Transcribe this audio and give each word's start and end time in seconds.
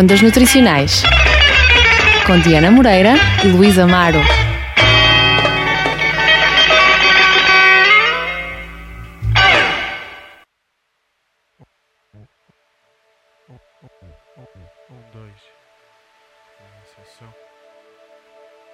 Ondas 0.00 0.22
Nutricionais 0.22 1.02
com 2.26 2.40
Diana 2.40 2.70
Moreira 2.70 3.16
e 3.44 3.48
Luísa 3.48 3.82
Amaro. 3.82 4.18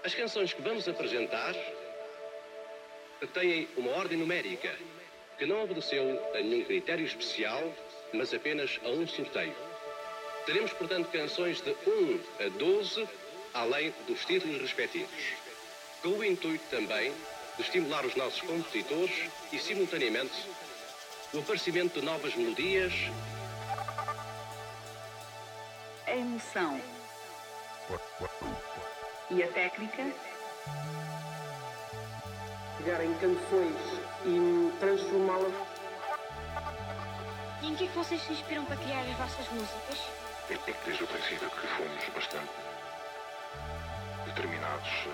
As 0.05 0.15
canções 0.15 0.53
que 0.53 0.63
vamos 0.63 0.87
apresentar 0.87 1.55
têm 3.35 3.67
uma 3.77 3.91
ordem 3.97 4.17
numérica 4.17 4.71
que 5.37 5.45
não 5.45 5.65
obedeceu 5.65 6.23
a 6.37 6.39
nenhum 6.39 6.63
critério 6.63 7.05
especial, 7.05 7.75
mas 8.15 8.33
apenas 8.33 8.79
a 8.85 8.91
um 8.91 9.05
sorteio. 9.09 9.76
Teremos, 10.47 10.73
portanto, 10.73 11.11
canções 11.11 11.61
de 11.61 11.71
1 11.71 12.21
a 12.47 12.49
12, 12.51 13.09
além 13.53 13.93
dos 14.07 14.25
títulos 14.25 14.61
respectivos, 14.61 15.35
com 16.01 16.11
o 16.11 16.25
intuito 16.25 16.65
também 16.71 17.13
de 17.57 17.63
estimular 17.63 18.07
os 18.07 18.15
nossos 18.15 18.41
compositores 18.43 19.29
e, 19.53 19.59
simultaneamente, 19.59 20.49
o 21.35 21.41
aparecimento 21.41 21.99
de 21.99 22.07
novas 22.07 22.37
melodias 22.37 22.93
a 26.07 26.13
emoção 26.13 26.81
e 29.29 29.43
a 29.43 29.49
técnica 29.49 30.13
pegar 32.79 33.05
em 33.05 33.13
canções 33.15 33.77
e 34.25 34.79
transformá-las. 34.79 35.53
E 37.63 37.67
em 37.67 37.75
que 37.75 37.85
é 37.85 37.87
que 37.89 37.97
vocês 37.97 38.23
se 38.23 38.33
inspiram 38.33 38.65
para 38.65 38.77
criar 38.77 39.01
as 39.01 39.17
vossas 39.17 39.49
músicas? 39.49 40.26
Desde 40.49 41.03
o 41.03 41.07
princípio 41.09 41.51
que 41.51 41.67
fomos 41.67 42.09
bastante 42.15 42.49
determinados. 44.27 45.09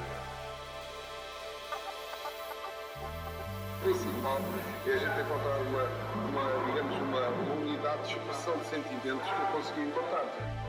O 3.80 3.84
principal 3.84 4.38
é 4.86 4.91
a 4.91 4.98
gente 4.98 5.20
encontrar 5.20 5.56
uma, 5.56 5.84
uma 6.28 6.66
digamos, 6.66 6.97
uma, 7.00 7.28
uma 7.28 7.55
unidade 7.55 8.08
de 8.08 8.19
expressão 8.19 8.58
de 8.58 8.64
sentimentos 8.66 9.27
que 9.27 9.41
eu 9.41 9.47
consegui 9.53 9.80
encontrar. 9.80 10.62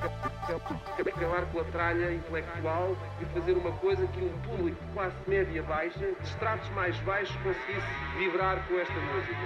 Acabar 0.00 1.46
com 1.52 1.60
a 1.60 1.64
tralha 1.64 2.14
intelectual 2.14 2.96
e 3.20 3.24
fazer 3.26 3.52
uma 3.52 3.72
coisa 3.72 4.06
que 4.08 4.24
um 4.24 4.38
público 4.40 4.84
de 4.84 4.92
classe 4.92 5.16
média 5.26 5.62
baixa, 5.62 5.98
de 5.98 6.22
estratos 6.22 6.68
mais 6.70 6.96
baixos, 7.00 7.36
conseguisse 7.36 7.86
vibrar 8.18 8.66
com 8.66 8.74
esta 8.74 8.94
música. 8.94 9.36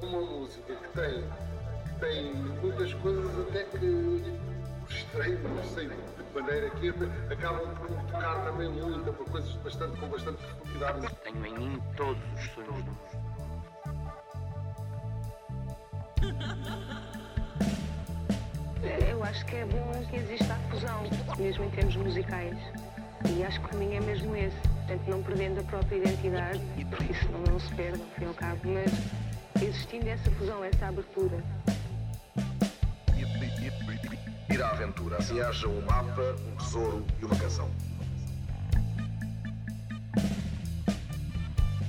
É 0.00 0.06
uma 0.06 0.20
música 0.20 0.74
que 0.74 0.88
tem, 0.88 1.24
que 1.84 2.00
tem 2.00 2.34
muitas 2.34 2.94
coisas 2.94 3.48
até 3.48 3.64
que 3.64 3.78
não 5.42 5.64
sei 5.64 5.88
de 5.88 5.94
maneira 6.34 6.70
que 6.70 6.88
acabam 7.30 7.74
por 7.74 7.90
me 7.90 7.96
tocar 8.10 8.44
também 8.44 8.68
muito, 8.70 9.12
por 9.12 9.28
coisas 9.30 9.52
bastante, 9.56 10.00
com 10.00 10.08
bastante 10.08 10.42
profundidade. 10.42 11.16
Tenho 11.24 11.46
em 11.46 11.54
mim 11.54 11.82
todos 11.96 12.22
os 12.34 12.50
sonhos 12.52 12.84
do 12.84 12.90
mundo. 12.90 13.27
Acho 19.28 19.44
que 19.44 19.56
é 19.56 19.64
bom 19.66 19.92
que 20.08 20.16
exista 20.16 20.54
a 20.54 20.58
fusão, 20.70 21.02
mesmo 21.38 21.64
em 21.64 21.70
termos 21.70 21.96
musicais. 21.96 22.56
E 23.28 23.44
acho 23.44 23.60
que 23.60 23.66
o 23.66 23.68
caminho 23.70 23.96
é 23.96 24.00
mesmo 24.00 24.34
esse. 24.34 24.56
Portanto, 24.56 25.02
não 25.06 25.22
perdendo 25.22 25.60
a 25.60 25.62
própria 25.64 25.96
identidade, 25.96 26.60
porque 26.88 27.12
isso 27.12 27.28
não, 27.30 27.40
não 27.40 27.60
se 27.60 27.74
perde, 27.74 28.00
ao 28.00 28.08
fim 28.08 28.24
e 28.24 28.26
ao 28.26 28.34
cabo, 28.34 28.60
mas 28.64 29.62
existindo 29.62 30.08
essa 30.08 30.30
fusão, 30.30 30.64
essa 30.64 30.86
abertura. 30.86 31.44
Ir 34.50 34.62
à 34.62 34.70
aventura, 34.70 35.18
assim 35.18 35.40
haja 35.40 35.68
um 35.68 35.80
mapa, 35.82 36.36
um 36.50 36.56
tesouro 36.56 37.06
e 37.20 37.24
uma 37.26 37.36
canção. 37.36 37.70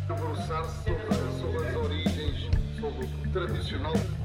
Debruçar-se 0.08 0.84
sobre, 0.84 1.40
sobre 1.40 1.68
as 1.68 1.76
origens, 1.76 2.50
sobre 2.82 3.06
o 3.06 3.32
tradicional. 3.32 4.19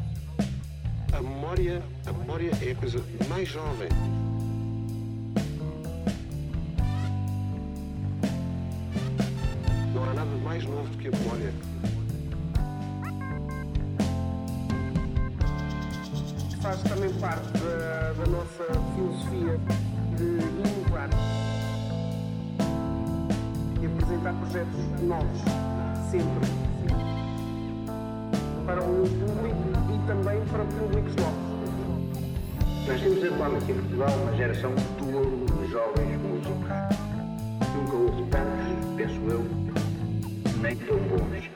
A 1.16 1.22
memória, 1.22 1.80
a 2.06 2.12
memória 2.12 2.50
é 2.60 2.72
a 2.72 2.74
coisa 2.74 3.00
mais 3.28 3.48
jovem. 3.48 3.88
Não 9.94 10.02
há 10.02 10.12
nada 10.12 10.36
mais 10.42 10.64
novo 10.64 10.88
do 10.88 10.98
que 10.98 11.06
a 11.06 11.10
memória. 11.12 11.54
Faz 16.60 16.82
também 16.82 17.12
parte 17.20 17.46
da, 17.52 18.12
da 18.12 18.26
nossa 18.32 18.64
filosofia 18.96 19.60
de 20.16 20.24
inovar 20.24 21.10
e 23.80 23.86
apresentar 23.86 24.34
projetos 24.34 25.02
novos, 25.02 25.40
sempre. 26.10 26.48
Para 28.66 28.82
um 28.82 29.04
público 29.04 29.63
também 30.06 30.40
para 30.46 30.64
públicos 30.64 31.14
novos. 31.16 31.54
Nós 32.86 33.00
temos 33.00 33.24
atualmente 33.24 33.70
em 33.70 33.74
Portugal 33.74 34.10
uma 34.22 34.36
geração 34.36 34.74
de 34.74 35.14
ouro 35.14 35.46
de 35.46 35.70
jovens 35.70 36.20
músicos. 36.20 36.54
Nunca 37.74 37.96
houve 37.96 38.22
tantos, 38.30 38.96
penso 38.96 39.20
eu, 39.30 39.44
nem 40.60 40.76
tão 40.76 40.98
bons. 40.98 41.53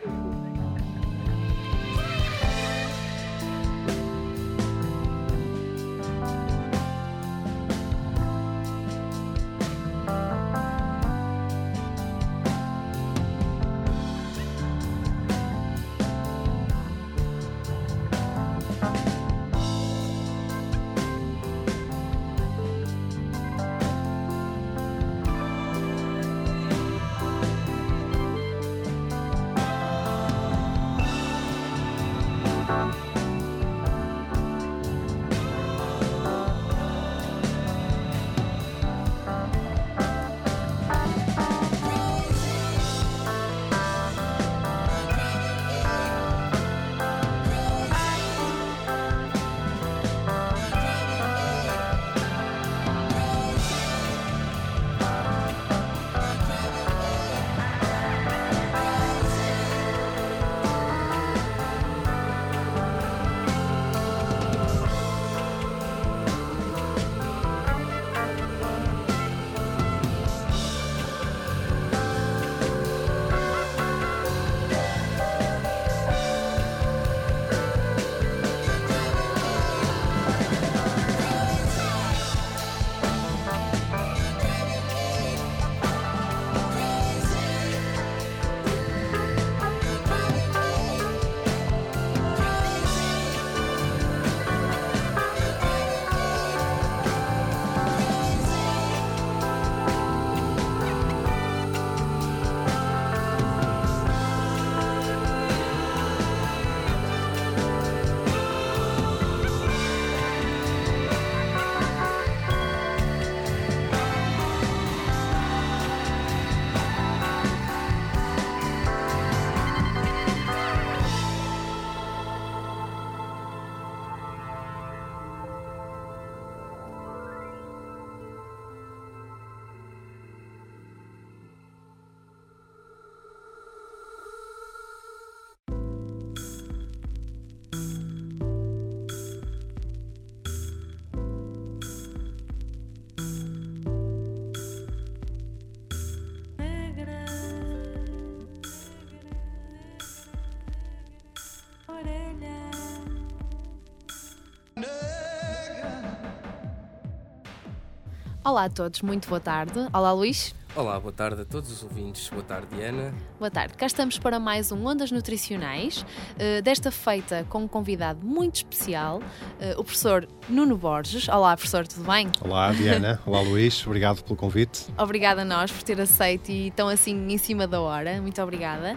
Olá 158.48 158.64
a 158.64 158.70
todos, 158.70 159.02
muito 159.02 159.28
boa 159.28 159.38
tarde. 159.38 159.78
Olá 159.92 160.10
Luís. 160.10 160.54
Olá, 160.74 160.98
boa 160.98 161.12
tarde 161.12 161.42
a 161.42 161.44
todos 161.44 161.70
os 161.70 161.82
ouvintes. 161.82 162.30
Boa 162.30 162.42
tarde, 162.42 162.68
Diana. 162.74 163.12
Boa 163.38 163.50
tarde. 163.50 163.74
Cá 163.74 163.84
estamos 163.84 164.18
para 164.18 164.40
mais 164.40 164.72
um 164.72 164.86
Ondas 164.86 165.12
Nutricionais, 165.12 166.00
uh, 166.00 166.62
desta 166.62 166.90
feita 166.90 167.44
com 167.50 167.64
um 167.64 167.68
convidado 167.68 168.24
muito 168.24 168.56
especial, 168.56 169.18
uh, 169.18 169.78
o 169.78 169.84
professor 169.84 170.26
Nuno 170.48 170.78
Borges. 170.78 171.28
Olá, 171.28 171.54
professor, 171.54 171.86
tudo 171.86 172.10
bem? 172.10 172.30
Olá, 172.40 172.72
Diana. 172.72 173.20
Olá, 173.26 173.42
Luís. 173.42 173.86
Obrigado 173.86 174.24
pelo 174.24 174.34
convite. 174.34 174.86
Obrigada 174.96 175.42
a 175.42 175.44
nós 175.44 175.70
por 175.70 175.82
ter 175.82 176.00
aceito 176.00 176.50
e 176.50 176.70
tão 176.70 176.88
assim 176.88 177.30
em 177.30 177.36
cima 177.36 177.66
da 177.66 177.82
hora. 177.82 178.18
Muito 178.22 178.40
obrigada. 178.40 178.96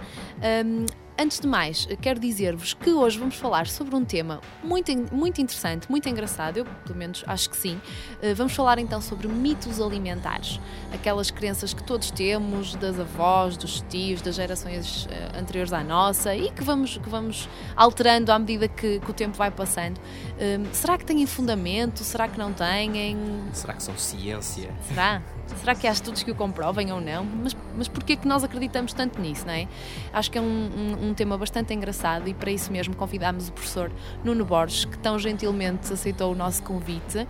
Um, 0.66 0.86
Antes 1.22 1.40
de 1.40 1.46
mais, 1.46 1.88
quero 2.02 2.20
dizer-vos 2.20 2.74
que 2.74 2.90
hoje 2.90 3.20
vamos 3.20 3.36
falar 3.36 3.68
sobre 3.68 3.96
um 3.96 4.04
tema 4.04 4.42
muito, 4.64 4.92
muito 5.14 5.40
interessante, 5.40 5.88
muito 5.88 6.10
engraçado, 6.10 6.58
eu 6.58 6.66
pelo 6.66 6.98
menos 6.98 7.24
acho 7.28 7.48
que 7.48 7.56
sim. 7.56 7.80
Eh, 8.24 8.34
vamos 8.34 8.54
falar 8.54 8.80
então 8.80 9.00
sobre 9.00 9.28
mitos 9.28 9.80
alimentares, 9.80 10.60
aquelas 10.92 11.30
crenças 11.30 11.76
que 11.76 11.84
todos 11.84 12.10
temos, 12.10 12.74
das 12.74 13.00
avós, 13.00 13.56
dos 13.56 13.82
tios, 13.82 14.20
das 14.24 14.34
gerações 14.34 15.08
eh, 15.12 15.38
anteriores 15.40 15.72
à 15.72 15.84
nossa 15.84 16.36
e 16.36 16.50
que 16.50 16.64
vamos, 16.64 16.98
que 16.98 17.08
vamos 17.08 17.48
alterando 17.76 18.32
à 18.32 18.40
medida 18.40 18.68
que, 18.68 19.00
que 19.00 19.12
o 19.12 19.14
tempo 19.14 19.38
vai 19.38 19.52
passando. 19.52 20.02
Ehm, 20.40 20.74
será 20.74 20.98
que 20.98 21.06
têm 21.06 21.24
fundamento? 21.28 22.04
Será 22.04 22.28
que 22.28 22.40
não 22.40 22.52
têm? 22.52 23.16
Será 23.54 23.76
que 23.76 23.84
são 23.84 23.96
ciência? 23.96 24.74
Será? 24.88 25.22
Será 25.58 25.76
que 25.76 25.88
há 25.88 25.92
estudos 25.92 26.24
que 26.24 26.32
o 26.32 26.36
comprovem 26.36 26.92
ou 26.92 27.02
não? 27.02 27.26
Mas, 27.26 27.56
mas 27.76 27.88
porquê 27.88 28.16
que 28.16 28.28
nós 28.28 28.44
acreditamos 28.44 28.94
tanto 28.94 29.20
nisso, 29.20 29.46
não 29.46 29.54
é? 29.54 29.68
Acho 30.14 30.32
que 30.32 30.38
é 30.38 30.42
um, 30.42 30.46
um, 30.46 31.10
um 31.12 31.14
tema 31.14 31.38
bastante 31.38 31.74
engraçado 31.74 32.28
e 32.28 32.34
para 32.34 32.50
isso 32.50 32.72
mesmo 32.72 32.96
convidámos 32.96 33.50
o 33.50 33.52
professor 33.52 33.92
Nuno 34.24 34.46
Borges, 34.46 34.86
que 34.86 34.98
tão 34.98 35.20
gentilmente 35.20 35.92
aceitou 35.92 36.32
o 36.32 36.36
nosso 36.36 36.64
convite. 36.64 37.20
Uh, 37.20 37.28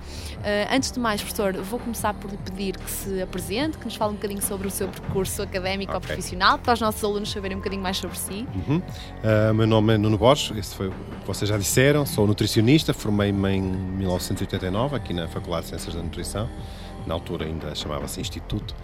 antes 0.72 0.92
de 0.92 1.00
mais, 1.00 1.22
professor, 1.22 1.54
vou 1.54 1.80
começar 1.80 2.14
por 2.14 2.30
lhe 2.30 2.38
pedir 2.38 2.78
que 2.78 2.90
se 2.90 3.22
apresente, 3.22 3.78
que 3.78 3.86
nos 3.86 3.96
fale 3.96 4.12
um 4.12 4.16
bocadinho 4.16 4.42
sobre 4.42 4.68
o 4.68 4.72
seu 4.72 4.88
percurso 4.88 5.42
académico 5.42 5.92
okay. 5.92 5.96
ou 5.96 6.02
profissional, 6.02 6.60
para 6.60 6.74
os 6.74 6.82
nossos 6.82 7.04
alunos 7.04 7.32
saberem 7.32 7.58
um 7.58 7.60
bocadinho 7.60 7.82
mais 7.82 7.98
sobre 7.98 8.18
si. 8.18 8.48
Uhum. 8.56 8.78
Uh, 8.78 9.54
meu 9.54 9.68
nome 9.68 9.96
é 9.96 9.98
Nuno 9.98 10.18
Borges, 10.18 10.56
esse 10.56 10.76
foi 10.76 10.88
o 10.88 10.92
que 10.92 11.28
vocês 11.28 11.50
já 11.50 11.58
disseram, 11.58 12.06
sou 12.06 12.28
nutricionista, 12.28 12.94
formei-me 12.94 13.50
em 13.50 13.62
1989 13.62 14.96
aqui 14.96 15.14
na 15.14 15.28
Faculdade 15.28 15.64
de 15.64 15.70
Ciências 15.70 15.96
da 15.96 16.02
Nutrição 16.02 16.48
na 17.06 17.14
altura 17.14 17.46
ainda 17.46 17.74
chamava-se 17.76 18.22
Instituto. 18.22 18.76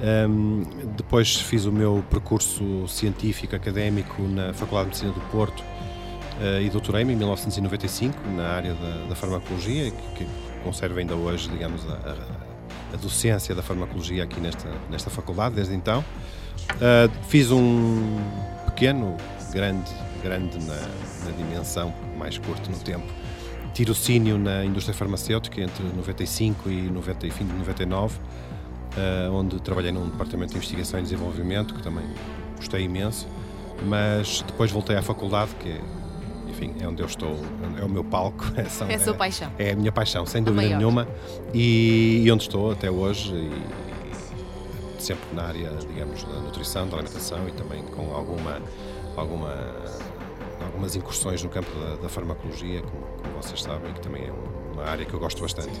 Um, 0.00 0.62
depois 0.96 1.36
fiz 1.36 1.64
o 1.64 1.70
meu 1.70 2.04
percurso 2.10 2.88
científico 2.88 3.54
académico 3.54 4.22
na 4.22 4.52
Faculdade 4.52 4.90
de 4.90 5.04
Medicina 5.04 5.12
do 5.12 5.20
Porto 5.30 5.60
uh, 5.60 6.60
e 6.60 6.68
doutorei-me 6.70 7.12
em 7.12 7.16
1995 7.16 8.18
na 8.30 8.48
área 8.48 8.74
da, 8.74 9.06
da 9.08 9.14
farmacologia, 9.14 9.90
que, 9.90 10.24
que, 10.24 10.26
conservo 10.64 10.98
ainda 10.98 11.14
hoje, 11.14 11.48
digamos, 11.48 11.84
a, 11.88 12.16
a, 12.92 12.96
docência 12.96 13.54
da 13.54 13.62
farmacologia 13.62 14.22
aqui 14.22 14.40
nesta, 14.40 14.70
nesta 14.90 15.10
faculdade, 15.10 15.54
desde 15.56 15.74
então. 15.74 16.04
Uh, 16.72 17.10
fiz 17.28 17.50
um 17.50 18.18
pequeno, 18.66 19.16
grande, 19.52 19.90
grande 20.22 20.58
na, 20.64 20.74
na 20.74 21.30
dimensão, 21.36 21.92
mais 22.16 22.38
curto 22.38 22.70
no 22.70 22.78
tempo, 22.78 23.06
tirocínio 23.72 24.38
na 24.38 24.64
indústria 24.64 24.94
farmacêutica 24.94 25.60
entre 25.60 25.84
95 25.84 26.70
e, 26.70 26.82
90, 26.90 27.26
e 27.26 27.30
fim 27.30 27.46
de 27.46 27.52
99, 27.54 28.16
uh, 28.96 29.32
onde 29.32 29.60
trabalhei 29.60 29.92
num 29.92 30.08
departamento 30.08 30.52
de 30.52 30.56
investigação 30.56 31.00
e 31.00 31.02
desenvolvimento, 31.02 31.74
que 31.74 31.82
também 31.82 32.04
gostei 32.56 32.82
imenso, 32.82 33.26
mas 33.86 34.42
depois 34.46 34.70
voltei 34.70 34.96
à 34.96 35.02
faculdade, 35.02 35.54
que 35.56 35.68
é, 35.68 35.80
enfim, 36.48 36.74
é 36.80 36.86
onde 36.86 37.02
eu 37.02 37.06
estou, 37.06 37.36
é 37.80 37.84
o 37.84 37.88
meu 37.88 38.04
palco. 38.04 38.44
É, 38.56 38.64
são, 38.70 38.88
é 38.88 38.94
a 38.94 38.98
sua 38.98 39.14
é, 39.14 39.16
paixão. 39.16 39.52
É 39.58 39.70
a 39.72 39.76
minha 39.76 39.92
paixão, 39.92 40.26
sem 40.26 40.42
dúvida 40.42 40.76
nenhuma, 40.76 41.08
e, 41.52 42.22
e, 42.24 42.30
onde 42.30 42.42
estou 42.42 42.72
até 42.72 42.90
hoje, 42.90 43.34
e 43.34 45.02
sempre 45.02 45.34
na 45.34 45.44
área, 45.44 45.70
digamos, 45.70 46.22
da 46.24 46.40
nutrição, 46.40 46.88
da 46.88 46.96
alimentação 46.96 47.48
e 47.48 47.52
também 47.52 47.82
com 47.82 48.14
alguma, 48.14 48.60
alguma 49.16 49.52
algumas 50.64 50.96
incursões 50.96 51.42
no 51.42 51.50
campo 51.50 51.70
da, 51.78 51.96
da 51.96 52.08
farmacologia, 52.08 52.82
como, 52.82 53.02
como, 53.22 53.42
vocês 53.42 53.62
sabem, 53.62 53.92
que 53.92 54.00
também 54.00 54.24
é 54.24 54.32
uma 54.72 54.84
área 54.84 55.04
que 55.04 55.12
eu 55.12 55.20
gosto 55.20 55.42
bastante. 55.42 55.72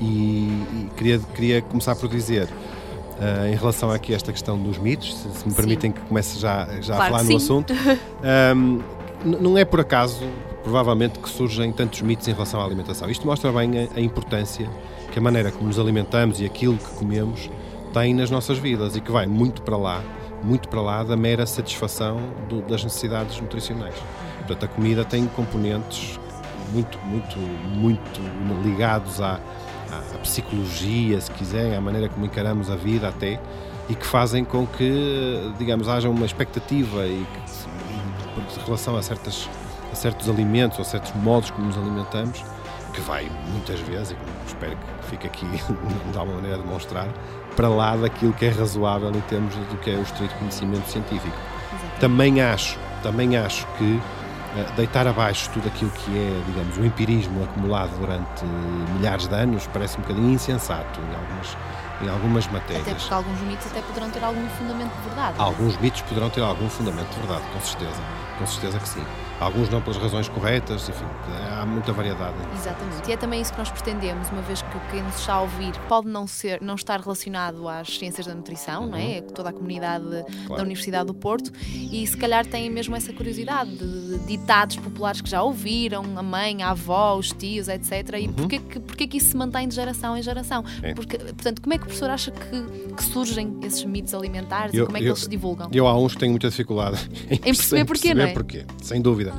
E, 0.00 0.04
e 0.04 0.90
queria, 0.96 1.18
queria 1.18 1.62
começar 1.62 1.94
por 1.94 2.08
dizer, 2.08 2.44
uh, 2.44 3.46
em 3.46 3.54
relação 3.54 3.90
aqui 3.90 4.12
a 4.12 4.16
esta 4.16 4.32
questão 4.32 4.58
dos 4.58 4.78
mitos, 4.78 5.14
se, 5.14 5.28
se 5.30 5.48
me 5.48 5.54
permitem 5.54 5.92
que 5.92 6.00
comece 6.00 6.38
já, 6.38 6.66
já 6.80 6.96
claro 6.96 7.14
a 7.14 7.18
falar 7.18 7.30
no 7.30 7.36
assunto, 7.36 7.72
um, 8.56 8.80
não 9.24 9.58
é 9.58 9.64
por 9.64 9.80
acaso, 9.80 10.24
provavelmente, 10.62 11.18
que 11.18 11.28
surgem 11.28 11.70
tantos 11.72 12.00
mitos 12.00 12.26
em 12.28 12.32
relação 12.32 12.60
à 12.60 12.64
alimentação. 12.64 13.10
Isto 13.10 13.26
mostra 13.26 13.52
bem 13.52 13.70
a, 13.78 13.98
a 13.98 14.00
importância 14.00 14.68
que 15.12 15.18
a 15.18 15.22
maneira 15.22 15.50
como 15.52 15.66
nos 15.66 15.78
alimentamos 15.78 16.40
e 16.40 16.46
aquilo 16.46 16.78
que 16.78 16.90
comemos 16.94 17.50
tem 17.92 18.14
nas 18.14 18.30
nossas 18.30 18.56
vidas 18.56 18.96
e 18.96 19.00
que 19.00 19.10
vai 19.10 19.26
muito 19.26 19.62
para 19.62 19.76
lá 19.76 20.02
muito 20.42 20.68
para 20.68 20.80
lá 20.80 21.02
da 21.02 21.16
mera 21.16 21.46
satisfação 21.46 22.20
do, 22.48 22.62
das 22.62 22.82
necessidades 22.82 23.40
nutricionais. 23.40 23.94
Portanto, 24.38 24.64
a 24.64 24.68
comida 24.68 25.04
tem 25.04 25.26
componentes 25.26 26.18
muito, 26.72 26.98
muito, 27.00 27.38
muito 27.38 28.20
ligados 28.62 29.20
à, 29.20 29.40
à, 29.92 29.98
à 30.14 30.18
psicologia, 30.18 31.20
se 31.20 31.30
quiserem, 31.30 31.76
à 31.76 31.80
maneira 31.80 32.08
como 32.08 32.26
encaramos 32.26 32.70
a 32.70 32.76
vida 32.76 33.08
até, 33.08 33.40
e 33.88 33.94
que 33.94 34.06
fazem 34.06 34.44
com 34.44 34.66
que, 34.66 35.52
digamos, 35.58 35.88
haja 35.88 36.08
uma 36.08 36.24
expectativa 36.24 37.06
e 37.06 37.26
que, 37.26 38.60
em 38.60 38.64
relação 38.64 38.96
a, 38.96 39.02
certas, 39.02 39.48
a 39.90 39.94
certos 39.94 40.28
alimentos 40.28 40.78
ou 40.78 40.84
certos 40.84 41.12
modos 41.16 41.50
como 41.50 41.66
nos 41.66 41.76
alimentamos, 41.76 42.42
que 42.92 43.00
vai 43.00 43.30
muitas 43.52 43.80
vezes, 43.80 44.12
e 44.12 44.46
espero 44.46 44.76
que 44.76 45.10
fique 45.10 45.26
aqui 45.26 45.46
de 46.12 46.18
alguma 46.18 46.36
maneira 46.36 46.58
demonstrar, 46.58 47.08
para 47.56 47.68
lá 47.68 47.96
daquilo 47.96 48.32
que 48.32 48.46
é 48.46 48.50
razoável 48.50 49.10
em 49.10 49.20
termos 49.22 49.54
do 49.54 49.76
que 49.78 49.90
é 49.90 49.94
o 49.94 50.02
estrito 50.02 50.34
conhecimento 50.36 50.88
científico. 50.88 51.36
Exatamente. 51.72 52.00
Também 52.00 52.40
acho, 52.40 52.78
também 53.02 53.36
acho 53.36 53.66
que 53.76 54.00
deitar 54.76 55.06
abaixo 55.06 55.50
tudo 55.50 55.68
aquilo 55.68 55.90
que 55.90 56.16
é, 56.16 56.42
digamos, 56.46 56.76
o 56.76 56.84
empirismo 56.84 57.44
acumulado 57.44 57.96
durante 57.98 58.44
milhares 58.96 59.26
de 59.26 59.34
anos 59.34 59.66
parece 59.72 59.98
um 59.98 60.02
bocadinho 60.02 60.30
insensato 60.30 61.00
em 61.00 61.14
algumas, 61.14 61.56
em 62.02 62.08
algumas 62.08 62.46
matérias. 62.48 62.82
Até 62.82 62.94
porque 62.94 63.14
alguns 63.14 63.40
mitos 63.42 63.66
até 63.66 63.82
poderão 63.82 64.10
ter 64.10 64.24
algum 64.24 64.48
fundamento 64.50 64.92
de 64.92 65.08
verdade. 65.08 65.34
Alguns 65.38 65.76
mitos 65.78 66.02
poderão 66.02 66.30
ter 66.30 66.40
algum 66.42 66.68
fundamento 66.68 67.10
de 67.10 67.18
verdade, 67.20 67.44
com 67.52 67.60
certeza. 67.60 68.02
Com 68.38 68.46
certeza 68.46 68.78
que 68.78 68.88
sim 68.88 69.04
alguns 69.40 69.68
não 69.70 69.80
pelas 69.80 69.96
razões 69.96 70.28
corretas, 70.28 70.88
enfim, 70.88 71.04
há 71.58 71.64
muita 71.64 71.92
variedade. 71.92 72.34
Exatamente, 72.54 73.08
e 73.08 73.12
é 73.12 73.16
também 73.16 73.40
isso 73.40 73.52
que 73.52 73.58
nós 73.58 73.70
pretendemos, 73.70 74.30
uma 74.30 74.42
vez 74.42 74.60
que 74.60 74.80
quem 74.90 75.02
nos 75.02 75.18
está 75.18 75.34
a 75.34 75.40
ouvir 75.40 75.72
pode 75.88 76.08
não, 76.08 76.26
ser, 76.26 76.60
não 76.60 76.74
estar 76.74 77.00
relacionado 77.00 77.66
às 77.68 77.98
ciências 77.98 78.26
da 78.26 78.34
nutrição, 78.34 78.84
uhum. 78.84 78.90
não 78.90 78.98
é? 78.98 79.22
Toda 79.22 79.48
a 79.48 79.52
comunidade 79.52 80.04
claro. 80.04 80.56
da 80.56 80.62
Universidade 80.62 81.06
do 81.06 81.14
Porto, 81.14 81.50
e 81.66 82.06
se 82.06 82.16
calhar 82.16 82.46
têm 82.46 82.68
mesmo 82.70 82.94
essa 82.94 83.12
curiosidade 83.12 83.70
de, 83.70 84.18
ditados 84.26 84.76
populares 84.76 85.20
que 85.20 85.30
já 85.30 85.42
ouviram, 85.42 86.04
a 86.16 86.22
mãe, 86.22 86.62
a 86.62 86.70
avó, 86.70 87.16
os 87.16 87.30
tios, 87.30 87.68
etc. 87.68 87.92
E 88.18 88.26
uhum. 88.26 88.32
porquê, 88.34 88.58
que, 88.58 88.80
porquê 88.80 89.06
que 89.06 89.16
isso 89.16 89.30
se 89.30 89.36
mantém 89.36 89.66
de 89.66 89.74
geração 89.74 90.16
em 90.16 90.22
geração? 90.22 90.64
É. 90.82 90.92
Porque, 90.92 91.16
portanto, 91.16 91.62
como 91.62 91.74
é 91.74 91.78
que 91.78 91.84
o 91.84 91.86
professor 91.86 92.10
acha 92.10 92.30
que, 92.30 92.94
que 92.94 93.02
surgem 93.04 93.58
esses 93.62 93.84
mitos 93.84 94.12
alimentares 94.12 94.74
eu, 94.74 94.84
e 94.84 94.86
como 94.86 94.96
é 94.98 95.00
que 95.00 95.06
eu, 95.06 95.10
eles 95.10 95.20
se 95.20 95.28
divulgam? 95.28 95.70
Eu 95.72 95.86
há 95.86 95.96
uns 95.96 96.12
que 96.12 96.20
tenho 96.20 96.32
muita 96.32 96.50
dificuldade 96.50 97.08
em, 97.30 97.34
em 97.34 97.38
perceber 97.38 97.84
porquê, 97.84 98.14
não 98.14 98.24
é? 98.24 98.32
porquê, 98.32 98.66
sem 98.82 99.00
dúvida. 99.00 99.29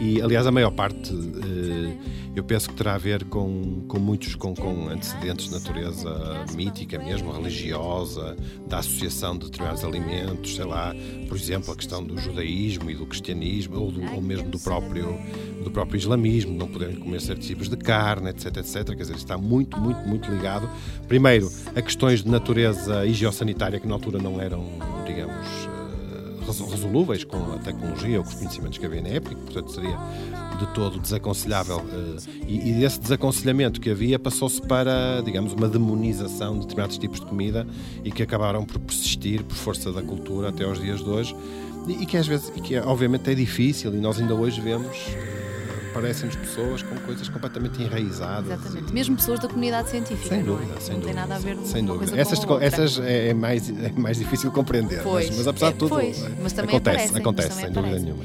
E, 0.00 0.20
aliás, 0.20 0.46
a 0.46 0.50
maior 0.50 0.70
parte 0.70 1.12
eh, 1.12 1.96
eu 2.34 2.44
penso 2.44 2.68
que 2.68 2.76
terá 2.76 2.94
a 2.94 2.98
ver 2.98 3.24
com, 3.24 3.82
com 3.88 3.98
muitos 3.98 4.36
com, 4.36 4.54
com 4.54 4.88
antecedentes 4.88 5.46
de 5.46 5.52
natureza 5.52 6.44
mítica 6.54 6.96
mesmo, 6.98 7.32
religiosa, 7.32 8.36
da 8.68 8.78
associação 8.78 9.36
de 9.36 9.46
determinados 9.46 9.84
alimentos, 9.84 10.54
sei 10.54 10.64
lá, 10.64 10.94
por 11.28 11.36
exemplo, 11.36 11.72
a 11.72 11.76
questão 11.76 12.04
do 12.04 12.16
judaísmo 12.18 12.88
e 12.90 12.94
do 12.94 13.04
cristianismo, 13.04 13.80
ou, 13.80 13.90
do, 13.90 14.14
ou 14.14 14.22
mesmo 14.22 14.48
do 14.48 14.60
próprio, 14.60 15.18
do 15.64 15.70
próprio 15.72 15.98
islamismo, 15.98 16.56
não 16.56 16.68
poderem 16.68 16.96
comer 16.96 17.20
certos 17.20 17.46
tipos 17.46 17.68
de 17.68 17.76
carne, 17.76 18.30
etc, 18.30 18.58
etc. 18.58 18.84
Quer 18.84 18.94
dizer, 18.94 19.16
está 19.16 19.36
muito, 19.36 19.78
muito, 19.78 20.00
muito 20.08 20.30
ligado, 20.30 20.70
primeiro, 21.08 21.50
a 21.74 21.82
questões 21.82 22.22
de 22.22 22.30
natureza 22.30 23.04
higiosanitária 23.04 23.80
que 23.80 23.88
na 23.88 23.94
altura 23.94 24.18
não 24.18 24.40
eram, 24.40 24.64
digamos, 25.04 25.69
resolúveis 26.58 27.24
com 27.24 27.36
a 27.52 27.58
tecnologia 27.58 28.18
ou 28.18 28.24
com 28.24 28.30
os 28.30 28.36
conhecimentos 28.36 28.78
que 28.78 28.86
havia 28.86 29.02
na 29.02 29.08
época, 29.08 29.36
portanto 29.36 29.72
seria 29.72 29.98
de 30.58 30.66
todo 30.74 30.98
desaconselhável. 30.98 31.84
Eh, 31.92 32.16
e, 32.46 32.70
e 32.70 32.72
desse 32.74 33.00
desaconselhamento 33.00 33.80
que 33.80 33.90
havia 33.90 34.18
passou-se 34.18 34.60
para, 34.60 35.20
digamos, 35.24 35.52
uma 35.52 35.68
demonização 35.68 36.54
de 36.54 36.60
determinados 36.60 36.98
tipos 36.98 37.20
de 37.20 37.26
comida 37.26 37.66
e 38.04 38.10
que 38.10 38.22
acabaram 38.22 38.64
por 38.64 38.78
persistir 38.80 39.42
por 39.44 39.56
força 39.56 39.92
da 39.92 40.02
cultura 40.02 40.48
até 40.48 40.64
aos 40.64 40.80
dias 40.80 41.02
de 41.02 41.08
hoje 41.08 41.34
e 41.88 42.06
que 42.06 42.16
às 42.16 42.26
vezes, 42.26 42.52
e 42.56 42.60
que 42.60 42.78
obviamente 42.78 43.30
é 43.30 43.34
difícil 43.34 43.94
e 43.94 43.98
nós 43.98 44.20
ainda 44.20 44.34
hoje 44.34 44.60
vemos 44.60 44.96
parecem-nos 45.92 46.36
pessoas 46.36 46.82
com 46.82 46.96
coisas 47.00 47.28
completamente 47.28 47.82
enraizadas. 47.82 48.50
Exatamente, 48.50 48.92
mesmo 48.92 49.16
pessoas 49.16 49.40
da 49.40 49.48
comunidade 49.48 49.90
científica. 49.90 50.28
Sem 50.28 50.42
dúvida, 50.42 50.68
não, 50.70 50.76
é? 50.76 50.80
sem 50.80 50.94
não 50.94 51.00
dúvida. 51.00 51.20
tem 51.20 51.28
nada 51.28 51.34
a 51.34 51.38
ver 51.38 51.56
sem 51.64 51.84
dúvida. 51.84 52.20
essas, 52.20 52.44
essas 52.60 52.98
é, 52.98 53.28
é, 53.28 53.34
mais, 53.34 53.68
é 53.68 53.92
mais 53.96 54.18
difícil 54.18 54.50
compreender, 54.50 55.02
pois, 55.02 55.28
mas, 55.28 55.38
mas 55.38 55.48
apesar 55.48 55.68
é, 55.68 55.72
de 55.72 55.78
tudo, 55.78 55.90
pois, 55.90 56.24
mas 56.42 56.52
também 56.52 56.76
acontece, 56.76 56.96
aparecem, 56.96 57.20
acontece, 57.20 57.48
mas 57.48 57.58
sem 57.58 57.72
dúvida 57.72 57.98
nenhuma. 57.98 58.24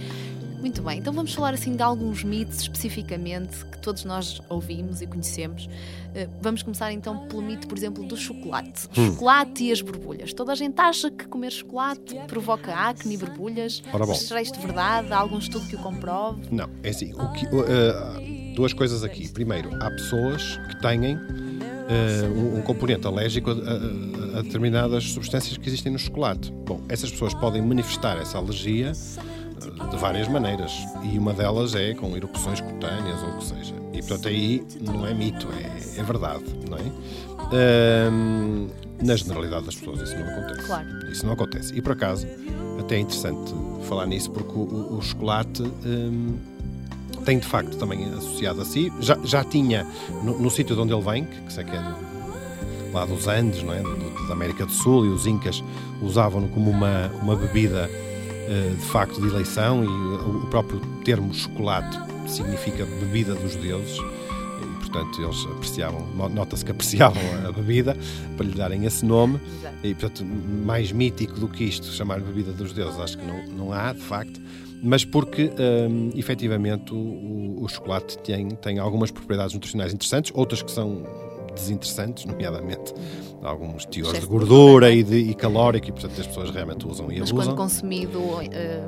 Muito 0.66 0.82
bem, 0.82 0.98
então 0.98 1.14
vamos 1.14 1.32
falar 1.32 1.54
assim 1.54 1.76
de 1.76 1.84
alguns 1.84 2.24
mitos 2.24 2.62
especificamente 2.62 3.64
que 3.66 3.78
todos 3.78 4.04
nós 4.04 4.42
ouvimos 4.50 5.00
e 5.00 5.06
conhecemos. 5.06 5.68
Uh, 5.68 6.28
vamos 6.42 6.64
começar 6.64 6.92
então 6.92 7.28
pelo 7.28 7.44
mito, 7.44 7.68
por 7.68 7.78
exemplo, 7.78 8.04
do 8.04 8.18
chocolate. 8.18 8.88
Hum. 8.98 9.12
Chocolate 9.12 9.64
e 9.64 9.72
as 9.72 9.80
borbulhas. 9.82 10.34
Toda 10.34 10.54
a 10.54 10.56
gente 10.56 10.82
acha 10.82 11.12
que 11.12 11.28
comer 11.28 11.52
chocolate 11.52 12.16
provoca 12.28 12.74
acne 12.74 13.14
e 13.14 13.18
borbulhas. 13.18 13.84
Ora 13.94 14.08
bom. 14.08 14.16
Será 14.16 14.42
isto 14.42 14.60
verdade? 14.60 15.14
Há 15.14 15.20
algum 15.20 15.38
estudo 15.38 15.68
que 15.68 15.76
o 15.76 15.80
comprove? 15.80 16.42
Não, 16.50 16.68
é 16.82 16.90
assim. 16.90 17.14
O 17.14 17.32
que, 17.34 17.46
uh, 17.46 18.56
duas 18.56 18.74
coisas 18.74 19.04
aqui. 19.04 19.30
Primeiro, 19.30 19.70
há 19.80 19.92
pessoas 19.92 20.58
que 20.68 20.82
têm 20.82 21.16
uh, 21.16 22.58
um, 22.58 22.62
componente 22.64 23.06
alérgico 23.06 23.52
a, 23.52 23.54
a, 23.54 24.40
a, 24.40 24.42
determinadas 24.42 25.12
substâncias 25.12 25.58
que 25.58 25.68
existem 25.68 25.92
no 25.92 26.00
chocolate. 26.00 26.52
Bom, 26.66 26.82
essas 26.90 27.12
pessoas 27.12 27.36
podem 27.36 27.62
manifestar 27.62 28.18
essa 28.18 28.40
alergia 28.40 28.92
eh, 28.92 29.35
de 29.72 29.98
várias 29.98 30.28
maneiras 30.28 30.72
e 31.04 31.18
uma 31.18 31.34
delas 31.34 31.76
é 31.76 31.94
com 31.94 32.16
erupções 32.16 32.62
cutâneas 32.62 33.22
ou 33.22 33.30
o 33.30 33.38
que 33.38 33.46
seja. 33.46 33.76
E 33.94 34.00
portanto 34.00 34.28
aí 34.28 34.66
não 34.82 35.06
é 35.06 35.14
mito, 35.14 35.48
é, 35.54 36.00
é 36.00 36.04
verdade, 36.04 36.44
não 36.70 36.78
é? 36.78 36.82
Uh, 37.46 38.70
na 39.04 39.16
generalidade 39.16 39.66
das 39.66 39.76
pessoas 39.76 40.02
isso 40.02 40.18
não 40.18 40.28
acontece. 40.28 40.68
Claro. 40.68 41.12
Isso 41.12 41.26
não 41.26 41.34
acontece. 41.34 41.74
E 41.76 41.82
por 41.82 41.94
acaso, 41.94 42.28
até 42.80 42.96
é 42.96 43.00
interessante 43.00 43.54
falar 43.88 44.06
nisso 44.06 44.32
porque 44.32 44.54
o, 44.54 44.98
o, 44.98 45.02
chocolate. 45.02 45.62
Um, 45.62 46.38
tem 47.24 47.40
de 47.40 47.48
facto 47.48 47.76
também 47.78 48.06
associado 48.14 48.62
a 48.62 48.66
si. 48.66 48.94
Já, 49.00 49.18
já 49.24 49.44
tinha 49.44 49.86
no, 50.24 50.38
no 50.40 50.50
sítio 50.52 50.76
de 50.76 50.82
onde 50.82 50.94
ele 50.94 51.02
vem, 51.02 51.26
que, 51.26 51.42
que 51.42 51.54
sei 51.54 51.64
que 51.64 51.76
é 51.76 51.82
do, 51.82 52.94
lá 52.94 53.04
dos 53.04 53.28
Andes, 53.28 53.64
não 53.64 53.74
é? 53.74 53.82
da 54.28 54.34
América 54.34 54.66
do 54.66 54.72
Sul, 54.72 55.06
e 55.06 55.10
os 55.10 55.26
Incas 55.26 55.64
usavam-no 56.02 56.48
como 56.50 56.70
uma, 56.70 57.08
uma 57.22 57.36
bebida 57.36 57.90
de 58.78 58.86
facto 58.86 59.20
de 59.20 59.28
eleição, 59.28 59.84
e 59.84 59.88
o, 59.88 60.44
o 60.44 60.48
próprio 60.48 60.80
termo 61.04 61.34
chocolate 61.34 61.98
significa 62.28 62.86
bebida 62.86 63.36
dos 63.36 63.56
deuses. 63.56 63.98
E, 63.98 64.80
portanto, 64.80 65.22
eles 65.22 65.46
apreciavam, 65.52 66.08
nota-se 66.30 66.64
que 66.64 66.72
apreciavam 66.72 67.22
a 67.48 67.52
bebida 67.52 67.98
para 68.38 68.46
lhe 68.46 68.54
darem 68.54 68.86
esse 68.86 69.06
nome. 69.06 69.40
E, 69.84 69.94
portanto, 69.94 70.26
mais 70.26 70.92
mítico 70.92 71.40
do 71.40 71.48
que 71.48 71.64
isto, 71.64 71.88
chamar 71.88 72.20
bebida 72.22 72.52
dos 72.52 72.74
deuses, 72.74 73.00
acho 73.00 73.18
que 73.18 73.26
não, 73.26 73.46
não 73.48 73.74
há, 73.74 73.94
de 73.94 74.02
facto 74.02 74.40
mas 74.86 75.04
porque 75.04 75.52
um, 75.90 76.12
efetivamente 76.14 76.94
o, 76.94 77.64
o, 77.64 77.68
chocolate 77.68 78.20
tem, 78.20 78.50
tem 78.50 78.78
algumas 78.78 79.10
propriedades 79.10 79.56
nutricionais 79.56 79.92
interessantes, 79.92 80.32
outras 80.36 80.62
que 80.62 80.70
são 80.70 81.04
desinteressantes, 81.56 82.26
nomeadamente 82.30 82.94
alguns 83.46 83.86
teores 83.86 84.20
de 84.20 84.26
gordura 84.26 84.92
e, 84.92 85.04
de, 85.04 85.18
e 85.18 85.34
calórico, 85.34 85.90
e 85.90 85.92
portanto 85.92 86.20
as 86.20 86.28
pessoas 86.28 86.50
realmente 86.50 86.88
usam 86.88 87.12
e 87.12 87.20
Mas 87.20 87.30
abusam. 87.30 87.56
quando 87.56 87.58
consumido. 87.58 88.20
Uh... 88.20 88.42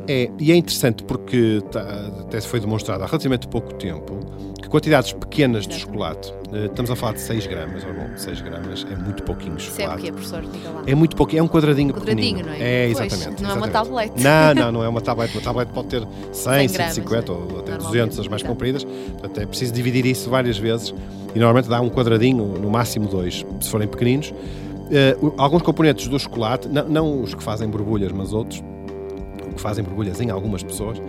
É, 0.07 0.29
e 0.39 0.51
é 0.51 0.55
interessante 0.55 1.03
porque 1.03 1.61
tá, 1.71 1.81
até 2.21 2.39
se 2.39 2.47
foi 2.47 2.59
demonstrado 2.59 3.03
há 3.03 3.07
relativamente 3.07 3.47
pouco 3.47 3.73
tempo 3.75 4.19
quantidades 4.67 5.13
pequenas 5.13 5.67
de 5.67 5.75
chocolate, 5.75 6.31
uh, 6.51 6.65
estamos 6.65 6.91
a 6.91 6.95
falar 6.95 7.13
de 7.13 7.21
6 7.21 7.47
gramas, 7.47 7.83
ou 7.83 7.93
bom, 7.93 8.09
6 8.15 8.41
gramas 8.41 8.85
é 8.89 8.95
muito 8.95 9.23
pouquinho 9.23 9.59
chocolate. 9.59 9.71
Isso 9.71 9.81
é 9.81 9.95
o 9.95 9.97
quê, 9.97 10.11
professor? 10.11 10.41
Diga 10.41 10.69
lá. 10.69 10.83
É 10.85 10.95
muito 10.95 11.15
pouquinho, 11.15 11.39
é 11.39 11.43
um 11.43 11.47
quadradinho, 11.47 11.89
um 11.89 11.97
quadradinho 11.97 12.37
pequenino. 12.37 12.49
não 12.49 12.65
é? 12.65 12.89
É, 12.89 12.93
pois, 12.93 13.13
exatamente. 13.13 13.41
Não 13.43 13.49
exatamente. 13.49 13.51
é 13.51 13.55
uma 13.55 13.85
tablete. 13.85 14.23
Não, 14.23 14.55
não, 14.55 14.71
não 14.71 14.83
é 14.83 14.89
uma 14.89 15.01
tablete. 15.01 15.33
Uma 15.35 15.43
tablete 15.43 15.71
pode 15.73 15.87
ter 15.87 16.07
100, 16.31 16.67
100 16.67 16.75
gramas, 16.75 16.93
150 16.95 17.31
ou 17.31 17.59
até 17.59 17.77
200, 17.77 18.19
as 18.19 18.27
mais 18.27 18.41
Exato. 18.41 18.53
compridas. 18.53 18.83
Portanto, 18.83 19.41
é 19.41 19.45
preciso 19.45 19.73
dividir 19.73 20.05
isso 20.05 20.29
várias 20.29 20.57
vezes 20.57 20.93
e 21.35 21.39
normalmente 21.39 21.69
dá 21.69 21.81
um 21.81 21.89
quadradinho, 21.89 22.45
no 22.45 22.69
máximo 22.69 23.07
dois, 23.07 23.45
se 23.61 23.69
forem 23.69 23.87
pequeninos. 23.87 24.31
Uh, 24.31 25.33
alguns 25.37 25.61
componentes 25.61 26.07
do 26.07 26.17
chocolate, 26.17 26.67
não, 26.69 26.87
não, 26.87 27.21
os 27.21 27.35
que 27.35 27.43
fazem 27.43 27.69
borbulhas, 27.69 28.11
mas 28.11 28.31
outros 28.31 28.63
que 29.57 29.61
fazem 29.61 29.83
borbulhas 29.83 30.21
em 30.21 30.29
algumas 30.29 30.63
pessoas, 30.63 31.01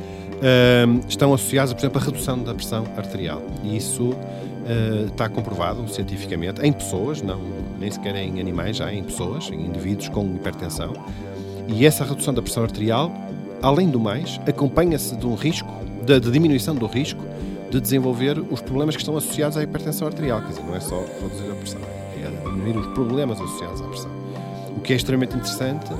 estão 1.08 1.34
associados, 1.34 1.72
por 1.72 1.80
exemplo, 1.80 2.00
à 2.00 2.04
redução 2.04 2.38
da 2.38 2.54
pressão 2.54 2.84
arterial. 2.96 3.42
E 3.62 3.76
isso 3.76 4.10
uh, 4.10 5.06
está 5.06 5.28
comprovado 5.28 5.86
cientificamente 5.88 6.60
em 6.62 6.72
pessoas, 6.72 7.22
não, 7.22 7.40
nem 7.78 7.90
sequer 7.90 8.16
em 8.16 8.40
animais, 8.40 8.76
já 8.76 8.92
em 8.92 9.02
pessoas, 9.02 9.50
em 9.50 9.66
indivíduos 9.66 10.08
com 10.08 10.24
hipertensão. 10.34 10.92
E 11.68 11.84
essa 11.84 12.04
redução 12.04 12.32
da 12.32 12.40
pressão 12.40 12.62
arterial, 12.62 13.12
além 13.62 13.88
do 13.88 14.00
mais, 14.00 14.40
acompanha-se 14.46 15.16
de 15.16 15.26
um 15.26 15.34
risco, 15.34 15.70
de, 16.04 16.18
de 16.18 16.30
diminuição 16.30 16.74
do 16.74 16.86
risco 16.86 17.22
de 17.70 17.80
desenvolver 17.80 18.38
os 18.50 18.60
problemas 18.62 18.96
que 18.96 19.02
estão 19.02 19.16
associados 19.16 19.56
à 19.56 19.62
hipertensão 19.62 20.08
arterial. 20.08 20.40
Quer 20.40 20.48
dizer, 20.48 20.62
não 20.62 20.74
é 20.74 20.80
só 20.80 21.04
reduzir 21.20 21.50
a 21.50 21.54
pressão, 21.54 21.80
é 22.16 22.50
diminuir 22.50 22.78
os 22.78 22.86
problemas 22.94 23.40
associados 23.40 23.82
à 23.82 23.84
pressão. 23.84 24.10
O 24.76 24.80
que 24.80 24.92
é 24.92 24.96
extremamente 24.96 25.36
interessante, 25.36 25.92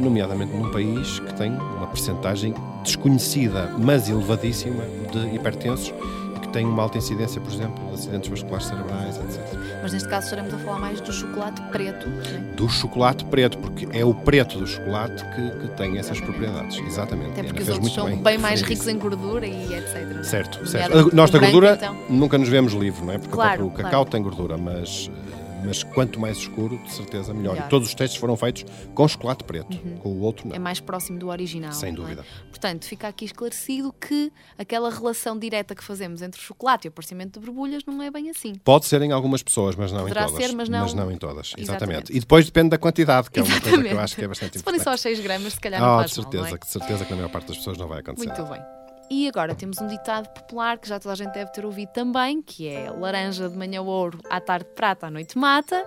nomeadamente 0.00 0.52
num 0.52 0.70
país 0.70 1.18
que 1.20 1.34
tem 1.34 1.52
uma 1.52 1.86
percentagem 1.86 2.54
desconhecida, 2.82 3.70
mas 3.78 4.08
elevadíssima, 4.08 4.84
de 5.12 5.34
hipertensos 5.34 5.92
e 6.36 6.40
que 6.40 6.48
tem 6.48 6.64
uma 6.64 6.82
alta 6.82 6.98
incidência, 6.98 7.40
por 7.40 7.52
exemplo, 7.52 7.86
de 7.88 7.94
acidentes 7.94 8.28
vasculares 8.28 8.66
cerebrais, 8.66 9.16
etc. 9.18 9.58
Mas 9.82 9.92
neste 9.92 10.08
caso 10.08 10.24
estaremos 10.26 10.54
a 10.54 10.58
falar 10.58 10.78
mais 10.78 11.00
do 11.00 11.12
chocolate 11.12 11.60
preto, 11.70 12.08
não 12.08 12.20
é? 12.20 12.38
Do 12.54 12.68
chocolate 12.68 13.24
preto, 13.24 13.58
porque 13.58 13.88
é 13.92 14.04
o 14.04 14.14
preto 14.14 14.58
do 14.58 14.66
chocolate 14.66 15.24
que, 15.24 15.50
que 15.60 15.68
tem 15.76 15.98
essas 15.98 16.20
propriedades. 16.20 16.78
Exatamente. 16.78 17.32
Até 17.32 17.42
porque 17.42 17.62
Ana 17.62 17.72
os 17.72 17.76
outros 17.76 17.94
são 17.94 18.06
bem 18.06 18.18
bem 18.22 18.38
mais 18.38 18.62
ricos 18.62 18.86
em 18.86 18.98
gordura 18.98 19.46
e 19.46 19.74
etc. 19.74 19.96
é? 19.96 20.22
Certo, 20.22 20.66
certo. 20.66 21.14
Nós 21.14 21.30
da 21.30 21.38
gordura 21.38 21.74
então. 21.74 21.96
nunca 22.08 22.38
nos 22.38 22.48
vemos 22.48 22.72
livre, 22.72 23.04
não 23.04 23.12
é? 23.12 23.18
Porque 23.18 23.34
Claro, 23.34 23.66
o 23.66 23.70
próprio 23.70 23.70
claro. 23.70 23.90
cacau 23.90 24.04
tem 24.04 24.22
gordura, 24.22 24.56
mas, 24.56 25.10
mas 25.64 25.82
quanto 25.82 26.18
mais 26.20 26.38
escuro, 26.38 26.78
de 26.78 26.90
certeza 26.92 27.32
melhor. 27.34 27.54
Melhor. 27.54 27.66
E 27.66 27.70
todos 27.70 27.88
os 27.88 27.94
testes 27.94 28.18
foram 28.18 28.36
feitos 28.36 28.64
com 28.94 29.06
chocolate 29.08 29.44
preto, 29.44 29.76
com 30.00 30.08
o 30.10 30.20
outro 30.20 30.48
não. 30.48 30.56
É 30.56 30.58
mais 30.58 30.80
próximo 30.80 31.18
do 31.18 31.28
original. 31.28 31.72
Sem 31.72 31.92
não 31.92 32.02
é? 32.02 32.14
dúvida. 32.14 32.24
Portanto, 32.50 32.84
fica 32.86 33.08
aqui 33.08 33.24
esclarecido 33.24 33.92
que 33.92 34.32
aquela 34.58 34.90
relação 34.90 35.38
direta 35.38 35.74
que 35.74 35.82
fazemos 35.82 36.22
entre 36.22 36.40
o 36.40 36.42
chocolate 36.42 36.86
e 36.86 36.88
o 36.88 36.90
aparecimento 36.90 37.38
de 37.40 37.46
borbulhas 37.46 37.82
não 37.86 38.02
é 38.02 38.10
bem 38.10 38.30
assim. 38.30 38.54
Pode 38.54 38.86
ser 38.86 39.02
em 39.02 39.12
algumas 39.12 39.42
pessoas, 39.42 39.74
mas 39.76 39.90
não 39.92 40.00
Poderá 40.02 40.24
em 40.24 40.26
todas. 40.28 40.44
ser, 40.46 40.54
mas 40.54 40.68
não- 40.68 41.10
em 41.10 41.16
todas, 41.16 41.52
exatamente. 41.56 41.62
Exatamente. 41.62 42.16
E 42.16 42.20
depois 42.20 42.44
depende 42.46 42.70
da 42.70 42.78
quantidade, 42.78 43.30
que 43.30 43.40
é 43.40 43.42
uma 43.42 43.48
coisa 43.48 43.60
que 43.62 43.68
eu 43.68 43.74
Exatamente. 43.80 43.98
acho 44.04 44.16
que 44.16 44.24
é 44.24 44.28
bastante 44.28 44.58
Se 44.58 44.64
forem 44.64 44.78
importante. 44.80 44.84
só 45.02 45.08
as 45.08 45.16
6 45.16 45.20
gramas, 45.20 45.52
se 45.54 45.60
calhar 45.60 45.80
não 45.80 45.94
Ah, 45.94 45.98
faz 45.98 46.10
de 46.12 46.16
mal, 46.18 46.22
certeza, 46.24 46.48
não 46.50 46.54
é? 46.56 46.58
de 46.58 46.66
certeza 46.68 47.04
que 47.04 47.10
na 47.10 47.16
maior 47.16 47.28
parte 47.30 47.48
das 47.48 47.56
pessoas 47.58 47.78
não 47.78 47.88
vai 47.88 48.00
acontecer. 48.00 48.26
Muito 48.28 48.44
bem. 48.44 48.81
E 49.14 49.28
agora 49.28 49.54
temos 49.54 49.78
um 49.78 49.86
ditado 49.86 50.26
popular 50.32 50.78
que 50.78 50.88
já 50.88 50.98
toda 50.98 51.12
a 51.12 51.16
gente 51.16 51.34
deve 51.34 51.52
ter 51.52 51.66
ouvido 51.66 51.90
também, 51.90 52.40
que 52.40 52.66
é 52.66 52.90
laranja 52.90 53.46
de 53.46 53.54
manhã 53.58 53.82
ouro, 53.82 54.18
à 54.30 54.40
tarde 54.40 54.64
prata, 54.74 55.08
à 55.08 55.10
noite 55.10 55.36
mata. 55.36 55.84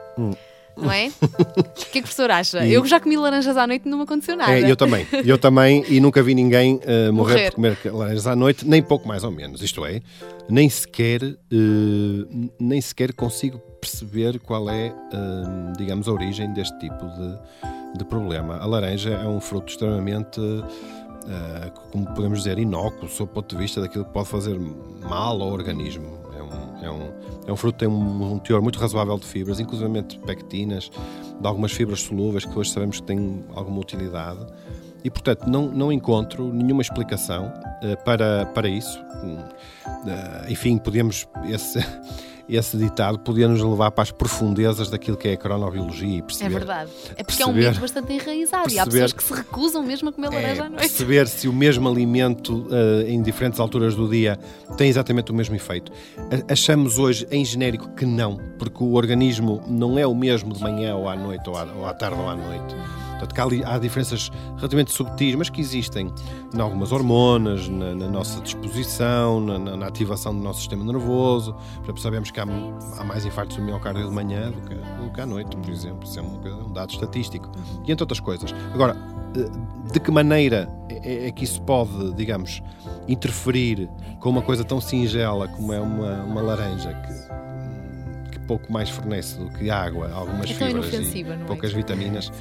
Não 0.78 0.92
é? 0.92 1.12
O 1.58 1.64
que 1.64 1.84
é 1.88 1.92
que 1.94 2.00
o 2.00 2.02
professor 2.04 2.30
acha? 2.30 2.60
Hum. 2.60 2.66
E- 2.66 2.74
Eu 2.74 2.86
já 2.86 3.00
comi 3.00 3.18
laranjas 3.18 3.58
à 3.58 3.66
noite 3.66 3.88
e 3.88 3.90
não 3.90 3.98
me 3.98 4.04
aconteceu 4.04 4.36
nada. 4.36 4.52
É, 4.52 4.70
eu 4.70 4.76
também, 4.76 5.08
eu 5.26 5.38
também, 5.40 5.84
e 5.90 6.00
nunca 6.00 6.22
vi 6.22 6.36
ninguém 6.36 6.80
eh, 6.84 7.10
morrer, 7.10 7.34
Morrer. 7.34 7.46
por 7.50 7.56
comer 7.56 7.78
laranjas 7.94 8.28
à 8.28 8.36
noite, 8.36 8.68
nem 8.68 8.84
pouco 8.84 9.08
mais 9.08 9.24
ou 9.24 9.32
menos. 9.32 9.62
Isto 9.64 9.84
é, 9.86 10.02
nem 10.48 10.70
sequer, 10.70 11.24
eh, 11.24 11.36
nem 12.60 12.80
sequer 12.80 13.12
consigo 13.14 13.58
perceber 13.82 14.38
qual 14.40 14.70
é, 14.70 14.88
eh, 14.88 14.94
digamos, 15.78 16.08
a 16.08 16.12
origem 16.12 16.54
deste 16.54 16.78
tipo 16.80 17.06
de, 17.08 17.98
de 17.98 18.06
problema. 18.06 18.58
A 18.58 18.66
laranja 18.66 19.12
é 19.12 19.28
um 19.28 19.40
fruto 19.40 19.72
extremamente, 19.72 20.40
eh, 21.28 21.72
como 21.92 22.06
podemos 22.14 22.40
dizer, 22.40 22.60
inócuo, 22.60 23.08
sob 23.08 23.32
o 23.32 23.34
ponto 23.34 23.56
de 23.56 23.62
vista 23.62 23.82
daquilo 23.82 24.06
que 24.06 24.12
pode 24.12 24.28
fazer 24.28 24.60
mal 24.60 25.42
ao 25.42 25.50
organismo. 25.50 26.20
É 26.38 26.42
um, 26.42 26.86
é 26.86 26.92
um, 26.92 27.12
é 27.48 27.52
um 27.52 27.56
fruto 27.56 27.78
que 27.78 27.86
tem 27.86 27.88
um, 27.88 28.34
um 28.34 28.40
teor 28.40 28.62
muito 28.62 28.80
razoável 28.80 29.18
de 29.18 29.26
fibras, 29.26 29.60
inclusive 29.60 29.90
pectinas, 30.26 30.92
de 31.40 31.48
algumas 31.48 31.72
fibras 31.72 32.02
solúveis 32.02 32.46
que 32.46 32.58
hoje 32.58 32.72
sabemos 32.72 33.00
que 33.00 33.08
têm 33.08 33.44
alguma 33.56 33.80
utilidade. 33.80 34.46
E, 35.04 35.10
portanto, 35.10 35.48
não, 35.48 35.68
não 35.68 35.92
encontro 35.92 36.52
nenhuma 36.52 36.82
explicação 36.82 37.54
eh, 37.82 37.96
para, 37.96 38.46
para 38.48 38.68
isso. 38.68 39.00
Eh, 40.08 40.52
enfim, 40.52 40.78
podemos. 40.78 41.28
Esse, 41.48 41.80
esse 42.48 42.78
ditado 42.78 43.18
podia 43.20 43.48
nos 43.48 43.62
levar 43.62 43.92
para 43.92 44.04
as 44.04 44.12
profundezas 44.12 44.90
daquilo 44.90 45.18
que 45.18 45.28
é 45.30 45.34
a 45.34 45.38
cronobiologia 45.38 46.08
e 46.16 46.20
É 46.20 46.22
perceber. 46.22 46.50
verdade. 46.54 46.92
É 47.16 47.24
porque 47.24 47.42
é 47.42 47.46
um 47.46 47.50
perceber- 47.50 47.70
mito 47.70 47.82
bastante 47.82 48.14
enraizado 48.14 48.70
e 48.72 48.80
há 48.80 48.84
perceber- 48.84 48.92
pessoas 49.06 49.14
que 49.14 49.24
se 49.24 49.34
recusam 49.34 49.84
mesmo 49.84 50.10
a 50.10 50.12
comer 50.14 50.30
laranja 50.30 50.64
à 50.64 50.66
É, 50.66 50.70
noite. 50.70 50.82
perceber 50.82 51.28
se 51.28 51.48
o 51.48 51.54
mesmo 51.54 51.88
alimento 51.90 52.68
eh, 52.72 53.06
em 53.10 53.22
diferentes 53.22 53.60
alturas 53.60 53.96
do 53.96 54.08
dia 54.10 54.38
tem 54.78 54.88
exatamente 54.90 55.32
o 55.32 55.36
mesmo 55.36 55.56
efeito. 55.56 55.92
Achamos 56.50 56.98
hoje 57.00 57.28
em 57.32 57.44
genérico 57.44 57.90
que 57.96 58.06
não, 58.06 58.40
porque 58.60 58.84
o 58.84 58.94
organismo 58.94 59.64
não 59.68 59.98
é 59.98 60.06
o 60.06 60.14
mesmo 60.16 60.54
de 60.54 60.62
manhã 60.62 60.96
ou 60.96 61.08
à 61.10 61.16
noite, 61.16 61.50
ou 61.50 61.58
à, 61.58 61.64
ou 61.64 61.86
à 61.86 61.94
tarde 61.94 62.20
ou 62.20 62.28
à 62.30 62.36
noite. 62.36 62.76
Portanto, 63.18 63.34
há, 63.64 63.76
há 63.76 63.80
diferenças 63.80 64.32
relativamente 64.58 64.92
subtis, 64.92 65.36
mas 65.36 65.50
que 65.50 65.62
existem 65.62 66.12
em 66.54 66.60
algumas 66.62 66.92
hormonas, 66.92 67.68
na, 67.70 67.96
na 67.96 68.08
nossa 68.08 68.40
disposição, 68.42 69.40
na, 69.40 69.58
na- 69.60 69.78
ativação 69.88 70.34
do 70.36 70.42
nosso 70.44 70.60
sistema 70.60 70.84
nervoso. 70.84 71.54
Por 71.78 71.86
sabemos 72.02 72.32
que 72.32 72.40
há, 72.40 72.44
há 72.44 73.04
mais 73.04 73.26
infartos 73.26 73.56
do 73.58 73.64
miocárdio 73.64 74.08
de 74.08 74.14
manhã 74.14 74.52
do 74.52 74.62
que, 74.62 74.76
do 74.76 75.12
que 75.14 75.22
à 75.22 75.26
noite, 75.26 75.56
por 75.58 75.70
exemplo. 75.70 76.04
Isso 76.04 76.20
é 76.20 76.22
coisa- 76.22 76.56
um 76.56 76.72
dado 76.74 76.92
estatístico. 76.92 77.50
E 77.86 77.92
entre 77.92 78.04
outras 78.04 78.20
coisas. 78.20 78.54
Agora, 78.74 78.96
eh, 79.36 79.92
de 79.94 80.00
que 80.00 80.12
maneira 80.12 80.70
é, 80.90 81.28
é 81.28 81.32
que 81.32 81.44
isso 81.44 81.62
pode, 81.62 82.14
digamos, 82.14 82.62
interferir 83.08 83.90
com 84.20 84.30
uma 84.30 84.42
coisa 84.42 84.64
tão 84.64 84.82
singela 84.82 85.48
como 85.48 85.72
é 85.72 85.80
uma, 85.80 86.24
uma 86.24 86.42
laranja 86.42 86.94
que 86.94 87.36
pouco 88.48 88.72
mais 88.72 88.90
fornece 88.90 89.38
do 89.38 89.50
que 89.50 89.70
água, 89.70 90.12
algumas 90.14 90.50
É 90.50 90.54
fibras 90.54 90.94
e 90.94 91.24
não 91.24 91.34
é? 91.34 91.38
poucas 91.46 91.74
vitaminas, 91.74 92.32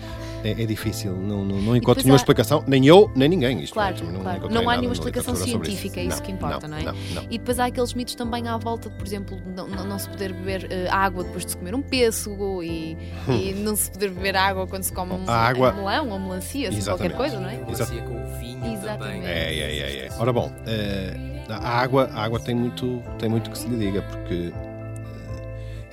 é, 0.45 0.51
é 0.51 0.67
difícil. 0.67 1.13
Não, 1.17 1.45
não, 1.45 1.57
não 1.61 1.77
encontro 1.77 2.03
nenhuma 2.03 2.17
há- 2.17 2.21
explicação, 2.23 2.63
nem 2.67 2.87
eu, 2.87 3.11
nem 3.17 3.29
ninguém. 3.29 3.63
Isto 3.63 3.73
Claro, 3.75 3.97
é, 3.97 3.99
claro. 4.21 4.39
encontrei 4.39 4.63
Não 4.63 4.69
há 4.71 4.77
nenhuma 4.77 4.93
explicação 4.93 5.35
científica, 5.35 6.01
é 6.01 6.05
isso 6.05 6.23
que 6.23 6.31
importa, 6.33 6.69
não, 6.69 6.77
é? 6.77 6.83
Não, 6.83 6.93
não. 7.15 7.23
E 7.31 7.39
depois 7.39 7.59
há 7.59 7.67
aqueles 7.67 7.95
mitos 7.95 8.15
também 8.15 8.47
à 8.49 8.57
volta 8.59 8.89
de, 8.91 8.97
por 8.97 9.07
exemplo, 9.07 9.41
não, 9.57 9.67
não, 9.67 9.85
não 9.85 9.99
se 9.99 10.09
poder 10.09 10.33
beber 10.35 10.67
eh, 10.71 10.89
água 10.91 11.25
depois 11.25 11.45
de 11.45 11.53
se 11.53 11.57
comer 11.57 11.75
um 11.75 11.83
pêssego 11.83 12.63
e, 12.63 12.97
e 13.29 13.55
não 13.55 13.75
se 13.77 13.91
poder 13.91 14.11
beber 14.11 14.37
água 14.37 14.67
quando 14.67 14.83
se 14.83 14.93
come 14.93 15.13
um, 15.13 15.17
Hum. 15.17 15.25
A 15.29 15.35
água- 15.37 15.73
um 15.73 15.77
melão 15.77 16.11
ou 16.11 16.19
melancia, 16.19 16.69
assim, 16.69 16.83
qualquer 16.83 17.17
coisa, 17.17 17.41
não 17.41 17.49
é? 17.49 17.57
Melancia 17.57 18.03
com 18.03 18.15
o 18.15 18.39
vinho 18.39 18.65
Exatamente. 18.75 18.99
também. 18.99 19.27
É, 19.27 19.55
é, 19.55 19.79
é, 19.79 20.07
é. 20.07 20.09
Ora 20.19 20.33
bom, 20.33 20.53
eh, 20.67 21.17
a 21.49 21.69
água, 21.81 22.11
a 22.13 22.23
água 22.23 22.39
tem, 22.41 22.55
muito, 22.55 23.03
tem 23.19 23.29
muito 23.29 23.51
que 23.51 23.57
se 23.59 23.67
lhe 23.69 23.77
diga, 23.79 24.03
porque 24.03 24.53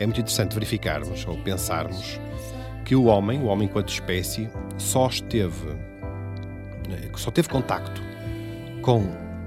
é 0.01 0.05
muito 0.05 0.19
interessante 0.19 0.53
verificarmos 0.53 1.25
ou 1.27 1.37
pensarmos 1.37 2.19
que 2.85 2.95
o 2.95 3.05
homem, 3.05 3.39
o 3.41 3.45
homem 3.45 3.67
enquanto 3.67 3.89
espécie, 3.89 4.49
só 4.77 5.07
esteve, 5.07 5.69
eh, 6.89 7.09
só 7.15 7.31
teve 7.31 7.47
contacto 7.49 8.01
com 8.81 9.03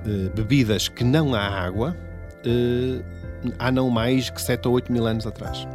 eh, 0.07 0.31
bebidas 0.35 0.89
que 0.89 1.03
não 1.05 1.35
há 1.35 1.41
água 1.41 1.97
eh, 2.45 3.03
há 3.59 3.71
não 3.71 3.91
mais 3.91 4.31
que 4.31 4.41
7 4.41 4.67
ou 4.69 4.75
8 4.75 4.93
mil 4.93 5.07
anos 5.07 5.27
atrás. 5.27 5.67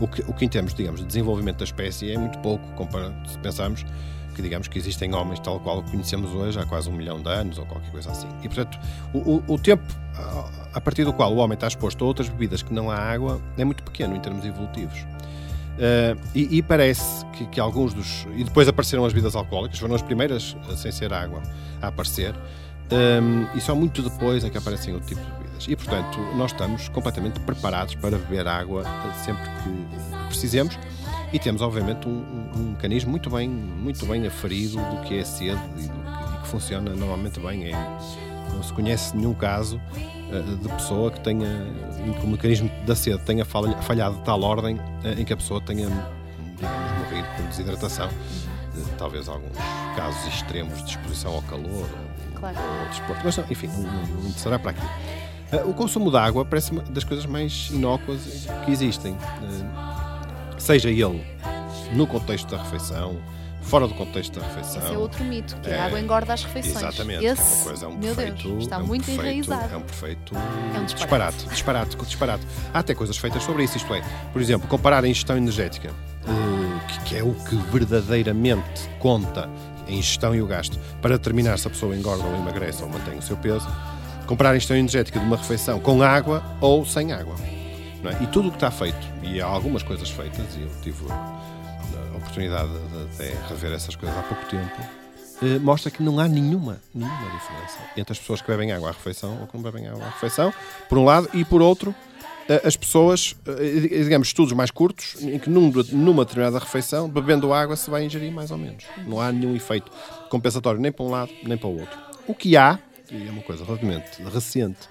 O 0.00 0.06
que, 0.06 0.20
o 0.22 0.32
que 0.34 0.44
em 0.44 0.48
termos, 0.48 0.74
digamos, 0.74 1.00
de 1.00 1.06
desenvolvimento 1.06 1.58
da 1.58 1.64
espécie 1.64 2.12
é 2.12 2.18
muito 2.18 2.38
pouco, 2.40 2.64
comparado, 2.74 3.14
se 3.28 3.38
pensarmos 3.38 3.84
que 4.34 4.42
digamos 4.42 4.68
que 4.68 4.78
existem 4.78 5.12
homens 5.14 5.40
tal 5.40 5.58
qual 5.58 5.82
conhecemos 5.82 6.32
hoje 6.32 6.60
há 6.60 6.64
quase 6.66 6.88
um 6.88 6.92
milhão 6.92 7.20
de 7.20 7.28
anos 7.28 7.58
ou 7.58 7.66
qualquer 7.66 7.90
coisa 7.90 8.10
assim. 8.12 8.28
E 8.42 8.48
portanto, 8.48 8.78
o, 9.12 9.18
o- 9.36 9.44
o 9.54 9.58
tempo 9.58 9.82
a- 10.74 10.80
partir 10.80 11.04
do 11.04 11.12
qual 11.12 11.32
o 11.32 11.36
homem 11.38 11.54
está 11.54 11.66
exposto 11.66 12.04
a 12.04 12.06
outras 12.06 12.28
bebidas 12.28 12.62
que 12.62 12.72
não 12.72 12.90
há 12.90 12.96
água 12.96 13.40
é 13.56 13.64
muito 13.64 13.82
pequeno 13.82 14.14
em 14.16 14.20
termos 14.20 14.44
evolutivos. 14.44 14.98
Eh, 15.78 16.16
e, 16.34 16.58
e 16.58 16.62
parece 16.62 17.24
que, 17.26 17.46
que 17.46 17.60
alguns 17.60 17.94
dos. 17.94 18.26
E 18.36 18.42
depois 18.44 18.66
apareceram 18.68 19.04
as 19.04 19.12
bebidas 19.12 19.36
alcoólicas, 19.36 19.78
foram 19.78 19.94
as 19.94 20.02
primeiras, 20.02 20.56
eh, 20.70 20.76
sem 20.76 20.90
ser 20.92 21.12
água, 21.12 21.40
a 21.80 21.88
aparecer. 21.88 22.34
Um, 22.90 23.46
e 23.54 23.60
só 23.60 23.74
muito 23.74 24.00
depois 24.02 24.42
é 24.44 24.48
que 24.50 24.56
aparecem 24.58 24.94
outro 24.94 25.08
tipo 25.08 25.20
de 25.20 25.30
bebidas. 25.30 25.66
E, 25.68 25.76
portanto, 25.76 26.18
nós 26.36 26.50
estamos 26.52 26.88
completamente 26.88 27.38
preparados 27.40 27.94
para 27.96 28.16
beber 28.16 28.48
água 28.48 28.82
eh, 28.86 29.12
sempre 29.24 29.42
que 29.62 30.26
precisemos 30.28 30.78
e 31.32 31.38
temos, 31.38 31.60
obviamente, 31.60 32.08
um, 32.08 32.24
um- 32.56 32.70
mecanismo 32.70 33.10
muito 33.10 33.28
bem, 33.28 33.48
muito 33.48 34.06
bem 34.06 34.26
aferido 34.26 34.76
do 34.78 35.02
que 35.02 35.18
é 35.18 35.24
sede 35.24 35.60
e, 35.76 35.82
do 35.82 35.92
que, 35.92 36.34
e 36.38 36.40
que 36.42 36.48
funciona 36.48 36.90
normalmente 36.94 37.38
bem. 37.40 37.64
É, 37.72 37.98
não 38.52 38.62
se 38.62 38.72
conhece 38.72 39.16
nenhum 39.16 39.34
caso 39.34 39.80
eh, 39.96 40.42
de 40.62 40.68
pessoa 40.68 41.10
que 41.10 41.20
tenha, 41.20 41.46
em 42.06 42.12
que 42.12 42.24
o 42.24 42.28
mecanismo 42.28 42.70
da 42.86 42.94
sede 42.96 43.18
tenha 43.24 43.44
falha- 43.44 43.76
falhado 43.82 44.16
de 44.16 44.22
tal 44.24 44.40
ordem 44.42 44.78
eh, 45.04 45.14
em 45.20 45.24
que 45.24 45.32
a 45.32 45.36
pessoa 45.36 45.60
tenha, 45.60 45.86
digamos, 46.56 46.98
morrido 46.98 47.28
por 47.36 47.46
desidratação. 47.46 48.08
Eh, 48.08 48.80
Talvez 48.96 49.28
alguns 49.28 49.56
casos 49.96 50.26
extremos 50.34 50.82
de 50.84 50.90
exposição 50.90 51.32
ao 51.34 51.42
calor 51.42 51.66
ou 51.70 51.86
Claro. 52.40 52.56
ou 52.82 52.88
desporto. 52.88 53.22
Mas, 53.24 53.36
não, 53.36 53.44
enfim, 53.50 53.66
não, 53.68 54.22
não, 54.22 54.30
será 54.32 54.58
para 54.58 54.70
aqui. 54.72 54.80
O 55.66 55.72
consumo 55.72 56.10
de 56.10 56.16
água 56.18 56.44
parece 56.44 56.70
uma 56.72 56.82
das 56.82 57.04
coisas 57.04 57.24
mais 57.26 57.70
inócuas 57.72 58.46
que 58.64 58.70
existem. 58.70 59.16
Seja 60.58 60.90
ele 60.90 61.24
no 61.94 62.06
contexto 62.06 62.50
da 62.54 62.62
refeição, 62.62 63.16
fora 63.68 63.86
do 63.86 63.94
contexto 63.94 64.40
da 64.40 64.46
refeição. 64.46 64.82
Esse 64.82 64.94
é 64.94 64.98
outro 64.98 65.22
mito, 65.24 65.56
que 65.62 65.70
É, 65.70 65.78
a 65.78 65.84
água 65.86 66.00
engorda 66.00 66.32
as 66.32 66.42
refeições. 66.44 66.76
Exatamente. 66.76 67.24
Esse, 67.24 67.40
é 67.40 67.54
uma 67.56 67.64
coisa, 67.64 67.84
é 67.84 67.88
um 67.88 67.92
meu 67.92 68.14
perfeito, 68.14 68.48
Deus, 68.48 68.62
está 68.64 68.76
é 68.76 68.78
um 68.78 68.86
muito 68.86 69.04
perfeito, 69.06 69.22
enraizado. 69.50 69.74
É 69.74 69.76
um 69.76 69.82
perfeito 69.82 70.34
É 70.74 70.78
um 70.80 70.84
disparate. 70.84 71.46
disparate, 71.48 71.96
disparate. 71.96 72.46
Há 72.74 72.78
até 72.80 72.94
coisas 72.94 73.16
feitas 73.16 73.42
sobre 73.42 73.64
isso, 73.64 73.76
isto 73.76 73.94
é, 73.94 74.02
por 74.32 74.40
exemplo, 74.42 74.66
comparar 74.68 75.04
a 75.04 75.08
ingestão 75.08 75.36
energética, 75.36 75.90
eh, 76.26 77.04
que, 77.04 77.16
é 77.16 77.22
o 77.22 77.34
que 77.34 77.56
verdadeiramente 77.70 78.88
conta 78.98 79.48
a 79.86 79.90
ingestão 79.90 80.34
e 80.34 80.42
o 80.42 80.46
gasto, 80.46 80.78
para 81.00 81.16
determinar 81.16 81.58
se 81.58 81.66
a 81.66 81.70
pessoa 81.70 81.94
engorda 81.96 82.22
ou 82.24 82.34
emagrece 82.36 82.82
ou 82.82 82.88
mantém 82.88 83.16
o 83.18 83.22
seu 83.22 83.36
peso, 83.36 83.66
comparar 84.26 84.50
a 84.50 84.56
ingestão 84.56 84.76
energética 84.76 85.18
de 85.18 85.24
uma 85.24 85.36
refeição 85.36 85.80
com 85.80 86.02
água 86.02 86.42
ou 86.60 86.84
sem 86.84 87.12
água. 87.12 87.34
é? 88.04 88.22
E 88.22 88.26
tudo 88.26 88.48
o 88.48 88.50
que 88.50 88.56
está 88.58 88.70
feito, 88.70 88.98
e 89.22 89.40
há 89.40 89.46
algumas 89.46 89.82
coisas 89.82 90.10
feitas, 90.10 90.44
e 90.56 90.62
eu 90.62 90.70
tive 90.82 91.04
oportunidade 92.18 92.68
de, 92.70 93.16
de 93.16 93.48
rever 93.48 93.72
essas 93.72 93.96
coisas 93.96 94.16
há 94.18 94.22
pouco 94.22 94.44
tempo, 94.46 94.76
eh, 95.42 95.58
mostra 95.58 95.90
que 95.90 96.02
não 96.02 96.18
há 96.20 96.28
nenhuma, 96.28 96.80
nenhuma 96.94 97.30
diferença 97.30 97.78
entre 97.96 98.12
as 98.12 98.18
pessoas 98.18 98.40
que 98.42 98.48
bebem 98.48 98.72
água 98.72 98.88
à 98.90 98.92
refeição 98.92 99.40
ou 99.40 99.46
que 99.46 99.56
não 99.56 99.62
bebem 99.62 99.86
água 99.88 100.04
à 100.04 100.10
refeição, 100.10 100.52
por 100.88 100.98
um 100.98 101.04
lado, 101.04 101.28
e 101.34 101.44
por 101.44 101.62
outro, 101.62 101.94
eh, 102.48 102.60
as 102.64 102.76
pessoas, 102.76 103.36
eh, 103.46 104.02
digamos, 104.02 104.28
estudos 104.28 104.52
mais 104.52 104.70
curtos, 104.70 105.16
em 105.22 105.38
que 105.38 105.48
num- 105.50 105.70
numa 105.92 106.24
determinada 106.24 106.58
refeição, 106.58 107.08
bebendo 107.08 107.52
água, 107.52 107.76
se 107.76 107.88
vai 107.90 108.04
ingerir 108.04 108.32
mais 108.32 108.50
ou 108.50 108.58
menos. 108.58 108.84
Não 109.06 109.20
há 109.20 109.30
nenhum 109.32 109.54
efeito 109.56 109.90
compensatório 110.30 110.80
nem 110.80 110.90
para 110.92 111.04
um 111.04 111.10
lado 111.10 111.32
nem 111.42 111.56
para 111.56 111.68
o 111.68 111.78
outro. 111.80 111.98
O 112.26 112.34
que 112.34 112.56
há, 112.56 112.78
e 113.10 113.26
é 113.26 113.30
uma 113.30 113.42
coisa 113.42 113.64
relativamente 113.64 114.22
recente 114.22 114.88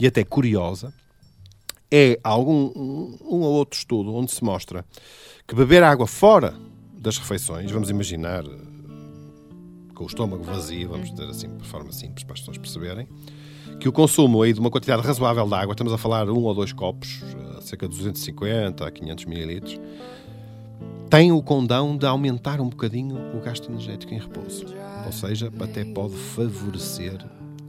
e 0.00 0.06
até 0.06 0.22
curiosa, 0.24 0.92
é 1.90 2.18
algum 2.22 2.66
um, 2.76 3.18
um 3.22 3.40
ou 3.40 3.52
outro 3.54 3.78
estudo 3.78 4.14
onde 4.14 4.30
se 4.30 4.44
mostra 4.44 4.84
que 5.46 5.54
beber 5.54 5.82
água 5.82 6.06
fora 6.06 6.54
das 6.98 7.16
refeições, 7.18 7.70
vamos 7.70 7.90
imaginar 7.90 8.44
eh, 8.44 9.94
com 9.94 10.04
o 10.04 10.06
estômago 10.06 10.42
vazio, 10.42 10.88
vamos 10.88 11.10
dizer 11.10 11.28
assim, 11.28 11.56
de 11.56 11.66
forma 11.66 11.92
simples 11.92 12.24
para 12.24 12.34
as 12.34 12.40
pessoas 12.40 12.58
perceberem, 12.58 13.08
que 13.78 13.88
o 13.88 13.92
consumo 13.92 14.42
aí 14.42 14.52
de 14.52 14.60
uma 14.60 14.70
quantidade 14.70 15.02
razoável 15.02 15.46
de 15.46 15.54
água, 15.54 15.72
estamos 15.72 15.92
a 15.92 15.98
falar 15.98 16.28
um 16.28 16.42
ou 16.42 16.54
dois 16.54 16.72
copos, 16.72 17.22
eh, 17.56 17.60
cerca 17.60 17.88
de 17.88 17.96
250 17.96 18.86
a 18.86 18.90
500 18.90 19.24
mililitros, 19.26 19.80
tem 21.08 21.32
o 21.32 21.42
condão 21.42 21.96
de 21.96 22.04
aumentar 22.04 22.60
um 22.60 22.68
bocadinho 22.68 23.16
o 23.34 23.40
gasto 23.40 23.70
energético 23.70 24.12
em 24.12 24.18
repouso. 24.18 24.66
Ou 25.06 25.12
seja, 25.12 25.50
até 25.60 25.84
pode 25.84 26.14
favorecer, 26.14 27.14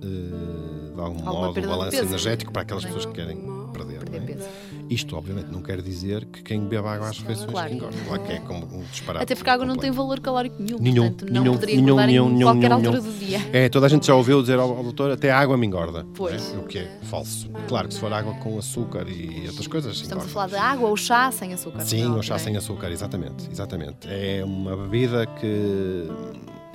eh, 0.02 0.94
de 0.94 1.00
algum 1.00 1.26
Alguma 1.26 1.48
modo, 1.48 1.60
o 1.60 1.68
balanço 1.68 1.98
energético 1.98 2.52
para 2.52 2.64
aquelas 2.64 2.84
pessoas 2.84 3.06
que 3.06 3.14
querem 3.14 3.38
perder. 3.72 4.10
não 4.10 4.18
é? 4.18 4.50
Isto, 4.90 5.16
obviamente, 5.16 5.52
não 5.52 5.62
quer 5.62 5.82
dizer 5.82 6.26
que 6.26 6.42
quem 6.42 6.62
bebe 6.62 6.88
água 6.88 7.10
às 7.10 7.20
refeições 7.20 7.52
Claro. 7.52 7.70
que 7.70 7.76
engorda. 7.76 7.98
Claro 8.08 8.24
que 8.24 8.32
é 8.32 8.40
como 8.40 8.66
um 8.78 8.84
disparate. 8.92 9.24
Até 9.24 9.36
porque 9.36 9.50
a 9.50 9.54
água 9.54 9.66
não 9.66 9.76
tem 9.76 9.92
completo. 9.92 9.98
valor 10.04 10.20
calórico 10.20 10.56
nenhum, 10.62 10.80
Nenhum, 10.80 11.08
portanto 11.10 11.32
não 11.32 11.42
nenhum, 11.44 11.54
poderia 11.54 11.76
nenhum, 11.76 11.88
engordar 11.88 12.08
nenhum, 12.08 12.26
em 12.30 12.34
nenhum, 12.34 12.46
qualquer 12.48 12.70
nenhum, 12.70 12.76
altura 12.76 13.02
do 13.02 13.12
dia. 13.20 13.40
É, 13.54 13.70
toda 13.70 13.86
a 13.86 13.90
gente 13.90 14.08
já 14.08 14.16
ouviu 14.16 14.42
dizer 14.42 14.58
ao, 14.60 14.76
ao 14.78 14.84
doutor 14.84 15.12
até 15.12 15.30
a 15.32 15.38
água 15.40 15.56
me 15.58 15.68
engorda. 15.68 16.06
Pois. 16.16 16.54
É, 16.54 16.58
o 16.58 16.64
que 16.64 16.80
é 16.80 17.00
falso. 17.04 17.50
Claro 17.68 17.88
que 17.88 17.94
se 17.94 18.00
for 18.00 18.12
água 18.12 18.34
com 18.36 18.58
açúcar 18.58 19.08
e 19.08 19.46
outras 19.48 19.68
coisas, 19.68 19.96
Estamos 19.96 20.26
a 20.26 20.28
engorda. 20.28 20.34
falar 20.34 20.48
de 20.48 20.56
água 20.56 20.90
ou 20.90 20.98
chá 20.98 21.32
sem 21.32 21.54
açúcar. 21.54 21.82
Sim, 21.86 22.06
não, 22.06 22.16
ou 22.18 22.24
chá 22.24 22.34
não 22.34 22.42
é? 22.42 22.44
sem 22.44 22.58
açúcar, 22.58 22.92
exatamente, 22.92 23.48
exatamente. 23.52 24.08
É 24.08 24.44
uma 24.44 24.76
bebida 24.76 25.26
que, 25.40 26.08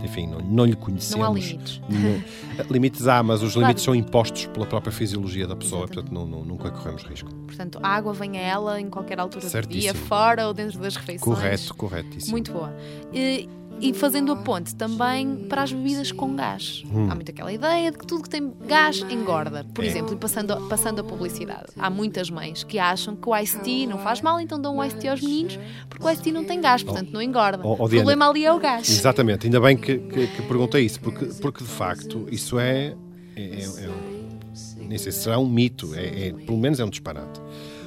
enfim, 0.03 0.27
não, 0.27 0.39
não 0.41 0.65
lhe 0.65 0.75
conhecemos. 0.77 1.17
Não 1.25 1.31
há 1.31 1.35
limites. 1.39 1.81
Não- 1.89 2.65
limites 2.71 3.07
há, 3.07 3.23
mas 3.23 3.43
os 3.43 3.53
Claro. 3.53 3.67
limites 3.69 3.85
são 3.85 3.95
impostos 3.95 4.47
pela 4.47 4.67
própria 4.67 4.93
fisiologia 4.93 5.47
da 5.47 5.57
pessoa, 5.57 5.87
portanto 5.87 6.13
não, 6.13 6.27
nunca 6.27 6.71
corremos 6.71 7.03
risco. 7.05 7.33
Portanto, 7.47 7.79
a 7.83 7.89
água 7.89 8.13
vem 8.13 8.37
a 8.39 8.41
ela 8.43 8.81
em 8.81 8.91
qualquer 8.91 9.19
altura 9.21 9.41
do 9.41 9.49
dia, 9.51 9.51
Certíssimo. 9.51 9.95
fora 10.07 10.47
ou 10.47 10.55
dentro 10.55 10.79
das 10.79 10.97
refeições. 10.97 11.23
Correto, 11.39 11.75
corretíssimo. 11.75 12.33
Muito 12.33 12.53
boa. 12.53 12.75
E, 13.13 13.49
e 13.81 13.93
fazendo 13.93 14.33
a 14.33 14.37
ponte 14.37 14.75
também 14.75 15.37
para 15.49 15.63
as 15.63 15.73
bebidas 15.73 16.11
com 16.13 16.35
gás. 16.35 16.83
Hum. 16.93 17.09
Há 17.11 17.15
muito 17.15 17.31
aquela 17.31 17.53
ideia 17.53 17.91
de 17.91 17.99
que 17.99 18.07
tudo 18.07 18.23
que 18.23 18.31
tem 18.31 18.53
gás 18.67 19.01
engorda. 19.11 19.65
Por 19.75 19.85
É. 19.85 19.89
exemplo, 19.89 20.15
e 20.15 20.17
passando, 20.17 20.57
passando 20.69 21.01
a 21.01 21.05
publicidade. 21.05 21.67
Há 21.79 21.91
muitas 21.91 22.31
mães 22.31 22.65
que 22.65 22.79
acham 22.79 23.15
que 23.17 23.29
o 23.29 23.37
Ice 23.37 23.59
Tea 23.61 23.87
não 23.87 23.99
faz 23.99 24.21
mal, 24.23 24.41
então 24.41 24.61
dão 24.61 24.79
o 24.79 24.85
Ice 24.85 24.97
Tea 24.97 25.11
aos 25.11 25.21
meninos, 25.21 25.59
porque 25.89 26.05
o 26.07 26.11
Ice 26.11 26.23
Tea 26.23 26.33
não 26.33 26.45
tem 26.45 26.61
gás, 26.61 26.83
portanto 26.83 27.11
não 27.13 27.21
engorda. 27.21 27.61
Oh, 27.67 27.77
oh, 27.79 27.85
o 27.85 27.89
problema 27.89 28.29
ali 28.29 28.45
é 28.45 28.53
o 28.53 28.59
gás. 28.59 28.89
Exatamente, 28.89 29.47
ainda 29.47 29.61
bem 29.61 29.77
que, 29.77 29.99
que, 29.99 30.27
que 30.29 30.43
perguntei 30.43 30.85
isso, 30.85 31.01
porque, 31.01 31.27
porque 31.41 31.63
de 31.65 31.71
facto 31.71 32.27
isso 32.31 32.59
é, 32.59 32.95
é, 33.37 33.43
é- 33.43 33.65
é 33.65 33.89
um- 33.89 34.87
nem 34.89 34.99
sei 34.99 35.13
se 35.13 35.23
será 35.23 35.39
um 35.39 35.49
mito, 35.49 35.95
é, 35.95 36.29
é- 36.29 36.33
pelo 36.33 36.59
menos 36.59 36.79
é 36.81 36.85
um 36.85 36.91
disparate. 36.91 37.41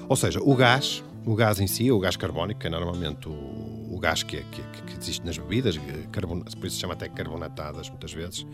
Ou 0.10 0.15
seja, 0.15 0.39
o 0.43 0.56
gás, 0.56 1.04
o 1.26 1.36
gás 1.36 1.60
em 1.60 1.67
si, 1.67 1.91
o 1.91 2.00
gás 2.00 2.15
carbónico, 2.15 2.60
que 2.60 2.67
é 2.67 2.69
normalmente 2.69 3.28
o, 3.28 3.77
o 3.98 4.00
gás 4.00 4.22
que, 4.24 4.38
é- 4.38 4.44
que, 4.52 4.62
que- 4.62 4.82
que 4.84 4.98
existe 4.98 5.26
nas 5.26 5.38
bebidas, 5.38 5.78
carbon, 6.12 6.42
por 6.42 6.68
isso 6.68 6.76
se 6.76 6.82
chama 6.82 6.94
até 6.94 7.10
carbonatadas 7.10 7.90
muitas 7.90 8.14
vezes, 8.14 8.46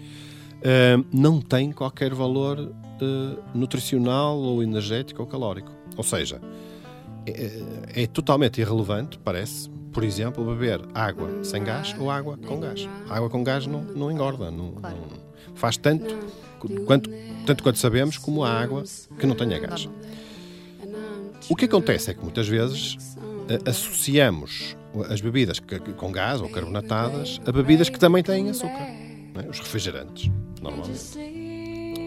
eh, 0.62 0.96
não 1.14 1.42
tem 1.42 1.72
qualquer 1.72 2.14
valor 2.14 2.72
eh, 3.02 3.38
nutricional 3.54 4.38
ou 4.38 4.64
energético 4.64 5.22
ou 5.22 5.28
calórico. 5.28 5.72
Ou 5.98 6.04
seja, 6.04 6.42
é, 7.26 8.04
é 8.04 8.08
totalmente 8.08 8.60
irrelevante, 8.62 9.20
parece, 9.20 9.70
por 9.92 10.04
exemplo, 10.04 10.44
beber 10.46 10.82
água 10.94 11.44
sem 11.44 11.64
gás 11.64 11.94
ou 12.00 12.10
água 12.10 12.38
com 12.38 12.60
gás. 12.60 12.88
A 13.10 13.18
água 13.18 13.30
com 13.30 13.44
gás 13.44 13.68
não, 13.68 13.82
não 13.84 14.12
engorda, 14.12 14.50
não, 14.50 14.72
não- 14.72 15.24
faz 15.56 15.78
tanto 15.78 16.16
quanto, 16.86 17.10
tanto 17.46 17.62
quanto 17.64 17.78
sabemos 17.78 18.18
como 18.18 18.44
a 18.44 18.50
água 18.50 18.84
que 19.20 19.26
não 19.28 19.36
tenha 19.36 19.60
gás. 19.60 19.88
O 21.50 21.56
que 21.56 21.66
acontece 21.66 22.10
é 22.10 22.14
que 22.14 22.22
muitas 22.24 22.48
vezes 22.48 22.98
eh, 23.50 23.60
associamos 23.70 24.76
as 25.10 25.22
bebidas 25.22 25.60
que- 25.60 25.80
com 25.80 26.12
gás 26.12 26.42
ou 26.42 26.50
carbonatadas 26.50 27.40
a 27.46 27.52
bebidas 27.52 27.90
que 27.90 28.00
também 28.00 28.22
têm 28.24 28.50
açúcar, 28.50 28.88
é? 29.36 29.50
os 29.50 29.60
refrigerantes, 29.60 30.30
normalmente. 30.62 31.18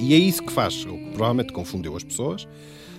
E 0.01 0.13
é 0.15 0.17
isso 0.17 0.43
que 0.43 0.53
faz, 0.53 0.85
ou 0.85 0.97
que 0.97 1.11
provavelmente 1.11 1.53
confundiu 1.53 1.97
as 1.97 2.05
pessoas, 2.05 2.47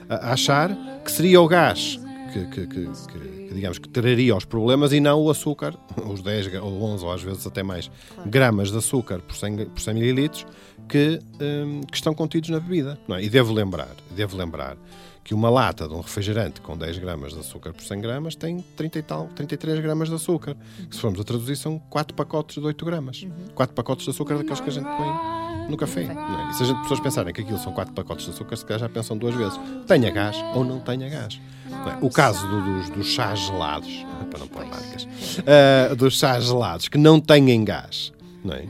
a 0.10 0.34
achar 0.34 0.76
que 1.04 1.12
seria 1.12 1.40
o 1.42 1.48
gás 1.48 2.00
que 2.34 2.46
que, 2.48 2.68
que, 2.68 2.86
que, 2.86 3.48
que, 3.48 3.54
digamos, 3.54 3.80
que 3.80 3.88
traria 3.88 4.36
os 4.36 4.46
problemas 4.46 4.92
e 4.92 5.00
não 5.00 5.22
o 5.22 5.30
açúcar, 5.30 5.74
os 6.06 6.22
10 6.22 6.56
ou 6.56 6.84
11 6.84 7.06
ou 7.06 7.12
às 7.12 7.22
vezes 7.24 7.48
até 7.48 7.64
mais 7.64 7.90
claro. 8.14 8.30
gramas 8.30 8.72
de 8.72 8.78
açúcar 8.78 9.20
por 9.22 9.36
100, 9.36 9.66
por 9.68 9.80
100 9.80 9.94
mililitros 9.94 10.46
que, 10.90 11.20
um, 11.42 11.82
que 11.82 11.96
estão 11.96 12.14
contidos 12.14 12.50
na 12.50 12.60
bebida. 12.60 12.98
Não 13.08 13.16
é? 13.16 13.24
E 13.24 13.30
devo 13.30 13.54
lembrar, 13.54 13.96
devo 14.16 14.36
lembrar 14.38 14.78
que 15.28 15.34
uma 15.34 15.50
lata 15.50 15.90
de 15.90 15.94
um 15.94 16.00
refrigerante 16.00 16.62
com 16.62 16.78
10 16.78 17.00
gramas 17.00 17.34
de 17.34 17.40
açúcar 17.42 17.74
por 17.74 17.84
100 17.84 18.00
gramas 18.00 18.34
tem 18.34 18.64
30 18.78 18.98
e 18.98 19.02
tal, 19.02 19.28
33 19.36 19.82
gramas 19.82 20.08
de 20.08 20.16
açúcar. 20.16 20.56
Se 20.90 21.02
formos 21.02 21.20
a 21.20 21.24
traduzir, 21.26 21.58
são 21.58 21.78
4 21.90 22.16
pacotes 22.16 22.56
de 22.56 22.66
8 22.66 22.86
gramas. 22.86 23.24
Uhum. 23.24 23.32
4 23.54 23.76
pacotes 23.76 24.06
de 24.06 24.12
açúcar 24.12 24.38
daqueles 24.38 24.62
que 24.62 24.70
a 24.70 24.72
gente 24.72 24.86
põe 24.86 25.68
no 25.70 25.76
café. 25.76 26.04
É? 26.04 26.50
E 26.50 26.54
se 26.54 26.64
as 26.64 26.72
pessoas 26.84 27.02
pensarem 27.02 27.34
que 27.34 27.42
aquilo 27.42 27.58
são 27.58 27.74
4 27.74 27.94
pacotes 27.94 28.24
de 28.24 28.32
açúcar, 28.32 28.56
se 28.56 28.66
calhar 28.66 28.80
já 28.80 28.88
pensam 28.88 29.18
duas 29.18 29.36
vezes. 29.36 29.60
Tenha 29.86 30.10
gás 30.12 30.38
ou 30.56 30.64
não 30.64 30.80
tenha 30.80 31.10
gás. 31.10 31.42
É? 31.70 31.98
O 32.00 32.10
caso 32.10 32.48
do, 32.48 32.62
dos, 32.62 32.90
dos 32.92 33.08
chás 33.08 33.40
gelados, 33.40 34.06
para 34.32 34.40
não 34.40 34.48
pôr 34.48 34.66
marcas, 34.66 35.04
uh, 35.04 35.94
dos 35.98 36.18
chás 36.18 36.46
gelados 36.46 36.88
que 36.88 36.98
não 36.98 37.20
têm 37.20 37.66
gás, 37.66 38.14
não 38.46 38.56
é? 38.56 38.64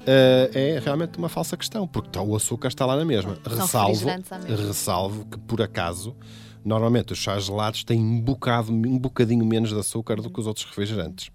Uh, 0.00 0.50
é 0.56 0.80
realmente 0.82 1.18
uma 1.18 1.28
falsa 1.28 1.56
questão, 1.56 1.86
porque 1.86 2.10
tá, 2.10 2.22
o 2.22 2.34
açúcar 2.34 2.68
está 2.68 2.86
lá 2.86 2.96
na 2.96 3.04
mesma. 3.04 3.38
Ressalvo, 3.44 4.08
ressalvo 4.66 5.24
que, 5.26 5.38
por 5.38 5.62
acaso, 5.62 6.16
normalmente 6.64 7.12
os 7.12 7.18
chás 7.18 7.44
gelados 7.44 7.84
têm 7.84 8.00
um, 8.00 8.20
bocado, 8.20 8.72
um 8.72 8.98
bocadinho 8.98 9.44
menos 9.44 9.70
de 9.70 9.78
açúcar 9.78 10.16
do 10.16 10.30
que 10.30 10.40
os 10.40 10.46
outros 10.46 10.66
refrigerantes. 10.66 11.30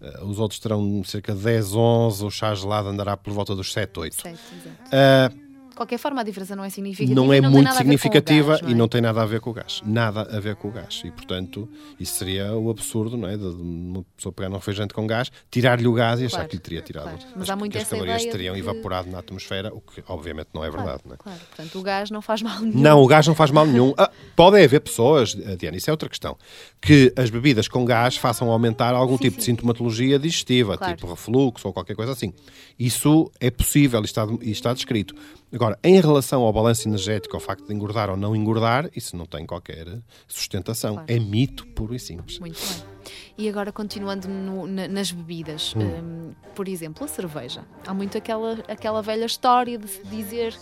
Uh, 0.00 0.26
os 0.26 0.38
outros 0.38 0.58
terão 0.58 1.02
cerca 1.04 1.34
de 1.34 1.40
10, 1.40 1.74
11, 1.74 2.24
o 2.24 2.30
chá 2.30 2.54
gelado 2.54 2.88
andará 2.88 3.16
por 3.16 3.32
volta 3.32 3.54
dos 3.54 3.72
7, 3.72 4.00
8. 4.00 4.22
7, 4.22 4.36
uh, 4.36 5.51
de 5.72 5.76
qualquer 5.76 5.98
forma, 5.98 6.20
a 6.20 6.24
diferença 6.24 6.54
não 6.54 6.64
é 6.64 6.70
significativa. 6.70 7.14
Não 7.14 7.32
é 7.32 7.40
não 7.40 7.50
muito 7.50 7.72
significativa 7.74 8.52
gás, 8.52 8.62
não 8.62 8.68
é? 8.68 8.72
e 8.72 8.74
não 8.74 8.88
tem 8.88 9.00
nada 9.00 9.22
a 9.22 9.26
ver 9.26 9.40
com 9.40 9.50
o 9.50 9.52
gás. 9.52 9.80
Nada 9.84 10.20
a 10.20 10.38
ver 10.38 10.54
com 10.56 10.68
o 10.68 10.70
gás. 10.70 11.02
E, 11.04 11.10
portanto, 11.10 11.68
isso 11.98 12.14
seria 12.14 12.54
o 12.54 12.70
absurdo, 12.70 13.16
não 13.16 13.28
é? 13.28 13.36
De 13.36 13.44
uma 13.44 14.04
pessoa 14.16 14.32
pegar 14.32 14.50
um 14.50 14.54
refrigerante 14.54 14.94
com 14.94 15.06
gás, 15.06 15.30
tirar-lhe 15.50 15.86
o 15.86 15.92
gás 15.92 16.20
e 16.20 16.26
achar 16.26 16.36
claro, 16.36 16.48
que 16.50 16.56
lhe 16.56 16.62
teria 16.62 16.82
tirado. 16.82 17.04
Claro. 17.04 17.18
Mas 17.36 17.50
há 17.50 17.56
muito 17.56 17.76
as 17.76 17.88
calorias 17.88 18.24
teriam 18.24 18.54
que... 18.54 18.60
evaporado 18.60 19.10
na 19.10 19.18
atmosfera, 19.18 19.74
o 19.74 19.80
que 19.80 20.04
obviamente 20.06 20.48
não 20.54 20.64
é 20.64 20.70
verdade. 20.70 21.02
Claro, 21.02 21.08
não 21.08 21.14
é? 21.14 21.16
claro. 21.16 21.38
Portanto, 21.48 21.78
o 21.78 21.82
gás 21.82 22.10
não 22.10 22.22
faz 22.22 22.42
mal 22.42 22.60
nenhum. 22.60 22.80
Não, 22.80 23.02
o 23.02 23.06
gás 23.06 23.26
não 23.26 23.34
faz 23.34 23.50
mal 23.50 23.66
nenhum. 23.66 23.94
Ah, 23.96 24.10
podem 24.36 24.64
haver 24.64 24.80
pessoas, 24.80 25.34
Diana, 25.58 25.76
isso 25.76 25.88
é 25.88 25.92
outra 25.92 26.08
questão, 26.08 26.36
que 26.80 27.12
as 27.16 27.30
bebidas 27.30 27.66
com 27.66 27.84
gás 27.84 28.16
façam 28.16 28.50
aumentar 28.50 28.94
algum 28.94 29.16
sim, 29.16 29.24
tipo 29.24 29.34
sim. 29.34 29.38
de 29.38 29.44
sintomatologia 29.44 30.18
digestiva, 30.18 30.76
tipo 30.76 31.06
refluxo 31.08 31.66
ou 31.66 31.72
qualquer 31.72 31.94
coisa 31.94 32.12
assim. 32.12 32.32
Isso 32.78 33.30
é 33.40 33.50
possível 33.50 34.00
e 34.02 34.04
está, 34.04 34.26
e 34.42 34.50
está 34.50 34.74
descrito. 34.74 35.14
Agora, 35.52 35.78
em 35.84 36.00
relação 36.00 36.42
ao 36.42 36.52
balanço 36.52 36.88
energético, 36.88 37.36
ao 37.36 37.40
facto 37.40 37.66
de 37.66 37.74
engordar 37.74 38.08
ou 38.08 38.16
não 38.16 38.34
engordar, 38.34 38.88
isso 38.96 39.16
não 39.16 39.26
tem 39.26 39.44
qualquer 39.44 39.86
sustentação. 40.26 40.94
Claro. 40.94 41.12
É 41.12 41.18
mito 41.18 41.66
puro 41.68 41.94
e 41.94 41.98
simples. 41.98 42.38
Muito 42.38 42.58
bem. 42.58 42.92
E 43.36 43.48
agora, 43.48 43.72
continuando 43.72 44.28
no, 44.28 44.66
na, 44.66 44.88
nas 44.88 45.10
bebidas, 45.10 45.74
hum. 45.76 45.80
um, 45.80 46.34
por 46.54 46.68
exemplo, 46.68 47.04
a 47.04 47.08
cerveja. 47.08 47.64
Há 47.86 47.92
muito 47.92 48.16
aquela, 48.16 48.58
aquela 48.68 49.02
velha 49.02 49.24
história 49.24 49.76
de 49.76 49.88
se 49.88 50.02
dizer 50.04 50.56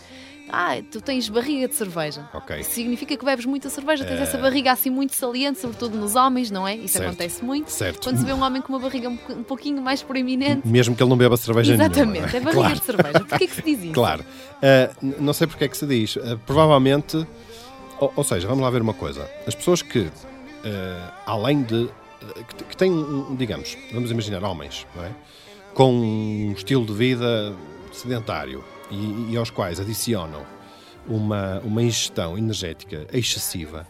ah, 0.53 0.83
tu 0.91 1.01
tens 1.01 1.29
barriga 1.29 1.69
de 1.69 1.75
cerveja. 1.75 2.29
Ok. 2.35 2.63
Significa 2.65 3.17
que 3.17 3.25
bebes 3.25 3.47
muita 3.47 3.71
cerveja, 3.71 4.05
tens 4.05 4.19
uh... 4.19 4.23
essa 4.23 4.39
barriga 4.39 4.73
assim 4.73 4.91
muito 4.91 5.15
saliente, 5.15 5.61
sobretudo 5.61 5.97
nos 5.97 6.15
homens, 6.15 6.51
não 6.51 6.67
é? 6.67 6.77
Isso 6.77 6.95
certo. 6.95 7.07
acontece 7.07 7.45
muito. 7.45 7.71
Certo. 7.71 8.03
Quando 8.03 8.19
se 8.19 8.25
vê 8.25 8.33
um 8.33 8.43
homem 8.43 8.61
com 8.61 8.73
uma 8.73 8.79
barriga 8.79 9.09
um 9.09 9.43
pouquinho 9.43 9.81
mais 9.81 10.03
proeminente. 10.03 10.67
Mesmo 10.67 10.95
que 10.97 11.03
ele 11.03 11.11
não 11.11 11.17
beba 11.17 11.37
cerveja 11.37 11.75
Exatamente, 11.75 12.13
nenhuma. 12.13 12.29
é 12.29 12.41
barriga 12.41 12.53
claro. 12.53 12.75
de 12.75 12.85
cerveja. 12.85 13.21
Porquê 13.21 13.47
que 13.47 13.55
se 13.55 13.63
diz 13.63 13.83
isso? 13.85 13.93
Claro. 13.93 14.25
Uh, 14.25 15.15
não 15.21 15.33
sei 15.33 15.47
porque 15.47 15.65
é 15.65 15.69
que 15.69 15.77
se 15.77 15.87
diz. 15.87 16.17
Uh, 16.17 16.39
provavelmente, 16.45 17.27
ou, 17.99 18.13
ou, 18.17 18.25
seja, 18.25 18.47
vamos 18.49 18.63
lá 18.63 18.71
ver 18.71 18.83
uma 18.83 18.95
coisa. 18.95 19.29
As 19.47 19.55
pessoas 19.55 19.83
que, 19.83 20.11
além 21.27 21.63
de. 21.63 21.89
Que, 22.57 22.65
que, 22.65 22.77
têm, 22.77 22.93
digamos, 23.37 23.77
vamos 23.93 24.11
imaginar 24.11 24.45
homens, 24.45 24.87
não 24.95 25.05
é? 25.05 25.11
Com 25.75 25.93
um 25.93 26.53
estilo 26.53 26.85
de 26.85 26.93
vida 26.93 27.55
sedentário 27.93 28.63
e, 28.91 29.33
e 29.33 29.37
aos 29.37 29.51
quais 29.51 29.81
adicionam 29.81 30.45
uma, 31.07 31.61
uma 31.61 31.83
ingestão 31.83 32.37
energética 32.37 33.07
excessiva 33.13 33.87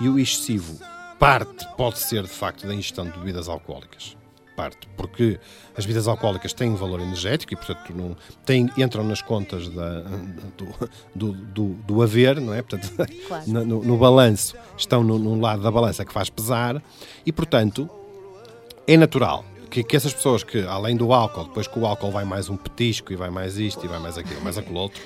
e 0.00 0.08
o 0.08 0.18
excessivo 0.18 0.78
parte 1.18 1.66
pode 1.76 1.98
ser 1.98 2.22
de 2.22 2.28
facto 2.28 2.66
da 2.66 2.74
ingestão 2.74 3.04
de 3.04 3.18
bebidas 3.18 3.48
alcoólicas 3.48 4.16
parte, 4.60 4.86
porque 4.94 5.40
as 5.74 5.86
bebidas 5.86 6.06
alcoólicas 6.06 6.52
têm 6.52 6.70
um 6.70 6.76
valor 6.76 7.00
energético 7.00 7.54
e, 7.54 7.56
portanto, 7.56 7.94
não, 7.94 8.14
têm, 8.44 8.68
entram 8.76 9.02
nas 9.02 9.22
contas 9.22 9.70
da, 9.70 10.00
do, 10.58 10.90
do, 11.14 11.32
do, 11.32 11.64
do 11.86 12.02
haver, 12.02 12.38
não 12.38 12.52
é? 12.52 12.60
Portanto, 12.60 12.92
claro. 13.26 13.44
no, 13.46 13.82
no, 13.82 13.96
balanço, 13.96 14.54
estão 14.76 15.02
no, 15.02 15.18
no, 15.18 15.40
lado 15.40 15.62
da 15.62 15.70
balança 15.70 16.04
que 16.04 16.12
faz 16.12 16.28
pesar 16.28 16.82
e, 17.24 17.32
portanto, 17.32 17.88
é 18.86 18.98
natural 18.98 19.44
que, 19.70 19.84
que, 19.84 19.96
essas 19.96 20.12
pessoas 20.12 20.42
que, 20.42 20.60
além 20.66 20.96
do 20.96 21.12
álcool, 21.12 21.44
depois 21.44 21.66
que 21.66 21.78
o 21.78 21.86
álcool 21.86 22.10
vai 22.10 22.24
mais 22.24 22.48
um 22.48 22.56
petisco 22.56 23.12
e 23.12 23.16
vai 23.16 23.30
mais 23.30 23.56
isto 23.56 23.84
e 23.84 23.88
vai 23.88 23.98
mais 23.98 24.18
aquilo, 24.18 24.40
mais 24.42 24.58
aquilo 24.58 24.78
outro, 24.78 25.00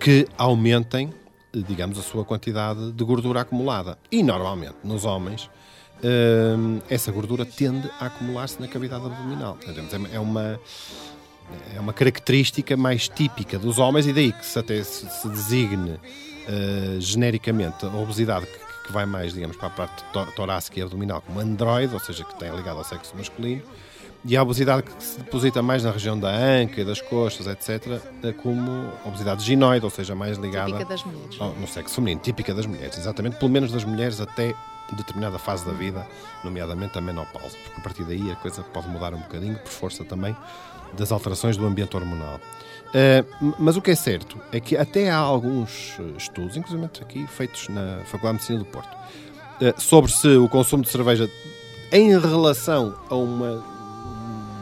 que 0.00 0.26
aumentem, 0.38 1.12
digamos, 1.52 1.98
a 1.98 2.02
sua 2.02 2.24
quantidade 2.24 2.92
de 2.92 3.04
gordura 3.04 3.42
acumulada. 3.42 3.98
E, 4.10 4.22
normalmente, 4.22 4.76
nos 4.82 5.04
homens, 5.04 5.50
hum, 6.02 6.80
essa 6.88 7.12
gordura 7.12 7.44
tende 7.44 7.88
a 8.00 8.06
acumular-se 8.06 8.60
na 8.60 8.68
cavidade 8.68 9.04
abdominal. 9.04 9.58
É, 9.66 10.16
é 10.16 10.20
uma 10.20 10.58
é 11.74 11.80
uma 11.80 11.92
característica 11.92 12.76
mais 12.76 13.08
típica 13.08 13.58
dos 13.58 13.78
homens 13.78 14.06
e 14.06 14.12
daí 14.12 14.32
que 14.32 14.44
se 14.44 14.58
até 14.58 14.82
se, 14.82 15.08
se 15.08 15.28
designe 15.28 15.92
uh, 15.92 17.00
genericamente 17.00 17.86
a 17.86 17.96
obesidade 17.96 18.46
que, 18.46 18.86
que, 18.86 18.92
vai 18.92 19.06
mais, 19.06 19.32
digamos, 19.32 19.56
para 19.56 19.68
a 19.68 19.70
parte 19.70 20.04
torácica 20.34 20.80
e 20.80 20.82
abdominal 20.82 21.20
como 21.20 21.40
androide, 21.40 21.94
ou 21.94 22.00
seja, 22.00 22.24
que 22.24 22.36
tem 22.38 22.50
ligado 22.54 22.78
ao 22.78 22.84
sexo 22.84 23.16
masculino, 23.16 23.62
e 24.26 24.36
a 24.36 24.42
obesidade 24.42 24.82
que 24.82 25.02
se 25.02 25.18
deposita 25.18 25.62
mais 25.62 25.84
na 25.84 25.90
região 25.92 26.18
da 26.18 26.30
anca 26.30 26.80
e 26.80 26.84
das 26.84 27.00
coxas, 27.00 27.46
etc., 27.46 28.00
é 28.22 28.32
como 28.32 28.92
obesidade 29.04 29.44
ginoide, 29.44 29.84
ou 29.84 29.90
seja, 29.90 30.14
mais 30.14 30.36
ligada 30.36 30.66
típica 30.66 30.84
das 30.84 31.04
mulheres. 31.04 31.36
Ao, 31.40 31.52
no 31.52 31.68
sexo 31.68 31.94
feminino, 31.94 32.20
típica 32.20 32.52
das 32.52 32.66
mulheres, 32.66 32.98
exatamente, 32.98 33.36
pelo 33.36 33.50
menos 33.50 33.70
das 33.70 33.84
mulheres 33.84 34.20
até 34.20 34.52
determinada 34.92 35.38
fase 35.38 35.64
da 35.64 35.72
vida, 35.72 36.06
nomeadamente 36.44 36.98
a 36.98 37.00
menopausa, 37.00 37.56
porque 37.64 37.80
a 37.80 37.82
partir 37.82 38.04
daí 38.04 38.30
a 38.30 38.36
coisa 38.36 38.62
pode 38.62 38.88
mudar 38.88 39.14
um 39.14 39.18
bocadinho, 39.18 39.56
por 39.58 39.70
força 39.70 40.04
também 40.04 40.36
das 40.96 41.12
alterações 41.12 41.56
do 41.56 41.66
ambiente 41.66 41.96
hormonal. 41.96 42.40
Uh, 42.86 43.54
mas 43.58 43.76
o 43.76 43.82
que 43.82 43.90
é 43.90 43.96
certo 43.96 44.38
é 44.52 44.60
que 44.60 44.76
até 44.76 45.10
há 45.10 45.16
alguns 45.16 45.98
estudos, 46.16 46.56
inclusive 46.56 46.84
aqui 47.00 47.26
feitos 47.26 47.68
na 47.68 47.98
Faculdade 48.04 48.38
de 48.38 48.52
Medicina 48.52 48.58
do 48.60 48.64
Porto, 48.64 48.96
uh, 48.96 49.80
sobre 49.80 50.10
se 50.10 50.28
o 50.36 50.48
consumo 50.48 50.82
de 50.82 50.90
cerveja 50.90 51.28
em 51.92 52.18
relação 52.18 52.94
a 53.08 53.14
uma 53.14 53.75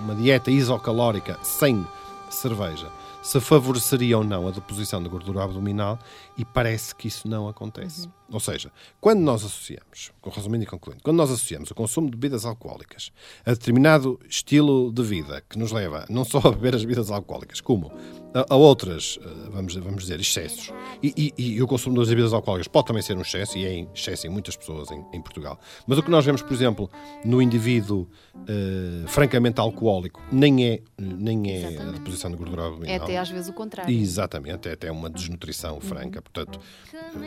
uma 0.05 0.15
dieta 0.15 0.51
isocalórica 0.51 1.39
sem 1.43 1.85
cerveja 2.29 2.89
se 3.23 3.41
favoreceria 3.41 4.19
ou 4.19 4.23
não 4.23 4.47
a 4.47 4.51
deposição 4.51 5.03
de 5.03 5.09
gordura 5.09 5.43
abdominal 5.43 5.99
e 6.37 6.45
parece 6.45 6.95
que 6.95 7.09
isso 7.09 7.27
não 7.27 7.49
acontece. 7.49 8.07
Uhum. 8.07 8.13
Ou 8.35 8.41
seja, 8.41 8.73
quando 9.01 9.21
nós 9.21 9.45
associamos, 9.45 10.11
resumindo 10.25 10.65
e 10.65 10.67
concluindo, 10.67 11.01
quando 11.05 11.17
nós 11.17 11.31
associamos 11.31 11.71
o 11.71 11.75
consumo 11.75 12.11
de 12.11 12.17
bebidas 12.17 12.45
alcoólicas 12.45 13.13
a 13.47 13.53
determinado 13.53 14.19
estilo 14.29 14.93
de 14.93 15.05
vida 15.05 15.41
que 15.49 15.57
nos 15.57 15.71
leva 15.71 16.05
não 16.11 16.25
só 16.25 16.39
a 16.39 16.51
beber 16.51 16.75
as 16.75 16.83
bebidas 16.83 17.13
alcoólicas, 17.13 17.61
como 17.61 17.93
a, 18.35 18.55
a 18.55 18.57
outras, 18.57 19.21
eh, 19.23 19.29
vamos, 19.51 19.77
vamos 19.77 20.03
dizer, 20.03 20.19
excessos, 20.19 20.73
e, 21.01 21.33
e, 21.39 21.53
e, 21.55 21.63
o 21.63 21.67
consumo 21.69 21.97
das 21.97 22.09
bebidas 22.09 22.33
alcoólicas 22.33 22.67
pode 22.67 22.89
também 22.89 23.03
ser 23.03 23.17
um 23.17 23.21
excesso, 23.21 23.57
e 23.57 23.65
é 23.65 23.73
em 23.73 23.89
excesso 23.95 24.27
em 24.27 24.31
muitas 24.31 24.57
pessoas 24.57 24.91
em, 24.91 25.05
em 25.13 25.23
Portugal. 25.23 25.57
Mas 25.87 25.97
o 25.97 26.03
que 26.03 26.11
nós 26.11 26.25
vemos, 26.25 26.43
por 26.43 26.53
exemplo, 26.53 26.91
no 27.25 27.41
indivíduo 27.41 28.09
uh, 28.35 29.07
francamente 29.07 29.61
alcoólico, 29.61 30.21
nem 30.33 30.67
é, 30.67 30.81
nem 30.99 31.53
é 31.53 31.79
a 31.79 31.93
deposição 31.93 32.33
de 32.33 32.37
gordura 32.37 32.67
abdominal. 32.67 32.93
É 32.93 32.97
até 32.97 33.17
às 33.17 33.31
vezes 33.31 33.49
o 33.49 33.53
contrário. 33.53 33.95
Exatamente, 33.95 34.69
é 34.69 34.73
até 34.73 34.91
uma 34.91 35.09
desnutrição 35.09 35.81
franca. 35.81 36.21
Portanto, 36.21 36.59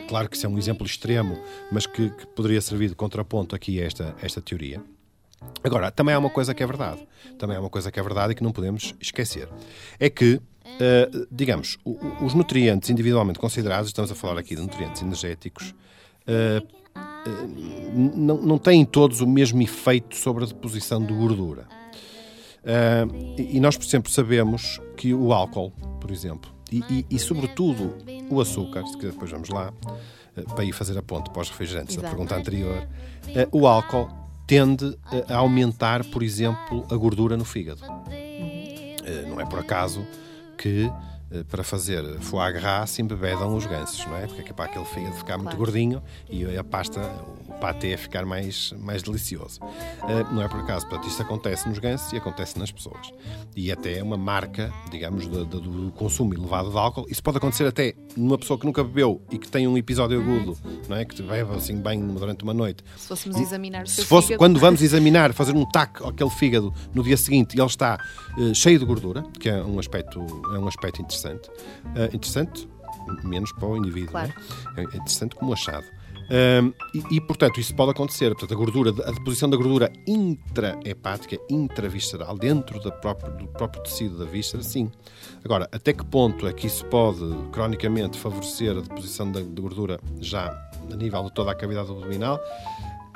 claro 0.06 0.28
que 0.28 0.36
isso 0.36 0.44
é 0.44 0.48
um 0.48 0.58
exemplo 0.58 0.84
extremo, 0.98 1.38
mas 1.70 1.86
que, 1.86 2.10
que 2.10 2.26
poderia 2.26 2.60
servir 2.60 2.88
de 2.88 2.94
contraponto 2.94 3.54
aqui 3.54 3.80
a 3.80 3.86
esta, 3.86 4.16
esta 4.20 4.42
teoria. 4.42 4.82
Agora, 5.62 5.90
também 5.92 6.14
há 6.14 6.18
uma 6.18 6.30
coisa 6.30 6.52
que 6.52 6.62
é 6.62 6.66
verdade. 6.66 7.06
Também 7.38 7.56
há 7.56 7.60
uma 7.60 7.70
coisa 7.70 7.90
que 7.92 8.00
é 8.00 8.02
verdade 8.02 8.32
e 8.32 8.34
que 8.34 8.42
não 8.42 8.50
podemos 8.50 8.94
esquecer. 9.00 9.48
É 9.98 10.10
que, 10.10 10.34
uh, 10.34 11.26
digamos, 11.30 11.78
os 12.20 12.34
nutrientes 12.34 12.90
individualmente 12.90 13.38
considerados, 13.38 13.88
estamos 13.88 14.10
a 14.10 14.14
falar 14.16 14.38
aqui 14.38 14.56
de 14.56 14.62
nutrientes 14.62 15.00
energéticos, 15.00 15.74
uh, 16.26 16.66
uh, 16.96 18.16
não, 18.16 18.42
não 18.42 18.58
têm 18.58 18.84
todos 18.84 19.20
o 19.20 19.26
mesmo 19.26 19.62
efeito 19.62 20.16
sobre 20.16 20.44
a 20.44 20.46
deposição 20.48 21.04
de 21.04 21.12
gordura. 21.12 21.66
e 23.38 23.60
nós, 23.60 23.76
por 23.76 23.86
exemplo, 23.86 24.10
sabemos 24.10 24.80
que 24.96 25.14
o 25.14 25.32
álcool, 25.32 25.70
por 26.00 26.10
exemplo, 26.10 26.50
e, 26.70 26.82
e, 26.90 27.06
e, 27.10 27.18
sobretudo 27.18 27.96
o 28.28 28.40
açúcar, 28.40 28.82
que 28.98 29.06
depois 29.06 29.30
vamos 29.30 29.48
lá, 29.48 29.72
para 30.42 30.64
ir 30.64 30.72
fazer 30.72 30.96
a 30.98 31.02
ponte 31.02 31.30
para 31.30 31.42
os 31.42 31.50
refrigerantes, 31.50 31.94
Exato. 31.96 32.06
a 32.06 32.10
pergunta 32.10 32.36
anterior, 32.36 32.86
eh, 33.28 33.48
o 33.52 33.66
álcool 33.66 34.08
tende 34.46 34.96
a 35.28 35.36
aumentar, 35.36 36.04
por 36.06 36.22
exemplo, 36.22 36.86
a 36.90 36.96
gordura 36.96 37.36
no 37.36 37.44
fígado. 37.44 37.82
Uhum. 37.84 39.28
Não 39.28 39.40
é 39.40 39.46
por 39.46 39.58
acaso 39.58 40.06
que 40.56 40.90
eh, 41.30 41.44
para 41.44 41.62
fazer 41.62 42.02
foie 42.20 42.52
gras 42.52 42.90
se 42.90 43.02
embebedam 43.02 43.54
os 43.54 43.66
gansos, 43.66 44.04
não 44.06 44.16
é? 44.16 44.26
Porque 44.26 44.40
é 44.40 44.44
que 44.44 44.52
para 44.52 44.64
aquele 44.66 44.84
fígado 44.86 45.14
ficar 45.14 45.36
muito 45.36 45.50
Claro. 45.50 45.58
gordinho 45.58 46.02
e 46.28 46.56
a 46.56 46.64
pasta, 46.64 47.00
o 47.58 47.60
patê 47.60 47.96
ficar 47.96 48.24
mais, 48.24 48.72
mais 48.78 49.02
delicioso. 49.02 49.58
Eh, 50.08 50.24
Não 50.32 50.40
é 50.42 50.48
por 50.48 50.60
acaso, 50.60 50.86
portanto, 50.86 51.08
isto 51.08 51.20
acontece 51.22 51.68
nos 51.68 51.78
gansos 51.78 52.12
e 52.12 52.16
acontece 52.16 52.58
nas 52.58 52.70
pessoas. 52.70 53.10
E 53.56 53.72
até 53.72 53.98
é 53.98 54.02
uma 54.02 54.16
marca, 54.16 54.72
digamos, 54.90 55.26
do, 55.26 55.44
do- 55.44 55.92
consumo 55.92 56.32
elevado 56.34 56.70
de 56.70 56.76
álcool. 56.78 57.06
Isso 57.08 57.22
pode 57.22 57.38
acontecer 57.38 57.66
até 57.66 57.94
numa 58.16 58.38
pessoa 58.38 58.58
que 58.58 58.64
nunca 58.64 58.82
bebeu 58.84 59.20
e 59.30 59.38
que 59.38 59.48
tem 59.48 59.66
um 59.66 59.76
episódio 59.76 60.20
agudo, 60.20 60.56
não 60.88 60.96
é? 60.96 61.04
Que 61.04 61.20
bebe 61.22 61.54
assim 61.54 61.76
bem 61.76 62.00
durante 62.06 62.44
uma 62.44 62.54
noite. 62.54 62.84
Se 62.96 63.08
fôssemos 63.08 63.36
examinar 63.38 63.84
o 63.84 63.86
Se 63.88 64.04
fosse 64.04 64.28
fígado- 64.28 64.38
quando 64.38 64.60
vamos 64.60 64.80
examinar, 64.82 65.32
fazer 65.32 65.54
um 65.56 65.64
tac 65.64 66.02
àquele 66.06 66.30
fígado 66.30 66.72
no 66.94 67.02
dia 67.02 67.16
seguinte 67.16 67.54
e 67.56 67.60
ele 67.60 67.66
está 67.66 67.98
eh, 68.38 68.54
cheio 68.54 68.78
de 68.78 68.84
gordura, 68.84 69.22
que 69.40 69.48
é 69.48 69.62
um 69.62 69.78
aspecto, 69.78 70.20
é 70.54 70.58
um 70.58 70.68
aspecto 70.68 71.02
interessante. 71.02 71.50
Eh, 71.96 72.10
interessante, 72.12 72.68
menos 73.24 73.50
para 73.52 73.66
o 73.66 73.76
indivíduo, 73.76 74.10
Claro. 74.12 74.32
não 74.76 74.76
é? 74.76 74.80
É 74.82 74.96
interessante 74.96 75.34
como 75.34 75.52
achado. 75.52 75.84
Ahm, 76.30 76.72
e, 76.94 77.16
e, 77.16 77.20
portanto, 77.20 77.58
isso 77.58 77.74
pode 77.74 77.92
acontecer. 77.92 78.30
Portanto, 78.34 78.52
a 78.52 78.56
gordura, 78.56 78.90
a 78.90 79.12
deposição 79.12 79.48
da 79.48 79.56
gordura 79.56 79.90
intrahepática, 80.06 81.38
intravisceral, 81.50 82.36
dentro 82.36 82.80
da 82.82 82.90
própria- 82.90 83.30
do 83.32 83.46
próprio 83.48 83.82
tecido 83.82 84.18
da 84.18 84.24
víscera, 84.24 84.62
sim. 84.62 84.90
Agora, 85.44 85.68
até 85.72 85.92
que 85.92 86.04
ponto 86.04 86.46
é 86.46 86.52
que 86.52 86.66
isso 86.66 86.84
pode, 86.86 87.20
cronicamente, 87.52 88.18
favorecer 88.18 88.76
a 88.76 88.80
deposição 88.80 89.30
da, 89.32 89.40
gordura 89.40 89.98
já 90.20 90.48
a 90.92 90.96
nível 90.96 91.24
de 91.24 91.32
toda 91.32 91.50
a 91.50 91.54
cavidade 91.54 91.90
abdominal? 91.90 92.38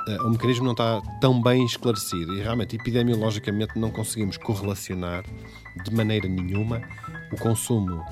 Eh, 0.07 0.21
o 0.21 0.29
mecanismo 0.31 0.65
não 0.65 0.73
está 0.73 1.01
tão 1.21 1.41
bem 1.41 1.63
esclarecido 1.65 2.35
e 2.35 2.41
realmente 2.41 2.75
epidemiologicamente 2.75 3.77
não 3.79 3.89
conseguimos 3.91 4.37
correlacionar 4.37 5.23
de 5.85 5.93
maneira 5.95 6.27
nenhuma 6.27 6.81
o 7.31 7.37
consumo 7.37 8.03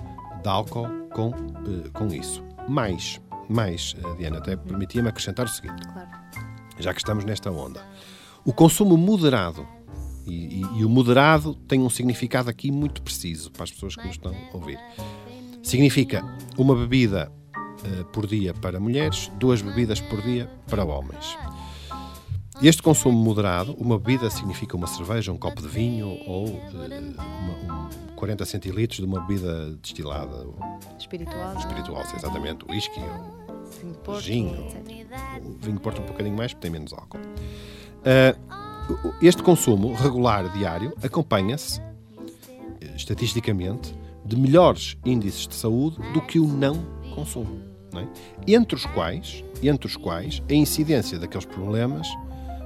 de 0.41 0.47
álcool 0.47 0.87
com, 1.13 1.29
eh, 1.31 1.89
com 1.93 2.07
isso. 2.07 2.41
Mais, 2.69 3.19
mais, 3.51 3.95
eh, 4.03 4.15
Diana, 4.17 4.37
até 4.39 4.55
permitia-me 4.55 5.09
acrescentar 5.09 5.45
o 5.45 5.49
seguinte, 5.49 5.81
Claro. 5.87 6.09
já 6.79 6.93
que 6.93 6.99
estamos 6.99 7.23
nesta 7.25 7.51
onda. 7.51 7.85
O 8.45 8.51
consumo 8.53 8.97
moderado, 8.97 9.67
e, 10.25 10.61
e- 10.61 10.79
e 10.79 10.85
o 10.85 10.89
moderado 10.89 11.53
tem 11.67 11.79
um 11.81 11.89
significado 11.89 12.49
aqui 12.49 12.71
muito 12.71 13.01
preciso 13.01 13.51
para 13.51 13.63
as 13.63 13.71
pessoas 13.71 13.95
que 13.95 14.01
nos 14.05 14.11
estão 14.15 14.33
a 14.33 14.55
ouvir. 14.57 14.79
Significa 15.63 16.23
uma 16.57 16.75
bebida 16.75 17.31
eh, 17.83 18.03
por 18.13 18.27
dia 18.27 18.53
para 18.53 18.79
mulheres, 18.79 19.31
duas 19.39 19.61
bebidas 19.61 19.99
por 19.99 20.21
dia 20.21 20.47
para 20.67 20.85
homens. 20.85 21.35
Este 22.61 22.83
consumo 22.83 23.17
moderado, 23.17 23.73
uma 23.73 23.97
bebida 23.97 24.29
significa 24.29 24.77
uma 24.77 24.85
cerveja, 24.85 25.31
um 25.31 25.37
copo 25.37 25.61
de 25.63 25.67
vinho 25.67 26.09
ou 26.27 26.47
eh, 26.47 27.13
uma- 27.65 27.87
um 27.87 28.15
40 28.15 28.45
centilitros 28.45 28.99
de 28.99 29.05
uma 29.05 29.21
bebida 29.21 29.75
destilada, 29.77 30.35
ou 30.45 30.55
Espiritual. 30.99 31.55
espiritual, 31.57 32.03
exatamente, 32.15 32.63
whisky, 32.69 32.99
ou 32.99 33.40
Vinho 33.79 33.93
de 33.93 33.99
Porto, 33.99 34.21
gin, 34.21 34.47
etc. 34.49 34.77
o 35.43 35.57
vinho 35.65 35.75
de 35.75 35.79
Porto 35.81 36.01
um 36.01 36.05
bocadinho 36.05 36.35
mais 36.35 36.53
porque 36.53 36.61
tem 36.67 36.71
menos 36.71 36.91
álcool. 36.93 37.19
O- 39.05 39.13
este 39.25 39.41
consumo 39.43 39.93
regular 39.93 40.49
diário 40.51 40.93
acompanha-se, 41.03 41.79
eh, 41.79 42.93
estatisticamente, 42.95 43.95
de 44.25 44.35
melhores 44.35 44.97
índices 45.05 45.47
de 45.47 45.55
saúde 45.55 45.97
do 46.13 46.21
que 46.21 46.39
o 46.39 46.47
não 46.47 46.75
consumo. 47.15 47.61
não 47.93 48.01
é? 48.01 48.07
Entre 48.47 48.75
os 48.75 48.85
quais, 48.85 49.43
entre 49.61 49.85
os 49.87 49.95
quais, 49.97 50.41
a 50.49 50.53
incidência 50.53 51.19
daqueles 51.19 51.45
problemas 51.45 52.07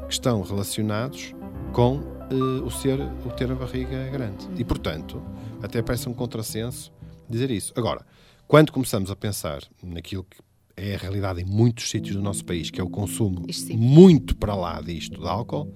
que 0.07 0.13
estão 0.13 0.41
relacionados 0.43 1.33
com 1.73 1.99
eh, 2.29 2.33
o, 2.63 2.69
ser, 2.69 2.99
o 3.01 3.29
ter 3.35 3.51
a 3.51 3.55
barriga 3.55 4.07
grande. 4.09 4.47
E, 4.55 4.63
portanto, 4.63 5.21
até 5.63 5.81
parece 5.81 6.07
um 6.07 6.13
contrassenso 6.13 6.91
dizer 7.29 7.49
isso. 7.51 7.73
Agora, 7.75 8.05
quando 8.47 8.71
começamos 8.71 9.09
a 9.11 9.15
pensar 9.15 9.61
naquilo 9.83 10.23
que 10.23 10.37
é 10.77 10.95
a 10.95 10.97
realidade 10.97 11.41
em 11.41 11.45
muitos 11.45 11.89
sítios 11.89 12.15
do 12.15 12.21
nosso 12.21 12.43
país, 12.45 12.69
que 12.69 12.79
é 12.79 12.83
o 12.83 12.89
consumo 12.89 13.45
muito 13.75 14.35
para 14.35 14.55
lá 14.55 14.81
disto 14.81 15.19
de 15.21 15.27
álcool, 15.27 15.73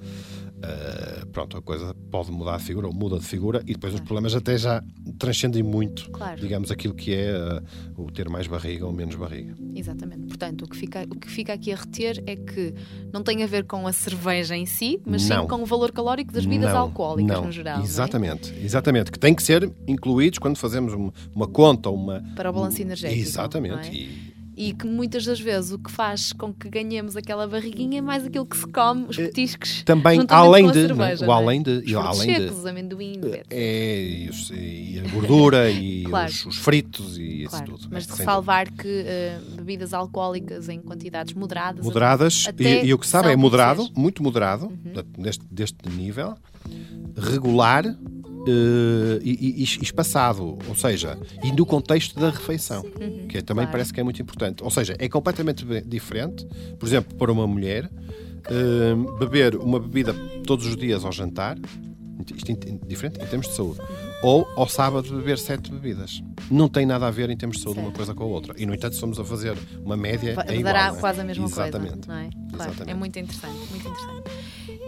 eh, 0.62 1.24
pronto, 1.32 1.56
a 1.56 1.62
coisa 1.62 1.96
pode 2.12 2.30
mudar 2.32 2.58
de 2.58 2.66
figura 2.66 2.86
ou 2.88 2.94
muda 2.94 3.18
de 3.18 3.26
figura 3.26 3.62
e 3.66 3.74
depois 3.74 3.94
os 3.94 4.02
problemas 4.02 4.36
até 4.36 4.58
já 4.58 4.84
transcendem 5.18 5.64
muito, 5.64 6.10
Claro. 6.12 6.42
digamos, 6.42 6.70
aquilo 6.70 6.94
que 6.94 7.14
é 7.14 7.30
eh, 7.32 7.62
o 7.96 8.12
ter 8.12 8.28
mais 8.28 8.46
barriga 8.46 8.86
ou 8.86 8.92
menos 8.92 9.16
barriga. 9.16 9.56
Exatamente. 9.74 10.24
Portanto, 10.28 10.66
o 10.66 10.68
que, 10.68 10.76
fica, 10.76 11.04
o 11.10 11.16
que 11.18 11.30
fica 11.32 11.54
aqui 11.54 11.72
a 11.72 11.78
reter 11.78 12.22
é 12.28 12.36
que 12.36 12.74
não 13.14 13.24
tem 13.24 13.42
a 13.42 13.48
ver 13.48 13.64
com 13.64 13.88
a 13.88 13.94
cerveja 13.94 14.54
em 14.58 14.66
si, 14.66 15.00
mas 15.06 15.26
Não. 15.30 15.44
sim 15.44 15.48
com 15.48 15.62
o 15.64 15.66
valor 15.66 15.94
calórico 15.94 16.34
das 16.34 16.44
bebidas 16.46 16.74
Não, 16.74 16.80
alcoólicas 16.80 17.38
não. 17.38 17.46
no 17.46 17.52
geral. 17.54 17.80
é? 17.80 17.84
Exatamente, 17.84 18.54
exatamente. 18.62 19.12
Que 19.14 19.20
têm 19.20 19.34
que 19.34 19.42
ser 19.44 19.72
incluídos 19.88 20.40
quando 20.40 20.58
fazemos 20.58 20.94
uma, 20.94 21.14
uma 21.34 21.48
conta 21.48 21.90
uma. 21.90 22.22
Para 22.36 22.50
o 22.50 22.54
balanço 22.54 22.82
energético, 22.82 23.22
Exatamente. 23.22 23.76
não 23.76 23.80
é? 23.82 23.94
E- 23.94 24.29
E 24.62 24.74
que 24.74 24.86
muitas 24.86 25.24
das 25.24 25.40
vezes 25.40 25.72
o 25.72 25.80
que 25.80 25.90
faz 25.90 26.34
com 26.34 26.54
que 26.54 26.68
ganhemos 26.70 27.16
aquela 27.16 27.48
barriguinha 27.48 28.00
é 28.00 28.02
mais 28.02 28.26
aquilo 28.26 28.46
que 28.46 28.58
se 28.58 28.68
come, 28.68 29.06
os 29.08 29.16
petiscos. 29.16 29.80
Eh, 29.80 29.84
também, 29.86 30.20
juntamente 30.20 30.48
além 30.50 30.68
de, 30.70 30.82
cerveja, 30.88 31.24
o 31.24 31.28
não 31.28 31.34
é? 31.34 31.38
além 31.38 31.62
de, 31.62 31.72
Os 31.72 31.94
além 31.94 32.28
de, 32.34 32.36
secos, 32.42 32.58
os 32.60 32.66
amendoim, 32.66 33.14
etc. 33.24 33.46
é, 33.50 34.02
e, 34.04 34.30
os- 34.30 34.52
e 34.54 35.02
a 35.06 35.10
gordura 35.14 35.72
e 35.72 36.04
Claro. 36.10 36.30
os, 36.30 36.46
os 36.46 36.58
fritos 36.58 37.18
e 37.18 37.44
isso 37.44 37.52
Claro, 37.52 37.66
tudo. 37.72 37.88
mas 37.90 38.04
é, 38.04 38.12
de 38.12 38.18
ressalvar 38.18 38.70
que 38.74 38.88
eh, 39.08 39.40
bebidas 39.56 39.94
alcoólicas 39.94 40.68
em 40.68 40.82
quantidades 40.82 41.34
moderadas. 41.34 41.86
moderadas 41.86 42.46
e, 42.60 42.86
e 42.88 42.94
o 42.94 43.00
que 43.00 43.06
se 43.06 43.12
sabe 43.14 43.30
é 43.32 43.36
moderado, 43.38 43.88
muito 43.96 44.22
moderado, 44.22 44.66
Uhum. 44.66 45.24
deste, 45.24 45.46
deste 45.50 45.88
nível, 45.90 46.36
regular 47.18 47.86
eh, 48.48 49.20
e, 49.22 49.62
e- 49.62 49.64
espaçado, 49.64 50.58
ou 50.68 50.76
seja, 50.76 51.18
e 51.44 51.52
no 51.52 51.66
contexto 51.66 52.20
da 52.20 52.30
refeição, 52.30 52.84
Uhum, 53.00 53.28
que 53.28 53.38
é- 53.38 53.42
também 53.42 53.64
claro. 53.66 53.72
parece 53.72 53.94
que 53.94 54.00
é 54.00 54.04
muito 54.04 54.22
importante. 54.22 54.64
Ou 54.64 54.70
seja, 54.72 54.96
é 55.00 55.08
completamente 55.10 55.66
diferente, 55.86 56.46
por 56.78 56.86
exemplo, 56.88 57.16
para 57.16 57.32
uma 57.32 57.46
mulher, 57.48 57.90
eh, 58.46 58.96
beber 59.20 59.56
uma 59.56 59.80
bebida 59.80 60.14
todos 60.46 60.66
os 60.66 60.76
dias 60.76 61.04
ao 61.06 61.12
jantar, 61.12 61.58
isto 62.36 62.52
é 62.52 62.56
diferente 62.88 63.22
em 63.22 63.26
termos 63.26 63.48
de 63.48 63.54
saúde, 63.56 63.80
ou 64.22 64.46
ao 64.56 64.68
sábado 64.68 65.10
beber 65.16 65.38
sete 65.38 65.72
bebidas. 65.72 66.22
Não 66.52 66.68
tem 66.68 66.86
nada 66.86 67.08
a 67.08 67.12
ver 67.12 67.30
em 67.30 67.38
termos 67.38 67.58
de 67.58 67.64
saúde 67.64 67.80
uma 67.80 67.92
coisa 67.92 68.14
com 68.14 68.24
a 68.24 68.28
outra. 68.28 68.54
E, 68.58 68.66
no 68.66 68.74
entanto, 68.74 68.96
somos 68.98 69.18
a 69.20 69.24
fazer 69.24 69.58
uma 69.84 69.96
média. 69.96 70.36
Va- 70.36 70.44
é 70.48 70.56
igual, 70.58 70.74
dará 70.74 70.96
é? 70.96 71.00
quase 71.00 71.22
a 71.22 71.24
mesma 71.24 71.46
Exatamente. 71.46 72.08
coisa, 72.08 72.22
é? 72.22 72.30
Claro, 72.30 72.72
Exatamente. 72.72 72.90
é 72.92 72.94
muito 72.94 73.18
interessante, 73.20 73.58
muito 73.72 73.88
interessante. 73.88 74.24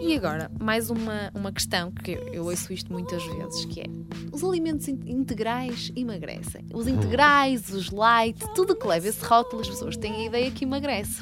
E 0.04 0.16
agora, 0.18 0.50
mais 0.60 0.90
uma, 0.90 1.32
uma 1.34 1.52
questão 1.52 1.92
que 1.92 2.12
eu, 2.12 2.28
eu 2.34 2.44
ouço 2.46 2.74
isto 2.74 2.92
muitas 2.92 3.24
vezes, 3.24 3.66
que 3.66 3.82
é 3.82 3.86
os 4.32 4.44
alimentos 4.44 4.88
in- 4.88 5.00
integrais 5.06 5.92
emagrecem. 5.96 6.66
Os 6.74 6.88
integrais, 6.88 7.70
os 7.70 7.92
light, 7.92 8.38
tudo 8.56 8.76
que 8.76 8.88
leva 8.88 9.08
esse 9.08 9.24
rótulo, 9.24 9.62
as 9.62 9.70
pessoas 9.70 9.96
têm 9.96 10.14
a 10.16 10.26
ideia 10.26 10.50
que 10.52 10.66
emagrece. 10.66 11.22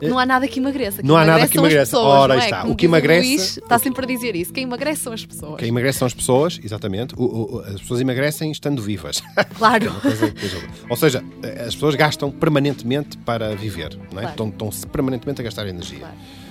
Não 0.00 0.18
há 0.18 0.26
nada 0.26 0.46
que 0.46 0.60
emagreça. 0.60 1.00
Hum. 1.02 1.06
Não 1.06 1.16
há 1.16 1.24
nada 1.24 1.48
que 1.48 1.56
emagreça. 1.58 1.96
pessoas, 1.96 2.04
Ora, 2.06 2.34
é? 2.36 2.38
está. 2.38 2.60
Como 2.60 2.72
O 2.74 2.76
que 2.76 2.84
emagrece- 2.86 3.26
Luís, 3.28 3.56
está 3.56 3.78
sempre 3.78 4.04
a 4.04 4.06
dizer 4.08 4.36
isso. 4.36 4.52
Quem 4.52 4.64
emagrece 4.64 5.02
são 5.02 5.12
as 5.12 5.24
pessoas. 5.26 5.56
Quem 5.58 5.68
emagrece 5.68 5.98
são 5.98 6.06
as 6.06 6.14
pessoas, 6.14 6.60
exatamente. 6.62 7.14
O- 7.16 7.56
o- 7.56 7.60
as 7.60 7.80
pessoas 7.80 8.00
emagrecem 8.00 8.50
estando 8.52 8.80
vivas. 8.82 9.22
Claro. 9.56 9.86
É. 9.86 10.90
Ou 10.90 10.96
seja, 10.96 11.24
as 11.66 11.74
pessoas 11.74 11.94
gastam 11.94 12.30
permanentemente 12.30 13.16
para 13.18 13.54
viver. 13.56 13.96
Não 13.96 14.18
é? 14.18 14.22
Claro. 14.22 14.28
Estão, 14.28 14.48
estão-se 14.50 14.86
permanentemente 14.86 15.40
a 15.40 15.44
gastar 15.44 15.66
energia. 15.66 16.06
Uh, 16.06 16.45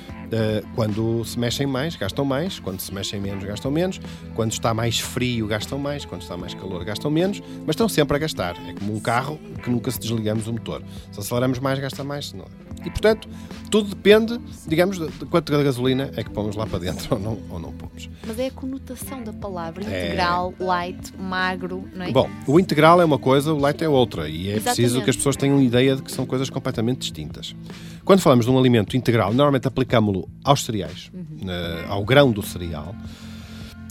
quando 0.75 1.23
se 1.25 1.37
mexem 1.39 1.67
mais, 1.67 1.95
gastam 1.95 2.25
mais. 2.25 2.59
Quando 2.59 2.79
se 2.79 2.93
mexem 2.93 3.19
menos, 3.19 3.43
gastam 3.43 3.71
menos. 3.71 3.99
Quando 4.33 4.51
está 4.51 4.73
mais 4.73 4.99
frio, 4.99 5.47
gastam 5.47 5.77
mais. 5.79 6.05
Quando 6.05 6.21
está 6.21 6.35
mais 6.37 6.53
calor, 6.53 6.83
gastam 6.83 7.11
menos. 7.11 7.41
Mas 7.65 7.75
estão 7.75 7.87
sempre 7.89 8.15
a 8.17 8.19
gastar. 8.19 8.55
É 8.67 8.73
como 8.73 8.95
um 8.95 8.99
carro 8.99 9.39
que 9.63 9.69
nunca 9.69 9.91
se 9.91 9.99
desligamos 9.99 10.47
o 10.47 10.53
motor. 10.53 10.83
Se 11.11 11.19
aceleramos 11.19 11.59
mais, 11.59 11.79
gasta 11.79 12.03
mais. 12.03 12.27
se 12.27 12.35
Não. 12.35 12.64
É? 12.85 12.87
E, 12.87 12.91
portanto, 12.91 13.27
tudo 13.69 13.89
depende, 13.89 14.39
digamos, 14.67 14.97
de, 14.99 15.07
de 15.07 15.25
quanto 15.25 15.51
de 15.55 15.63
gasolina 15.63 16.11
é 16.15 16.23
que 16.23 16.29
pomos 16.29 16.55
lá 16.55 16.65
para 16.65 16.79
dentro 16.79 17.07
ou 17.15 17.19
não, 17.19 17.37
ou 17.49 17.59
não 17.59 17.71
pomos. 17.73 18.09
Mas 18.25 18.39
é 18.39 18.47
a 18.47 18.51
conotação 18.51 19.23
da 19.23 19.33
palavra 19.33 19.83
É. 19.83 20.05
integral, 20.07 20.53
light, 20.59 21.13
magro, 21.19 21.83
não 21.93 22.05
é? 22.05 22.11
Bom, 22.11 22.29
o 22.47 22.59
integral 22.59 23.01
é 23.01 23.05
uma 23.05 23.19
coisa, 23.19 23.53
o 23.53 23.57
light 23.57 23.83
é 23.83 23.89
outra. 23.89 24.29
E 24.29 24.49
é 24.49 24.53
preciso 24.59 24.81
Exatamente. 24.81 25.03
que 25.03 25.09
as 25.09 25.15
pessoas 25.15 25.35
tenham 25.35 25.61
ideia 25.61 25.95
de 25.95 26.01
que 26.03 26.11
são 26.11 26.25
coisas 26.25 26.49
completamente 26.49 26.99
distintas. 26.99 27.55
Quando 28.03 28.19
falamos 28.21 28.45
de 28.45 28.51
um 28.51 28.57
alimento 28.59 28.95
integral, 28.95 29.33
normalmente 29.33 29.67
aplicámo-lo 29.67 30.29
aos 30.43 30.63
cereais, 30.63 31.11
eh, 31.47 31.85
ao 31.89 32.05
grão 32.05 32.31
do 32.31 32.41
cereal. 32.43 32.95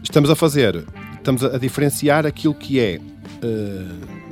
Estamos 0.03 0.31
a 0.31 0.37
fazer, 0.37 0.85
estamos 1.17 1.43
a, 1.43 1.57
a 1.57 1.59
diferenciar 1.59 2.25
aquilo 2.27 2.55
que 2.55 2.79
é. 2.79 3.01
eh, 3.43 3.87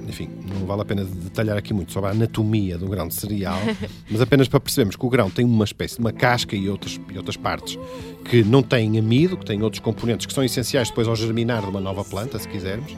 enfim, 0.09 0.29
não 0.49 0.67
vale 0.67 0.83
a 0.83 0.85
pena 0.85 1.05
detalhar 1.05 1.57
aqui 1.57 1.73
muito 1.73 1.93
sobre 1.93 2.11
a 2.11 2.13
anatomia 2.13 2.77
do 2.79 2.89
grão 2.89 3.09
de 3.09 3.15
cereal, 3.15 3.59
mas 4.11 4.21
apenas 4.21 4.49
para 4.49 4.61
percebermos 4.61 4.97
que 4.97 5.07
o 5.07 5.09
grão 5.09 5.31
tem 5.31 5.45
uma 5.45 5.65
espécie 5.65 5.97
de 5.97 6.01
uma 6.01 6.13
casca 6.13 6.57
e 6.57 6.69
outras, 6.69 7.01
e 7.13 7.17
outras 7.17 7.37
partes 7.37 7.79
que 8.25 8.43
não 8.43 8.63
têm 8.63 8.99
amido, 8.99 9.37
que 9.37 9.45
têm 9.45 9.63
outros 9.63 9.81
componentes 9.81 10.27
que 10.27 10.33
são 10.33 10.45
essenciais 10.45 10.89
depois 10.89 11.09
ao 11.09 11.17
germinar 11.17 11.63
de 11.63 11.69
uma 11.69 11.81
nova 11.81 12.05
planta, 12.05 12.39
se 12.39 12.49
quisermos. 12.49 12.97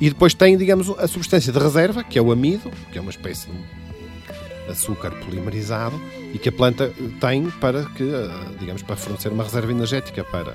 E 0.00 0.08
depois 0.10 0.34
tem, 0.34 0.56
digamos, 0.58 0.90
a 0.90 1.08
substância 1.08 1.52
de 1.52 1.58
reserva, 1.58 2.04
que 2.04 2.18
é 2.18 2.22
o 2.22 2.30
amido, 2.30 2.70
que 2.92 2.98
é 2.98 3.00
uma 3.00 3.10
espécie 3.10 3.48
de 3.48 4.70
açúcar 4.70 5.10
polimerizado 5.12 5.98
e 6.34 6.38
que 6.38 6.48
a 6.48 6.52
planta 6.52 6.84
eh, 6.84 7.08
tem 7.20 7.48
para 7.50 7.84
que, 7.84 8.02
eh, 8.02 8.30
digamos, 8.58 8.82
para 8.82 8.96
fornecer 8.96 9.30
uma 9.30 9.44
reserva 9.44 9.70
energética 9.70 10.24
para, 10.24 10.54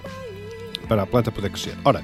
para 0.88 1.04
a 1.04 1.08
planta 1.08 1.32
poder 1.32 1.50
crescer. 1.50 1.76
Ora, 1.84 2.04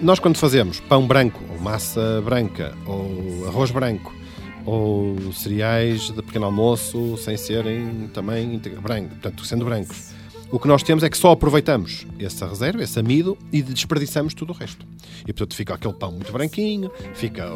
nós 0.00 0.18
quando 0.18 0.36
fazemos 0.36 0.80
pão 0.80 1.06
branco, 1.06 1.42
ou 1.50 1.58
massa 1.60 2.22
branca, 2.24 2.76
ou 2.86 3.46
arroz 3.48 3.70
branco, 3.70 4.14
ou 4.64 5.32
cereais 5.32 6.10
de 6.10 6.22
pequeno 6.22 6.46
almoço 6.46 7.16
sem 7.18 7.36
serem 7.36 8.08
também 8.12 8.60
branco, 8.80 9.10
portanto, 9.10 9.44
sendo 9.44 9.64
brancos, 9.64 10.14
o 10.50 10.58
que 10.58 10.68
nós 10.68 10.82
temos 10.82 11.02
é 11.02 11.10
que 11.10 11.18
só 11.18 11.32
aproveitamos 11.32 12.06
essa 12.18 12.46
reserva, 12.46 12.82
esse 12.82 12.98
amido, 12.98 13.36
e 13.52 13.60
desperdiçamos 13.60 14.34
tudo 14.34 14.52
o 14.52 14.56
resto. 14.56 14.86
E 15.22 15.32
portanto 15.32 15.56
fica 15.56 15.74
aquele 15.74 15.94
pão 15.94 16.12
muito 16.12 16.30
branquinho, 16.32 16.90
fica 17.14 17.50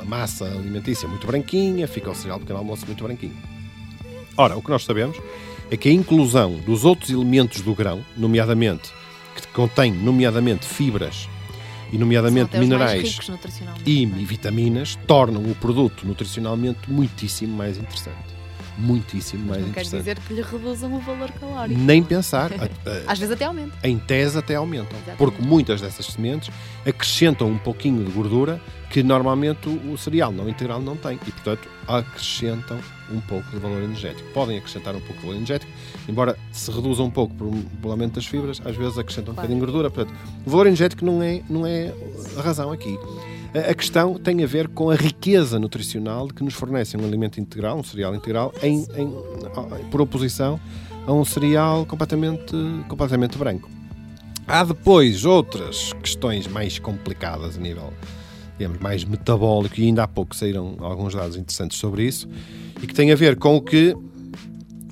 a 0.00 0.04
massa 0.04 0.44
alimentícia 0.46 1.08
muito 1.08 1.26
branquinha, 1.26 1.86
fica 1.86 2.10
o 2.10 2.14
cereal 2.14 2.38
de 2.38 2.44
pequeno 2.44 2.58
almoço 2.58 2.84
muito 2.86 3.04
branquinho. 3.04 3.36
Ora, 4.36 4.56
o 4.56 4.62
que 4.62 4.70
nós 4.70 4.84
sabemos 4.84 5.16
é 5.70 5.76
que 5.76 5.88
a 5.88 5.92
inclusão 5.92 6.58
dos 6.66 6.84
outros 6.84 7.10
elementos 7.10 7.60
do 7.60 7.74
grão, 7.74 8.04
nomeadamente, 8.16 8.92
que 9.36 9.46
contém 9.48 9.92
nomeadamente 9.92 10.66
fibras 10.66 11.28
e 11.92 11.98
nomeadamente 11.98 12.58
minerais 12.58 13.18
e 13.86 14.06
vitaminas, 14.06 14.98
tornam 15.06 15.42
o 15.42 15.54
produto 15.54 16.06
nutricionalmente 16.06 16.90
muitíssimo 16.90 17.54
mais 17.54 17.76
interessante. 17.76 18.32
Muitíssimo 18.78 19.42
Mas 19.42 19.50
mais 19.50 19.62
não 19.62 19.68
interessante. 19.68 20.04
quer 20.04 20.14
dizer 20.14 20.26
que 20.26 20.34
lhe 20.34 20.42
reduzam 20.42 20.94
o 20.94 20.98
valor 21.00 21.30
calórico. 21.32 21.78
Nem 21.78 22.02
pensar. 22.02 22.50
Às 23.06 23.18
vezes 23.18 23.34
até 23.34 23.44
aumenta. 23.44 23.76
Em 23.86 23.98
tese 23.98 24.38
até 24.38 24.54
aumentam. 24.54 24.96
Exatamente. 24.96 25.18
Porque 25.18 25.42
muitas 25.42 25.80
dessas 25.82 26.06
sementes 26.06 26.50
acrescentam 26.86 27.48
um 27.48 27.58
pouquinho 27.58 28.02
de 28.02 28.10
gordura 28.10 28.58
que 28.90 29.02
normalmente 29.02 29.68
o 29.68 29.96
cereal 29.98 30.32
não 30.32 30.48
integral 30.48 30.80
não 30.80 30.96
tem. 30.96 31.18
E, 31.26 31.30
portanto, 31.30 31.68
acrescentam 31.86 32.78
um 33.14 33.20
pouco 33.20 33.50
de 33.50 33.58
valor 33.58 33.82
energético. 33.82 34.28
Podem 34.32 34.58
acrescentar 34.58 34.94
um 34.94 35.00
pouco 35.00 35.14
de 35.14 35.20
valor 35.20 35.36
energético, 35.36 35.70
embora 36.08 36.38
se 36.50 36.70
reduza 36.70 37.02
um 37.02 37.10
pouco 37.10 37.34
pelo 37.34 37.92
aumento 37.92 38.14
das 38.14 38.26
fibras, 38.26 38.60
às 38.64 38.76
vezes 38.76 38.98
acrescentam 38.98 39.32
um 39.32 39.34
claro. 39.34 39.48
bocadinho 39.48 39.60
de 39.60 39.66
gordura. 39.66 39.90
Portanto, 39.90 40.14
o 40.46 40.50
valor 40.50 40.66
energético 40.66 41.04
não 41.04 41.22
é, 41.22 41.42
não 41.48 41.66
é 41.66 41.92
a 42.36 42.42
razão 42.42 42.72
aqui. 42.72 42.98
A 43.54 43.74
questão 43.74 44.14
tem 44.14 44.42
a 44.42 44.46
ver 44.46 44.68
com 44.68 44.90
a 44.90 44.94
riqueza 44.94 45.58
nutricional 45.58 46.28
que 46.28 46.42
nos 46.42 46.54
fornece 46.54 46.96
um 46.96 47.04
alimento 47.04 47.38
integral, 47.38 47.78
um 47.78 47.84
cereal 47.84 48.14
integral, 48.14 48.52
em, 48.62 48.86
em, 48.96 49.90
por 49.90 50.00
oposição 50.00 50.58
a 51.06 51.12
um 51.12 51.24
cereal 51.24 51.84
completamente, 51.84 52.56
completamente 52.88 53.36
branco. 53.36 53.68
Há 54.46 54.64
depois 54.64 55.24
outras 55.24 55.92
questões 55.94 56.46
mais 56.46 56.78
complicadas 56.78 57.56
a 57.56 57.60
nível 57.60 57.92
digamos, 58.58 58.78
mais 58.78 59.04
metabólico, 59.04 59.80
e 59.80 59.86
ainda 59.86 60.04
há 60.04 60.08
pouco 60.08 60.34
saíram 60.36 60.76
alguns 60.80 61.14
dados 61.14 61.36
interessantes 61.36 61.78
sobre 61.78 62.04
isso, 62.04 62.28
e 62.82 62.86
que 62.86 62.94
tem 62.94 63.12
a 63.12 63.16
ver 63.16 63.36
com 63.36 63.56
o 63.56 63.60
que, 63.60 63.96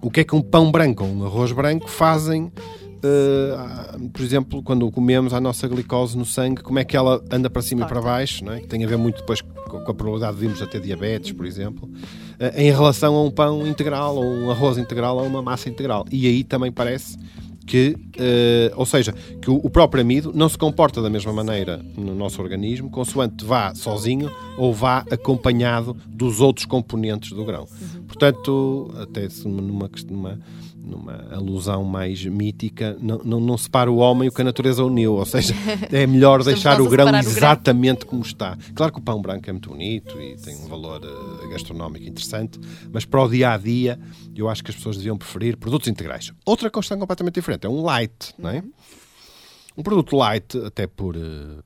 o 0.00 0.10
que 0.10 0.20
é 0.20 0.24
que 0.24 0.34
um 0.34 0.40
pão 0.40 0.70
branco 0.70 1.04
ou 1.04 1.10
um 1.10 1.24
arroz 1.24 1.52
branco 1.52 1.88
fazem 1.88 2.50
Uh, 3.02 4.10
por 4.10 4.20
exemplo, 4.20 4.62
quando 4.62 4.90
comemos 4.90 5.32
a 5.32 5.40
nossa 5.40 5.66
glicose 5.66 6.18
no 6.18 6.26
sangue, 6.26 6.62
como 6.62 6.78
é 6.78 6.84
que 6.84 6.94
ela 6.94 7.22
anda 7.30 7.48
para 7.48 7.62
cima 7.62 7.86
e 7.86 7.88
para 7.88 8.00
baixo, 8.00 8.44
não 8.44 8.52
é? 8.52 8.60
que 8.60 8.66
tem 8.66 8.84
a 8.84 8.86
ver 8.86 8.98
muito 8.98 9.20
depois 9.20 9.40
com 9.40 9.78
a 9.78 9.94
probabilidade 9.94 10.34
de 10.34 10.40
virmos 10.40 10.60
a 10.60 10.66
ter 10.66 10.82
diabetes, 10.82 11.32
por 11.32 11.46
exemplo, 11.46 11.88
uh, 11.88 12.58
em 12.60 12.70
relação 12.70 13.14
a 13.14 13.22
um 13.22 13.30
pão 13.30 13.66
integral, 13.66 14.16
ou 14.16 14.24
um 14.24 14.50
arroz 14.50 14.76
integral, 14.76 15.16
ou 15.16 15.26
uma 15.26 15.40
massa 15.40 15.70
integral. 15.70 16.04
E 16.10 16.26
aí 16.26 16.44
também 16.44 16.70
parece 16.70 17.16
que, 17.70 17.96
uh, 18.16 18.74
ou 18.74 18.84
seja, 18.84 19.12
que 19.40 19.48
o, 19.48 19.60
o, 19.62 19.70
próprio 19.70 20.00
amido 20.00 20.32
não 20.34 20.48
se 20.48 20.58
comporta 20.58 21.00
da 21.00 21.08
mesma 21.08 21.32
maneira 21.32 21.80
no 21.96 22.16
nosso 22.16 22.42
organismo, 22.42 22.90
consoante 22.90 23.44
vá 23.44 23.72
sozinho 23.76 24.28
ou 24.58 24.74
vá 24.74 25.04
acompanhado 25.08 25.96
dos 26.04 26.40
outros 26.40 26.66
componentes 26.66 27.30
do 27.30 27.44
grão. 27.44 27.68
Uhum. 27.70 28.02
Portanto, 28.08 28.92
até 29.00 29.28
numa, 29.44 29.88
numa 30.10 30.40
numa 30.90 31.28
alusão 31.32 31.84
mais 31.84 32.24
mítica, 32.24 32.96
não, 33.00 33.18
não, 33.24 33.40
não 33.40 33.56
separa 33.56 33.90
o 33.90 33.96
homem 33.96 34.28
o 34.28 34.32
que 34.32 34.40
a 34.40 34.44
natureza 34.44 34.84
uniu, 34.84 35.14
ou 35.14 35.24
seja, 35.24 35.54
é 35.90 36.06
melhor 36.06 36.42
deixar 36.42 36.80
o 36.80 36.88
grão 36.88 37.08
exatamente 37.16 38.04
como 38.04 38.22
está. 38.22 38.58
Claro 38.74 38.92
que 38.92 38.98
o 38.98 39.02
pão 39.02 39.22
branco 39.22 39.48
é 39.48 39.52
muito 39.52 39.70
bonito 39.70 40.20
e 40.20 40.36
tem 40.36 40.56
um 40.56 40.68
valor 40.68 41.00
uh, 41.02 41.48
gastronómico 41.48 42.04
interessante, 42.06 42.58
mas 42.92 43.04
para 43.04 43.22
o 43.22 43.28
dia 43.28 43.52
a 43.52 43.56
dia 43.56 43.98
eu 44.34 44.48
acho 44.48 44.64
que 44.64 44.70
as 44.70 44.76
pessoas 44.76 44.96
deviam 44.96 45.16
preferir 45.16 45.56
produtos 45.56 45.88
integrais. 45.88 46.32
Outra 46.44 46.70
questão 46.70 46.98
completamente 46.98 47.34
diferente 47.34 47.66
é 47.66 47.68
um 47.68 47.82
light, 47.82 48.34
não 48.38 48.50
é? 48.50 48.62
Um 49.76 49.82
produto 49.82 50.16
light, 50.16 50.58
até 50.58 50.86
por. 50.86 51.16
Uh, 51.16 51.62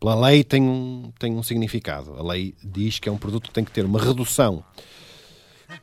pela 0.00 0.14
lei 0.28 0.44
tem 0.44 0.62
um, 0.62 1.12
tem 1.18 1.34
um 1.34 1.42
significado. 1.42 2.14
A 2.16 2.22
lei 2.22 2.54
diz 2.62 3.00
que 3.00 3.08
é 3.08 3.12
um 3.12 3.18
produto 3.18 3.48
que 3.48 3.52
tem 3.52 3.64
que 3.64 3.72
ter 3.72 3.84
uma 3.84 4.00
redução 4.00 4.62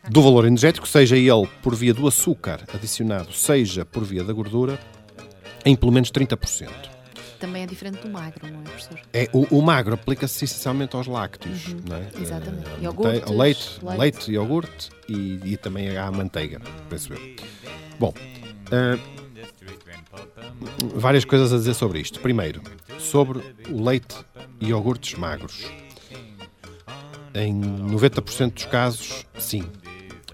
do 0.09 0.21
valor 0.21 0.45
energético, 0.45 0.87
seja 0.87 1.17
ele 1.17 1.47
por 1.61 1.75
via 1.75 1.93
do 1.93 2.07
açúcar 2.07 2.61
adicionado, 2.73 3.33
seja 3.33 3.85
por 3.85 4.03
via 4.03 4.23
da 4.23 4.33
gordura, 4.33 4.79
em 5.65 5.75
pelo 5.75 5.91
menos 5.91 6.11
30%. 6.11 6.69
Também 7.39 7.63
é 7.63 7.65
diferente 7.65 7.99
do 7.99 8.09
magro, 8.09 8.47
não 8.47 8.61
é, 8.61 8.63
professor? 8.63 8.99
É, 9.13 9.29
o, 9.33 9.59
o 9.59 9.61
magro 9.61 9.93
aplica-se 9.93 10.45
essencialmente 10.45 10.95
aos 10.95 11.05
lácteos, 11.05 11.67
uhum, 11.67 11.81
não 11.87 11.97
é? 11.97 12.09
Exatamente. 12.19 12.69
Uh, 12.69 12.83
Iogurtes, 12.83 13.29
leite, 13.29 13.79
leite, 13.83 13.99
leite, 13.99 14.31
iogurte 14.31 14.89
e, 15.07 15.53
e 15.53 15.57
também 15.57 15.97
à 15.97 16.09
manteiga, 16.11 16.61
penso 16.89 17.13
eu. 17.13 17.19
Bom, 17.99 18.13
uh, 18.71 18.99
várias 20.95 21.25
coisas 21.25 21.51
a 21.51 21.57
dizer 21.57 21.73
sobre 21.73 21.99
isto. 21.99 22.19
Primeiro, 22.19 22.61
sobre 22.99 23.39
o 23.69 23.83
leite 23.83 24.15
e 24.59 24.69
iogurtes 24.69 25.17
magros. 25.17 25.65
Em 27.35 27.53
90% 27.53 28.53
dos 28.53 28.65
casos, 28.65 29.25
sim. 29.37 29.63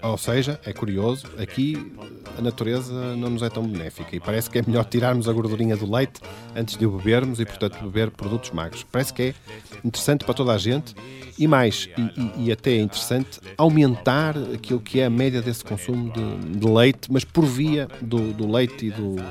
Ou 0.02 0.18
seja, 0.18 0.60
é 0.64 0.72
curioso, 0.72 1.26
aqui 1.38 1.92
a 2.36 2.42
natureza 2.42 3.14
não 3.14 3.30
nos 3.30 3.42
é 3.42 3.48
tão 3.48 3.62
benéfica 3.64 4.16
e 4.16 4.20
parece 4.20 4.50
que 4.50 4.58
é 4.58 4.62
melhor 4.66 4.84
tirarmos 4.84 5.28
a 5.28 5.32
gordurinha 5.32 5.76
do 5.76 5.90
leite 5.90 6.20
antes 6.56 6.76
de 6.76 6.84
o 6.84 6.96
bebermos 6.96 7.38
e, 7.38 7.44
portanto, 7.44 7.78
beber 7.82 8.10
produtos 8.10 8.50
magros. 8.50 8.84
Parece 8.90 9.12
que 9.12 9.22
é 9.22 9.34
interessante 9.84 10.24
para 10.24 10.34
toda 10.34 10.52
a 10.52 10.58
gente 10.58 10.94
e 11.38 11.46
mais, 11.46 11.88
e, 11.96 12.46
e, 12.46 12.52
até 12.52 12.72
é 12.72 12.80
interessante, 12.80 13.40
aumentar 13.56 14.36
aquilo 14.52 14.80
que 14.80 15.00
é 15.00 15.06
a 15.06 15.10
média 15.10 15.40
desse 15.40 15.64
consumo 15.64 16.12
de, 16.12 16.58
de 16.58 16.68
leite, 16.68 17.10
mas 17.10 17.24
por 17.24 17.44
via 17.44 17.88
do, 18.00 18.32
do 18.32 18.50
leite 18.50 18.86
e 18.86 18.90
dos, 18.90 19.16
do, 19.16 19.24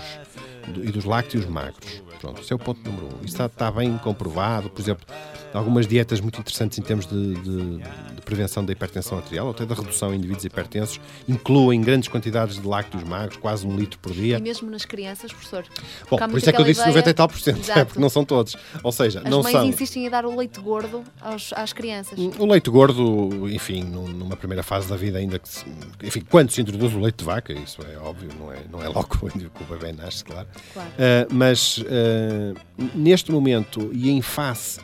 e 0.84 0.91
dos 0.91 1.06
lácteos 1.06 1.45
magros. 1.45 2.02
Pronto, 2.21 2.39
esse 2.39 2.54
é 2.54 2.56
o 2.56 2.60
ponto 2.60 2.80
número 2.88 3.08
um. 3.08 3.26
Isso 3.26 3.34
está, 3.34 3.47
está 3.47 3.71
bem 3.71 3.97
comprovado. 3.97 4.69
Por 4.69 4.80
exemplo, 4.80 5.06
algumas 5.54 5.88
dietas 5.88 6.19
muito 6.19 6.39
interessantes 6.39 6.78
em 6.78 6.82
termos 6.84 7.08
de, 7.08 7.34
de, 7.34 7.78
de, 7.78 8.21
prevenção 8.24 8.63
da 8.63 8.71
hipertensão 8.71 9.17
arterial, 9.17 9.47
ou 9.47 9.52
até 9.52 9.65
da 9.65 9.74
redução 9.74 10.13
em 10.13 10.17
indivíduos 10.17 10.45
hipertensos, 10.45 11.02
incluem 11.28 11.82
grandes 11.82 12.08
quantidades 12.08 12.62
de 12.62 12.67
lácteos 12.67 13.04
magros, 13.04 13.38
quase 13.38 13.65
um 13.65 13.76
litro 13.76 13.97
por 14.00 14.13
dia. 14.13 14.38
E 14.38 14.41
mesmo 14.41 14.69
nas 14.69 14.86
crianças, 14.86 15.34
professor? 15.34 15.66
Bom, 16.09 16.18
por 16.18 16.38
isso 16.38 16.49
é 16.49 16.53
que 16.53 16.62
eu 16.62 16.66
disse 16.66 16.82
ideia... 16.82 16.93
90 16.93 17.09
e 17.09 17.14
tal 17.14 17.28
por 17.28 17.39
cento, 17.39 17.70
é, 17.72 17.84
porque 17.84 17.99
não 17.99 18.09
são 18.09 18.24
todos. 18.24 18.55
Ou 18.84 18.91
seja, 18.91 19.20
As 19.20 19.30
não 19.30 19.41
mães 19.41 19.53
são... 19.53 19.66
insistem 19.66 20.05
em 20.05 20.09
dar 20.09 20.26
o 20.26 20.36
leite 20.36 20.59
gordo 20.59 21.03
aos, 21.20 21.51
às 21.53 21.74
crianças. 21.74 22.20
O 22.38 22.45
leite 22.45 22.70
gordo, 22.70 23.49
enfim, 23.49 23.84
numa 23.84 24.38
primeira 24.38 24.62
fase 24.62 24.88
da 24.88 24.95
vida 24.95 25.18
ainda 25.18 25.39
que 25.39 25.49
se... 25.49 25.66
Enfim, 26.03 26.22
quando 26.30 26.51
se 26.51 26.62
introduz 26.62 26.93
o 26.93 26.99
leite 26.99 27.18
de 27.18 27.26
vaca, 27.26 27.51
isso 27.51 27.82
é 27.82 27.97
óbvio, 27.97 28.30
não 28.39 28.53
é, 28.53 28.59
não 28.72 28.84
é 28.84 28.88
logo 28.88 29.07
quando 29.20 29.51
o 29.59 29.64
bebê 29.64 29.91
nasce, 29.91 30.24
claro. 30.24 30.47
Claro. 30.74 30.89
Uh, 30.89 31.34
mas... 31.34 31.78
Uh, 31.80 32.56
neste 32.95 33.32
momento 33.32 33.89
e 33.93 34.10
em 34.10 34.22
face, 34.22 34.80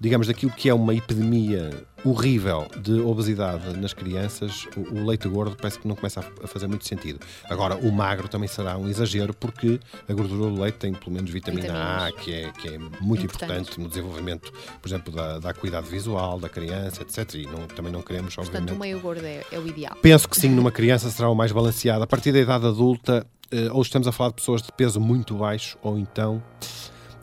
digamos, 0.00 0.26
daquilo 0.26 0.52
que 0.52 0.68
é 0.68 0.74
uma 0.74 0.94
epidemia 0.94 1.70
horrível 2.04 2.68
de 2.80 3.00
obesidade 3.00 3.76
nas 3.76 3.92
crianças, 3.92 4.66
o, 4.76 4.94
o, 4.94 5.06
leite 5.06 5.26
gordo 5.28 5.56
parece 5.56 5.78
que 5.78 5.88
não 5.88 5.96
começa 5.96 6.20
a, 6.20 6.44
a, 6.44 6.46
fazer 6.46 6.68
muito 6.68 6.86
sentido. 6.86 7.18
Agora, 7.50 7.74
o 7.74 7.90
magro 7.90 8.28
também 8.28 8.48
será 8.48 8.76
um 8.78 8.88
exagero, 8.88 9.34
porque 9.34 9.80
a 10.08 10.12
gordura 10.12 10.50
do 10.50 10.60
leite 10.60 10.78
tem 10.78 10.92
pelo 10.92 11.10
menos 11.10 11.30
vitamina 11.30 11.62
Vitaminas. 11.62 12.02
A, 12.02 12.12
que 12.12 12.32
é, 12.32 12.52
que 12.52 12.68
é 12.68 12.78
muito 13.00 13.24
importante. 13.24 13.52
importante. 13.52 13.80
no 13.80 13.88
desenvolvimento, 13.88 14.52
por 14.80 14.88
exemplo, 14.88 15.12
da, 15.12 15.38
da 15.38 15.52
cuidado 15.52 15.86
visual 15.86 16.38
da 16.38 16.48
criança, 16.48 17.02
etc. 17.02 17.34
E 17.34 17.46
não, 17.46 17.66
também 17.66 17.90
não 17.90 18.02
queremos, 18.02 18.36
Portanto, 18.36 18.54
obviamente. 18.54 18.68
Portanto, 18.68 18.76
o 18.76 18.80
meio 18.80 19.00
gordo 19.00 19.26
é, 19.26 19.42
é 19.50 19.58
o 19.58 19.66
ideal. 19.66 19.96
Penso 20.00 20.28
que 20.28 20.38
sim, 20.38 20.48
numa 20.50 20.70
criança 20.70 21.10
será 21.10 21.28
o 21.28 21.34
mais 21.34 21.50
balanceado. 21.50 22.04
A 22.04 22.06
partir 22.06 22.30
da 22.30 22.38
idade 22.38 22.66
adulta, 22.66 23.26
ou 23.72 23.82
estamos 23.82 24.08
a 24.08 24.12
falar 24.12 24.30
de 24.30 24.36
pessoas 24.36 24.62
de 24.62 24.72
peso 24.72 25.00
muito 25.00 25.34
baixo, 25.34 25.78
ou 25.82 25.98
então 25.98 26.42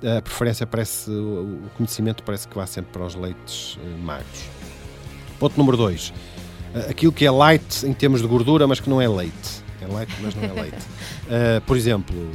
a 0.06 0.22
preferência 0.22 0.68
parece, 0.68 1.10
o 1.10 1.70
conhecimento 1.78 2.24
parece 2.24 2.48
que 2.48 2.56
vai 2.56 2.68
sempre 2.68 2.92
para 2.92 3.06
os 3.06 3.16
leites 3.16 3.76
uh, 3.76 3.98
magros. 4.00 4.44
Ponto 5.40 5.58
número 5.58 5.78
2. 5.78 6.10
Uh, 6.10 6.14
eh, 6.76 6.88
aquilo 6.90 7.12
que 7.12 7.26
é 7.26 7.32
light 7.32 7.86
em 7.86 7.94
termos 7.94 8.22
de 8.22 8.28
gordura, 8.28 8.68
mas 8.68 8.80
que 8.80 8.90
não 8.90 9.02
é 9.02 9.08
leite. 9.08 9.64
É 9.82 9.88
light, 9.88 10.14
mas 10.22 10.36
não 10.36 10.44
é 10.44 10.52
leite. 10.62 10.78
Uh, 10.78 11.62
por 11.66 11.78
exemplo, 11.78 12.32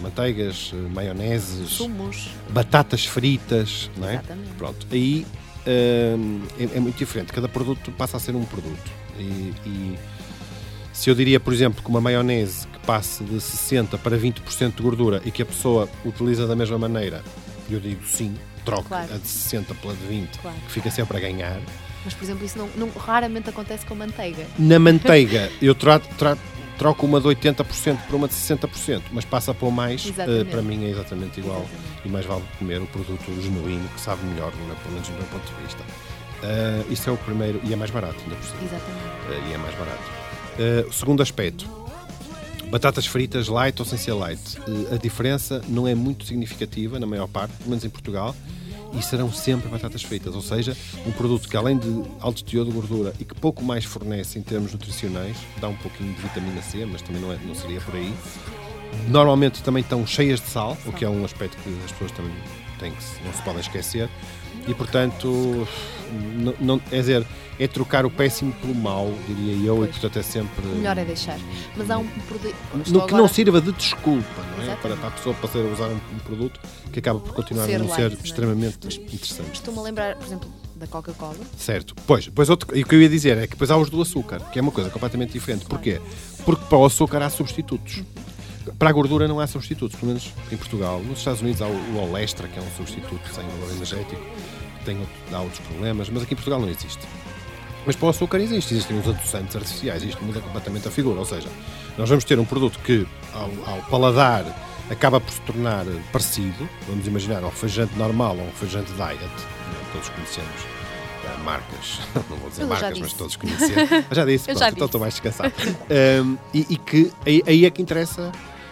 manteigas, 0.00 0.72
maioneses, 0.94 1.70
Sumos. 1.70 2.28
batatas 2.50 3.04
fritas, 3.04 3.90
não 3.96 4.08
é? 4.08 4.14
Exatamente. 4.14 4.50
Pronto. 4.56 4.86
Aí 4.92 5.26
é, 5.66 6.16
é, 6.76 6.80
muito 6.80 6.96
diferente. 6.96 7.32
Cada 7.32 7.48
produto 7.48 7.90
passa 7.92 8.16
a 8.16 8.20
ser 8.20 8.36
um 8.36 8.44
produto. 8.44 8.90
E, 9.18 9.52
e 9.66 9.98
se 10.92 11.10
eu 11.10 11.14
diria, 11.14 11.40
por 11.40 11.52
exemplo, 11.52 11.82
que 11.82 11.88
uma 11.88 12.00
maionese 12.00 12.66
passe 12.86 13.22
de 13.24 13.36
60% 13.36 13.98
para 13.98 14.16
20% 14.16 14.76
de 14.76 14.82
gordura 14.82 15.22
e 15.24 15.30
que 15.30 15.42
a 15.42 15.46
pessoa 15.46 15.88
utiliza 16.04 16.46
da 16.46 16.56
mesma 16.56 16.78
maneira, 16.78 17.22
eu 17.68 17.80
digo 17.80 18.04
sim, 18.04 18.34
troque 18.64 18.88
claro. 18.88 19.14
a 19.14 19.18
de 19.18 19.26
60 19.26 19.74
pela 19.74 19.94
de 19.94 20.06
20, 20.06 20.38
claro. 20.38 20.56
que 20.66 20.72
fica 20.72 20.90
sempre 20.90 21.16
a 21.16 21.20
ganhar. 21.20 21.60
Mas, 22.04 22.14
por 22.14 22.24
exemplo, 22.24 22.44
isso 22.44 22.58
não, 22.58 22.68
não, 22.76 22.90
raramente 22.90 23.50
acontece 23.50 23.84
com 23.84 23.94
manteiga. 23.94 24.46
Na 24.58 24.78
manteiga, 24.78 25.50
eu 25.60 25.74
trato, 25.74 26.08
trato 26.16 26.40
troco 26.80 27.04
uma 27.04 27.20
de 27.20 27.28
80% 27.28 27.98
por 28.06 28.16
uma 28.16 28.26
de 28.26 28.32
60%, 28.32 29.02
mas 29.12 29.22
passa 29.26 29.50
a 29.50 29.54
pôr 29.54 29.70
mais, 29.70 30.06
uh, 30.06 30.46
para 30.50 30.62
mim 30.62 30.86
é 30.86 30.88
exatamente 30.88 31.38
igual. 31.38 31.60
Exatamente. 31.60 32.06
E 32.06 32.08
mais 32.08 32.24
vale 32.24 32.42
comer 32.58 32.80
o 32.80 32.86
produto 32.86 33.42
genuíno, 33.42 33.86
que 33.90 34.00
sabe 34.00 34.24
melhor, 34.24 34.50
né, 34.50 34.74
pelo 34.82 34.94
menos 34.94 35.06
do 35.06 35.14
meu 35.14 35.24
ponto 35.24 35.44
de 35.44 35.62
vista. 35.62 35.82
Uh, 35.82 36.90
isso 36.90 37.10
é 37.10 37.12
o 37.12 37.18
primeiro, 37.18 37.60
e 37.64 37.74
é 37.74 37.76
mais 37.76 37.90
barato, 37.90 38.16
ainda 38.22 38.34
por 38.34 38.44
cima. 38.46 38.62
Exatamente. 38.62 39.46
Uh, 39.46 39.50
e 39.50 39.52
é 39.52 39.58
mais 39.58 39.74
barato. 39.74 40.88
o 40.88 40.92
segundo 40.92 41.22
aspecto, 41.22 41.68
batatas 42.70 43.06
fritas 43.06 43.48
light 43.48 43.78
ou 43.80 43.84
sem 43.84 43.98
ser 43.98 44.12
light. 44.12 44.40
a 44.92 44.96
diferença 44.96 45.62
não 45.68 45.86
é 45.86 45.94
muito 45.94 46.24
significativa, 46.24 46.98
na 46.98 47.06
maior 47.06 47.26
parte, 47.26 47.52
pelo 47.56 47.70
menos 47.70 47.84
em 47.84 47.90
Portugal 47.90 48.34
e 48.92 49.02
serão 49.02 49.32
sempre 49.32 49.68
batatas 49.68 50.02
fritas, 50.02 50.34
ou 50.34 50.42
seja, 50.42 50.76
um 51.06 51.12
produto 51.12 51.48
que 51.48 51.56
além 51.56 51.78
de 51.78 52.02
alto 52.20 52.44
teor 52.44 52.64
de 52.64 52.72
gordura 52.72 53.12
e 53.20 53.24
que 53.24 53.34
pouco 53.34 53.62
mais 53.62 53.84
fornece 53.84 54.38
em 54.38 54.42
termos 54.42 54.72
nutricionais, 54.72 55.36
dá 55.60 55.68
um 55.68 55.76
pouquinho 55.76 56.12
de 56.14 56.20
vitamina 56.20 56.60
C, 56.62 56.84
mas 56.84 57.02
também 57.02 57.22
não, 57.22 57.32
é, 57.32 57.38
não 57.44 57.54
seria 57.54 57.80
por 57.80 57.94
aí. 57.94 58.12
Normalmente 59.08 59.62
também 59.62 59.82
estão 59.82 60.04
cheias 60.06 60.40
de 60.40 60.48
sal, 60.48 60.76
o 60.84 60.92
que 60.92 61.04
é 61.04 61.08
um 61.08 61.24
aspecto 61.24 61.56
que 61.62 61.70
as 61.84 61.92
pessoas 61.92 62.10
também 62.12 62.32
têm 62.78 62.90
que 62.90 63.24
não 63.24 63.32
se 63.32 63.42
podem 63.42 63.60
esquecer. 63.60 64.08
E 64.66 64.74
portanto, 64.74 65.66
não, 66.36 66.54
não, 66.60 66.80
é 66.90 66.96
dizer, 66.98 67.26
é 67.58 67.68
trocar 67.68 68.06
o 68.06 68.10
péssimo 68.10 68.52
pelo 68.54 68.74
mau, 68.74 69.12
diria 69.26 69.66
eu, 69.66 69.76
pois. 69.76 69.90
e 69.90 69.92
portanto 69.92 70.18
é 70.18 70.22
sempre. 70.22 70.66
Melhor 70.66 70.96
é 70.96 71.04
deixar. 71.04 71.38
Mas 71.76 71.90
há 71.90 71.98
um 71.98 72.06
produto. 72.06 72.54
No 72.88 73.06
que 73.06 73.12
não 73.14 73.28
sirva 73.28 73.60
de 73.60 73.72
desculpa, 73.72 74.42
não 74.56 74.72
é? 74.72 74.76
Para, 74.76 74.96
para, 74.96 75.08
a 75.08 75.10
pessoa 75.10 75.34
poder 75.34 75.70
usar 75.70 75.88
um, 75.88 76.18
produto 76.24 76.60
que 76.92 76.98
acaba 76.98 77.20
por 77.20 77.34
continuar 77.34 77.66
ser 77.66 77.76
a 77.76 77.78
não 77.80 77.86
light, 77.86 77.96
ser 77.96 78.10
não 78.10 78.18
é? 78.18 78.24
extremamente 78.24 78.78
Mas, 78.84 78.96
interessante. 78.96 79.54
Estou-me 79.54 79.80
a 79.80 79.82
lembrar, 79.82 80.16
por 80.16 80.26
exemplo, 80.26 80.50
da 80.76 80.86
Coca-Cola. 80.86 81.36
Certo. 81.58 81.94
Pois, 82.06 82.28
pois 82.28 82.48
outro, 82.48 82.76
e 82.76 82.82
o 82.82 82.86
que 82.86 82.94
eu 82.94 83.02
ia 83.02 83.08
dizer 83.08 83.36
é 83.36 83.42
que 83.42 83.52
depois 83.52 83.70
há 83.70 83.76
os 83.76 83.90
do 83.90 84.00
açúcar, 84.00 84.40
que 84.50 84.58
é 84.58 84.62
uma 84.62 84.72
coisa 84.72 84.88
completamente 84.88 85.32
diferente. 85.32 85.66
Porquê? 85.66 86.00
Porque 86.44 86.64
para 86.64 86.78
o 86.78 86.86
açúcar 86.86 87.22
há 87.22 87.28
substitutos. 87.28 88.02
Para 88.78 88.90
a 88.90 88.92
gordura 88.92 89.26
não 89.26 89.40
há 89.40 89.46
substitutos, 89.46 89.98
pelo 89.98 90.08
menos 90.08 90.32
em 90.50 90.56
Portugal. 90.56 91.00
Nos 91.00 91.18
Estados 91.18 91.40
Unidos 91.40 91.62
há 91.62 91.66
o 91.66 92.10
Olestra, 92.10 92.46
que 92.48 92.58
é 92.58 92.62
um 92.62 92.70
substituto 92.76 93.26
sem 93.32 93.44
valor 93.44 93.70
energético, 93.74 94.20
tem, 94.84 94.98
há 95.32 95.40
outros 95.40 95.60
problemas, 95.60 96.08
mas 96.10 96.22
aqui 96.22 96.34
em 96.34 96.36
Portugal 96.36 96.60
não 96.60 96.68
existe. 96.68 97.06
Mas 97.86 97.96
para 97.96 98.06
o 98.06 98.10
açúcar 98.10 98.38
existe, 98.38 98.74
existem 98.74 98.98
os 98.98 99.08
adoçantes 99.08 99.56
artificiais, 99.56 100.02
isto 100.02 100.22
muda 100.22 100.40
completamente 100.40 100.86
a 100.86 100.90
figura. 100.90 101.18
Ou 101.18 101.24
seja, 101.24 101.48
nós 101.96 102.08
vamos 102.08 102.24
ter 102.24 102.38
um 102.38 102.44
produto 102.44 102.78
que, 102.80 103.06
ao, 103.32 103.50
ao 103.66 103.82
paladar, 103.84 104.44
acaba 104.90 105.20
por 105.20 105.32
se 105.32 105.40
tornar 105.42 105.86
parecido. 106.12 106.68
Vamos 106.86 107.06
imaginar 107.06 107.42
um 107.42 107.48
refrigerante 107.48 107.96
normal 107.96 108.36
ou 108.36 108.42
um 108.42 108.46
refrigerante 108.46 108.92
diet, 108.92 109.30
todos 109.92 110.08
conhecemos 110.10 110.79
marcas, 111.44 112.00
não 112.28 112.36
vou 112.36 112.50
dizer 112.50 112.64
marcas, 112.64 112.98
mas 112.98 113.12
todos 113.12 113.36
conhecemos. 113.36 113.90
já 114.10 114.24
disse, 114.24 114.44
pronto, 114.50 114.58
já 114.58 114.68
então 114.68 114.86
estou 114.86 115.00
mais 115.00 115.14
descansado. 115.14 115.52
Um, 116.24 116.36
e, 116.54 116.66
e, 116.70 116.76
que 116.76 117.12
aí, 117.26 117.42
aí, 117.46 117.64
é 117.64 117.70
que 117.70 117.82
interessa 117.82 118.30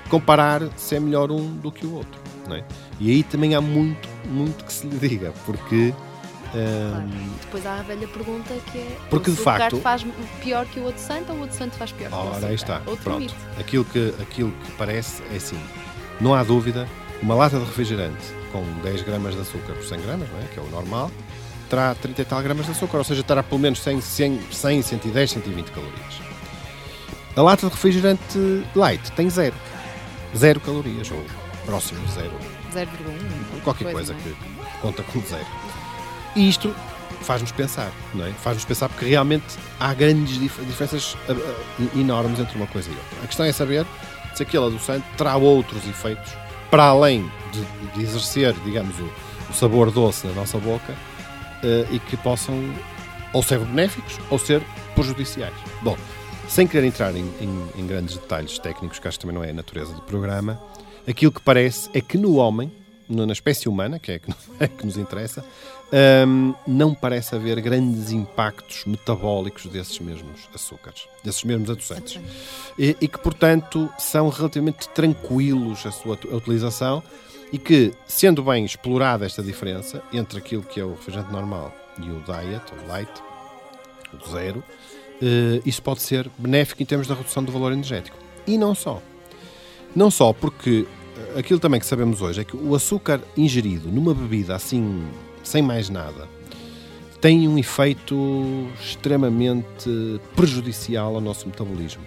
comparar 0.08 0.62
se 0.76 0.96
é 0.96 1.00
melhor 1.00 1.30
um 1.30 1.56
do 1.56 1.70
que 1.70 1.86
o 1.86 1.94
outro. 1.94 2.20
Não 2.46 2.56
é? 2.56 2.64
E 2.98 3.10
aí 3.10 3.22
também 3.22 3.54
há 3.54 3.60
muito, 3.60 4.08
muito 4.26 4.64
que 4.64 4.72
se 4.72 4.86
lhe 4.86 4.96
diga, 4.96 5.32
porque 5.44 5.92
Claro. 6.50 7.08
Depois 7.42 7.66
há 7.66 7.74
a 7.74 7.82
velha 7.82 8.08
pergunta 8.08 8.54
que 8.72 8.78
é 8.78 8.96
porque 9.10 9.30
o 9.30 9.34
de 9.34 9.40
facto 9.40 9.76
faz 9.80 10.06
pior 10.42 10.64
que 10.66 10.80
o 10.80 10.84
outro 10.84 11.02
santo 11.02 11.30
ou 11.32 11.38
o 11.38 11.40
outro 11.42 11.56
santo 11.56 11.76
faz 11.76 11.92
pior 11.92 12.08
que 12.08 12.14
o 12.14 12.18
outro 12.18 12.36
Ora, 12.36 12.46
aí 12.46 12.54
está. 12.54 12.82
Outro 12.86 13.04
Pronto. 13.04 13.34
Aquilo 13.58 13.84
que, 13.84 14.14
aquilo 14.20 14.50
que 14.64 14.72
parece 14.72 15.22
é 15.30 15.36
assim, 15.36 15.60
não 16.20 16.34
há 16.34 16.42
dúvida, 16.42 16.88
uma 17.22 17.34
lata 17.34 17.58
de 17.58 17.64
refrigerante 17.64 18.24
com 18.52 18.64
10 18.82 19.02
gramas 19.02 19.34
de 19.34 19.42
açúcar 19.42 19.74
por 19.74 19.84
100 19.84 20.00
gramas, 20.00 20.28
não 20.30 20.38
é? 20.38 20.44
que 20.44 20.58
é 20.58 20.62
o 20.62 20.70
normal, 20.70 21.10
terá 21.68 21.94
30 21.94 22.22
e 22.22 22.24
tal 22.24 22.42
gramas 22.42 22.66
de 22.66 22.72
açúcar, 22.72 22.98
ou 22.98 23.04
seja, 23.04 23.22
terá 23.22 23.42
pelo 23.42 23.60
menos 23.60 23.80
100, 23.80 24.00
100, 24.00 24.40
100 24.50 24.82
110, 24.82 25.30
120 25.30 25.70
calorias. 25.70 26.20
A 27.36 27.42
lata 27.42 27.66
de 27.66 27.72
refrigerante 27.72 28.64
light 28.74 29.12
tem 29.12 29.30
zero. 29.30 29.54
Zero 30.36 30.60
calorias, 30.60 31.10
ou 31.10 31.24
próximo 31.64 32.00
zero. 32.08 32.32
0,1. 32.74 33.62
Qualquer 33.62 33.92
coisa, 33.92 34.14
coisa 34.14 34.28
é? 34.28 34.32
que 34.32 34.80
conta 34.80 35.02
com 35.04 35.20
zero. 35.20 35.46
E 36.34 36.48
isto 36.48 36.74
faz-nos 37.20 37.52
pensar, 37.52 37.90
não 38.14 38.26
é? 38.26 38.32
Faz-nos 38.32 38.64
pensar 38.64 38.88
porque 38.88 39.04
realmente 39.04 39.44
há 39.78 39.92
grandes 39.94 40.38
dif 40.38 40.60
diferenças 40.64 41.14
uh, 41.28 41.32
uh, 41.32 41.98
enormes 41.98 42.38
entre 42.40 42.56
uma 42.56 42.66
coisa 42.66 42.88
e 42.88 42.92
outra. 42.92 43.18
A 43.22 43.26
questão 43.26 43.46
é 43.46 43.52
saber 43.52 43.86
se 44.34 44.42
aquele 44.42 44.66
adoçante 44.66 45.04
terá 45.16 45.36
outros 45.36 45.86
efeitos 45.86 46.32
para 46.70 46.84
além 46.84 47.30
de, 47.52 47.92
de 47.94 48.02
exercer, 48.02 48.54
digamos, 48.64 48.98
o, 48.98 49.10
o, 49.50 49.54
sabor 49.54 49.90
doce 49.90 50.26
na 50.26 50.34
nossa 50.34 50.58
boca 50.58 50.94
e 51.90 51.98
que 51.98 52.16
possam 52.16 52.54
ou 53.32 53.42
ser 53.42 53.58
benéficos 53.58 54.18
ou 54.30 54.38
ser 54.38 54.62
prejudiciais. 54.94 55.54
Bom, 55.82 55.96
sem 56.48 56.66
querer 56.66 56.86
entrar 56.86 57.14
em, 57.14 57.26
em, 57.40 57.68
em 57.76 57.86
grandes 57.86 58.16
detalhes 58.16 58.58
técnicos, 58.58 58.98
que 58.98 59.06
acho 59.06 59.18
que 59.18 59.26
também 59.26 59.36
não 59.36 59.44
é 59.44 59.50
a 59.50 59.54
natureza 59.54 59.92
do 59.92 60.02
programa, 60.02 60.60
aquilo 61.06 61.32
que 61.32 61.42
parece 61.42 61.90
é 61.92 62.00
que 62.00 62.16
no 62.16 62.36
homem, 62.36 62.72
na 63.08 63.32
espécie 63.32 63.68
humana, 63.68 63.98
que 63.98 64.12
é 64.12 64.18
que, 64.18 64.32
é 64.58 64.66
que 64.66 64.84
nos 64.84 64.96
interessa, 64.96 65.44
um, 66.26 66.54
não 66.66 66.94
parece 66.94 67.34
haver 67.34 67.60
grandes 67.60 68.10
impactos 68.10 68.84
metabólicos 68.86 69.66
desses 69.66 69.98
mesmos 69.98 70.48
açúcares, 70.54 71.06
desses 71.24 71.44
mesmos 71.44 71.70
adoçantes. 71.70 72.20
E, 72.78 72.96
e, 73.00 73.08
que, 73.08 73.18
portanto, 73.18 73.88
são 73.98 74.28
relativamente 74.28 74.88
tranquilos 74.90 75.86
a 75.86 75.90
sua 75.90 76.18
a 76.30 76.36
utilização 76.36 77.02
e 77.52 77.58
que, 77.58 77.92
sendo 78.06 78.42
bem 78.42 78.64
explorada 78.64 79.24
esta 79.24 79.42
diferença 79.42 80.02
entre 80.12 80.38
aquilo 80.38 80.62
que 80.62 80.80
é 80.80 80.84
o 80.84 80.90
refrigerante 80.90 81.32
normal 81.32 81.74
e 81.98 82.10
o 82.10 82.20
diet, 82.20 82.62
o 82.72 82.88
light, 82.88 83.10
o 84.12 84.30
zero, 84.30 84.58
uh, 84.58 85.62
isso 85.64 85.82
pode 85.82 86.02
ser 86.02 86.30
benéfico 86.38 86.82
em 86.82 86.86
termos 86.86 87.06
da 87.06 87.14
redução 87.14 87.42
do 87.42 87.52
valor 87.52 87.72
energético. 87.72 88.16
E 88.46 88.56
não 88.56 88.74
só. 88.74 89.02
Não 89.94 90.10
só 90.10 90.32
porque 90.32 90.86
eh, 91.16 91.40
aquilo 91.40 91.58
também 91.58 91.80
que 91.80 91.86
sabemos 91.86 92.20
hoje 92.20 92.40
é 92.40 92.44
que 92.44 92.56
o 92.56 92.74
açúcar 92.74 93.20
ingerido 93.36 93.90
numa 93.90 94.14
bebida 94.14 94.54
assim 94.54 95.02
sem 95.48 95.62
mais 95.62 95.88
nada, 95.88 96.28
tem 97.20 97.48
um 97.48 97.58
efeito 97.58 98.68
extremamente 98.80 100.20
prejudicial 100.36 101.14
ao 101.14 101.20
nosso 101.20 101.46
metabolismo. 101.46 102.02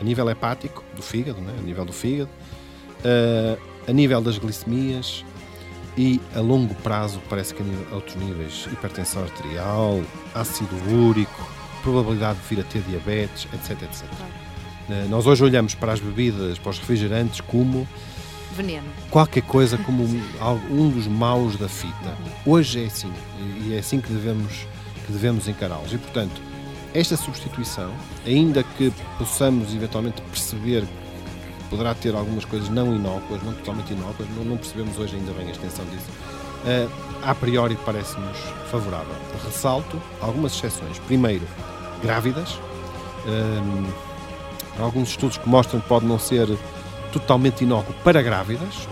A 0.00 0.04
nível 0.04 0.28
hepático, 0.30 0.82
do 0.96 1.02
fígado, 1.02 1.40
né? 1.40 1.54
a 1.58 1.62
nível 1.62 1.84
do 1.84 1.92
fígado, 1.92 2.30
uh, 3.00 3.58
a 3.86 3.92
nível 3.92 4.20
das 4.20 4.38
glicemias 4.38 5.24
e 5.96 6.20
a 6.34 6.40
longo 6.40 6.74
prazo 6.76 7.20
parece 7.28 7.54
que 7.54 7.62
a 7.62 7.94
outros 7.94 8.16
níveis, 8.16 8.66
hipertensão 8.72 9.22
arterial, 9.22 10.02
ácido 10.34 10.74
úrico, 10.90 11.48
probabilidade 11.82 12.38
de 12.40 12.54
vir 12.54 12.60
a 12.60 12.64
ter 12.64 12.82
diabetes, 12.82 13.46
etc. 13.52 13.82
etc. 13.82 14.02
Uh, 14.88 15.08
nós 15.08 15.26
hoje 15.26 15.44
olhamos 15.44 15.74
para 15.74 15.92
as 15.92 16.00
bebidas, 16.00 16.58
para 16.58 16.70
os 16.70 16.78
refrigerantes 16.78 17.40
como 17.40 17.86
veneno. 18.54 18.86
Qualquer 19.10 19.42
coisa 19.42 19.76
como 19.78 20.04
um, 20.70 20.90
dos 20.90 21.06
maus 21.06 21.56
da 21.56 21.68
fita. 21.68 22.16
Hoje 22.44 22.82
é 22.82 22.86
assim, 22.86 23.12
e 23.64 23.74
é 23.74 23.78
assim 23.78 24.00
que 24.00 24.12
devemos, 24.12 24.66
que 25.06 25.12
devemos 25.12 25.46
encará-los. 25.46 25.92
E, 25.92 25.98
portanto, 25.98 26.40
esta 26.92 27.16
substituição, 27.16 27.92
ainda 28.26 28.62
que 28.62 28.92
possamos 29.18 29.74
eventualmente 29.74 30.22
perceber 30.22 30.84
poderá 31.74 31.92
ter 31.92 32.14
algumas 32.14 32.44
coisas 32.44 32.68
não 32.68 32.94
inócuas, 32.94 33.42
não 33.42 33.52
totalmente 33.52 33.92
inócuas, 33.92 34.28
não, 34.36 34.44
não 34.44 34.56
percebemos 34.56 34.96
hoje 34.96 35.16
ainda 35.16 35.32
bem 35.32 35.48
a 35.48 35.50
extensão 35.50 35.84
disso, 35.86 36.06
uh, 36.64 36.90
a 37.24 37.34
priori 37.34 37.76
parece-nos 37.84 38.38
favorável. 38.70 39.14
Ressalto 39.44 40.00
algumas 40.20 40.52
exceções. 40.52 41.00
Primeiro, 41.00 41.44
grávidas. 42.00 42.58
Um, 43.26 44.82
alguns 44.82 45.08
estudos 45.08 45.36
que 45.38 45.48
mostram 45.48 45.80
que 45.80 45.88
pode 45.88 46.06
não 46.06 46.18
ser 46.18 46.46
totalmente 47.12 47.64
inócuo 47.64 47.92
para 48.04 48.22
grávidas, 48.22 48.88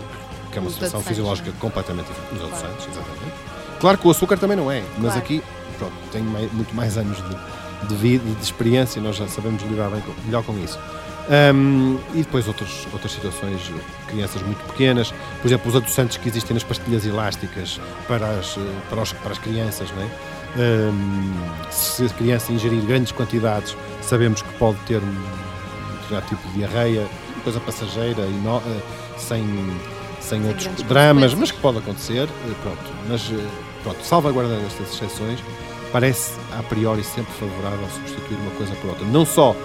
que 0.51 0.57
é 0.57 0.61
uma 0.61 0.69
situação 0.69 1.01
fisiológica 1.01 1.49
é? 1.49 1.53
completamente 1.59 2.07
diferente. 2.07 2.33
Os 2.33 2.41
adoçantes, 2.41 2.87
exatamente. 2.87 3.33
Claro 3.79 3.97
que 3.97 4.07
o 4.07 4.11
açúcar 4.11 4.37
também 4.37 4.57
não 4.57 4.69
é, 4.71 4.81
mas 4.97 5.13
claro. 5.13 5.19
aqui 5.19 5.43
pronto, 5.77 5.93
tem 6.11 6.21
mais, 6.21 6.51
muito 6.51 6.75
mais 6.75 6.97
anos 6.97 7.17
de, 7.17 7.87
de 7.87 7.95
vida, 7.95 8.23
de 8.23 8.43
experiência, 8.43 9.01
nós 9.01 9.15
já 9.15 9.27
sabemos 9.27 9.61
lidar 9.63 9.89
bem, 9.89 10.03
melhor 10.25 10.43
com 10.43 10.57
isso. 10.57 10.79
Um, 11.29 11.97
e 12.13 12.17
depois 12.17 12.47
outros, 12.47 12.85
outras 12.91 13.13
situações, 13.13 13.71
crianças 14.07 14.41
muito 14.41 14.61
pequenas, 14.67 15.13
por 15.41 15.47
exemplo, 15.47 15.69
os 15.69 15.75
adoçantes 15.75 16.17
que 16.17 16.27
existem 16.27 16.53
nas 16.53 16.63
pastilhas 16.63 17.05
elásticas 17.05 17.79
para 18.07 18.27
as, 18.27 18.57
para 18.89 19.01
os, 19.01 19.13
para 19.13 19.31
as 19.31 19.37
crianças, 19.37 19.89
não 19.91 20.03
é? 20.03 20.07
Um, 20.55 21.71
se 21.71 22.05
a 22.05 22.09
criança 22.09 22.51
ingerir 22.51 22.81
grandes 22.81 23.11
quantidades, 23.11 23.75
sabemos 24.01 24.41
que 24.41 24.53
pode 24.55 24.77
ter 24.85 24.97
um 25.01 25.15
determinado 25.93 26.27
tipo 26.27 26.47
de 26.49 26.53
diarreia, 26.55 27.07
coisa 27.43 27.59
passageira 27.59 28.21
e 28.21 28.41
no, 28.43 28.57
uh, 28.57 28.81
sem, 29.17 29.43
sem 30.19 30.45
outros 30.47 30.67
dramas, 30.83 31.33
mas 31.33 31.51
que 31.51 31.59
pode 31.59 31.79
acontecer. 31.79 32.25
Uh, 32.25 32.55
pronto, 32.61 32.93
mas 33.09 33.29
uh, 33.29 33.49
pronto, 33.81 34.03
salvaguardando 34.03 34.65
estas 34.67 34.93
exceções, 34.93 35.39
parece 35.91 36.33
a 36.57 36.63
priori 36.63 37.03
sempre 37.03 37.33
favorável 37.33 37.87
substituir 37.89 38.37
uma 38.37 38.51
coisa 38.51 38.75
por 38.75 38.91
outra. 38.91 39.05
Não 39.07 39.25
só 39.25 39.55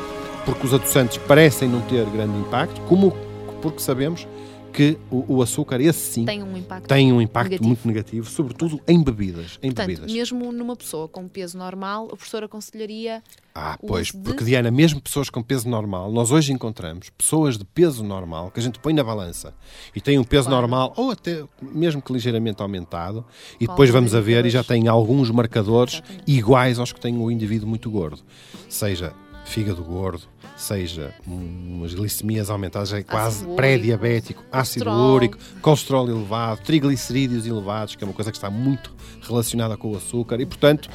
porque 0.48 0.66
os 0.66 0.72
adoçantes 0.72 1.18
parecem 1.18 1.68
não 1.68 1.82
ter 1.82 2.06
grande 2.06 2.38
impacto, 2.38 2.80
como 2.88 3.10
porque 3.60 3.80
sabemos 3.80 4.26
que 4.72 4.96
o, 5.10 5.42
açúcar, 5.42 5.80
esse 5.80 5.98
sim, 6.12 6.24
Tem 6.24 6.42
um 6.42 6.56
impacto. 6.56 6.86
tem 6.86 7.12
um 7.12 7.20
impacto 7.20 7.48
negativo. 7.50 7.68
muito 7.68 7.88
negativo, 7.88 8.30
sobretudo 8.30 8.80
em 8.86 9.02
bebidas. 9.02 9.58
Em 9.60 9.68
Portanto, 9.72 9.86
bebidas. 9.86 10.12
mesmo 10.12 10.52
numa 10.52 10.76
pessoa 10.76 11.08
com 11.08 11.26
peso 11.26 11.58
normal, 11.58 12.04
o 12.04 12.08
professor 12.16 12.44
aconselharia 12.44 13.22
Ah, 13.54 13.76
pois, 13.84 14.08
de- 14.08 14.18
porque 14.18 14.44
Diana, 14.44 14.70
mesmo 14.70 15.00
pessoas 15.00 15.28
com 15.30 15.42
peso 15.42 15.68
normal, 15.68 16.10
nós 16.12 16.30
hoje 16.30 16.52
encontramos 16.52 17.10
pessoas 17.10 17.58
de 17.58 17.64
peso 17.64 18.04
normal 18.04 18.50
que 18.52 18.60
a 18.60 18.62
gente 18.62 18.78
põe 18.78 18.92
na 18.94 19.02
balança 19.02 19.52
e 19.96 20.00
têm 20.00 20.18
um 20.18 20.24
peso 20.24 20.48
Claro. 20.48 20.62
normal 20.62 20.92
ou 20.96 21.10
até 21.10 21.42
mesmo 21.60 22.00
que 22.00 22.12
ligeiramente 22.12 22.62
aumentado 22.62 23.24
e 23.60 23.66
depois 23.66 23.90
vamos 23.90 24.14
a 24.14 24.20
ver 24.20 24.46
e 24.46 24.50
já 24.50 24.62
têm 24.64 24.86
alguns 24.86 25.30
marcadores 25.30 25.94
Exatamente. 25.94 26.30
iguais 26.32 26.78
aos 26.78 26.92
que 26.92 27.00
tem 27.00 27.16
o 27.18 27.30
indivíduo 27.30 27.68
muito 27.68 27.90
gordo, 27.90 28.20
seja 28.68 29.12
fígado 29.44 29.82
gordo, 29.82 30.22
seja 30.58 31.14
um- 31.26 31.76
umas 31.78 31.92
glicemias 31.94 32.50
aumentadas, 32.50 32.92
é 32.92 33.02
quase 33.02 33.46
pré-diabético, 33.56 34.44
ácido 34.52 34.84
colesterol. 34.86 35.14
úrico, 35.14 35.38
colesterol 35.62 36.08
elevado, 36.10 36.60
triglicerídeos 36.62 37.46
elevados, 37.46 37.94
que 37.96 38.02
é 38.04 38.06
uma 38.06 38.12
coisa 38.14 38.30
que 38.30 38.36
está 38.36 38.50
muito 38.50 38.94
relacionada 39.22 39.76
com 39.76 39.92
o 39.92 39.96
açúcar 39.96 40.40
e, 40.40 40.46
portanto, 40.46 40.88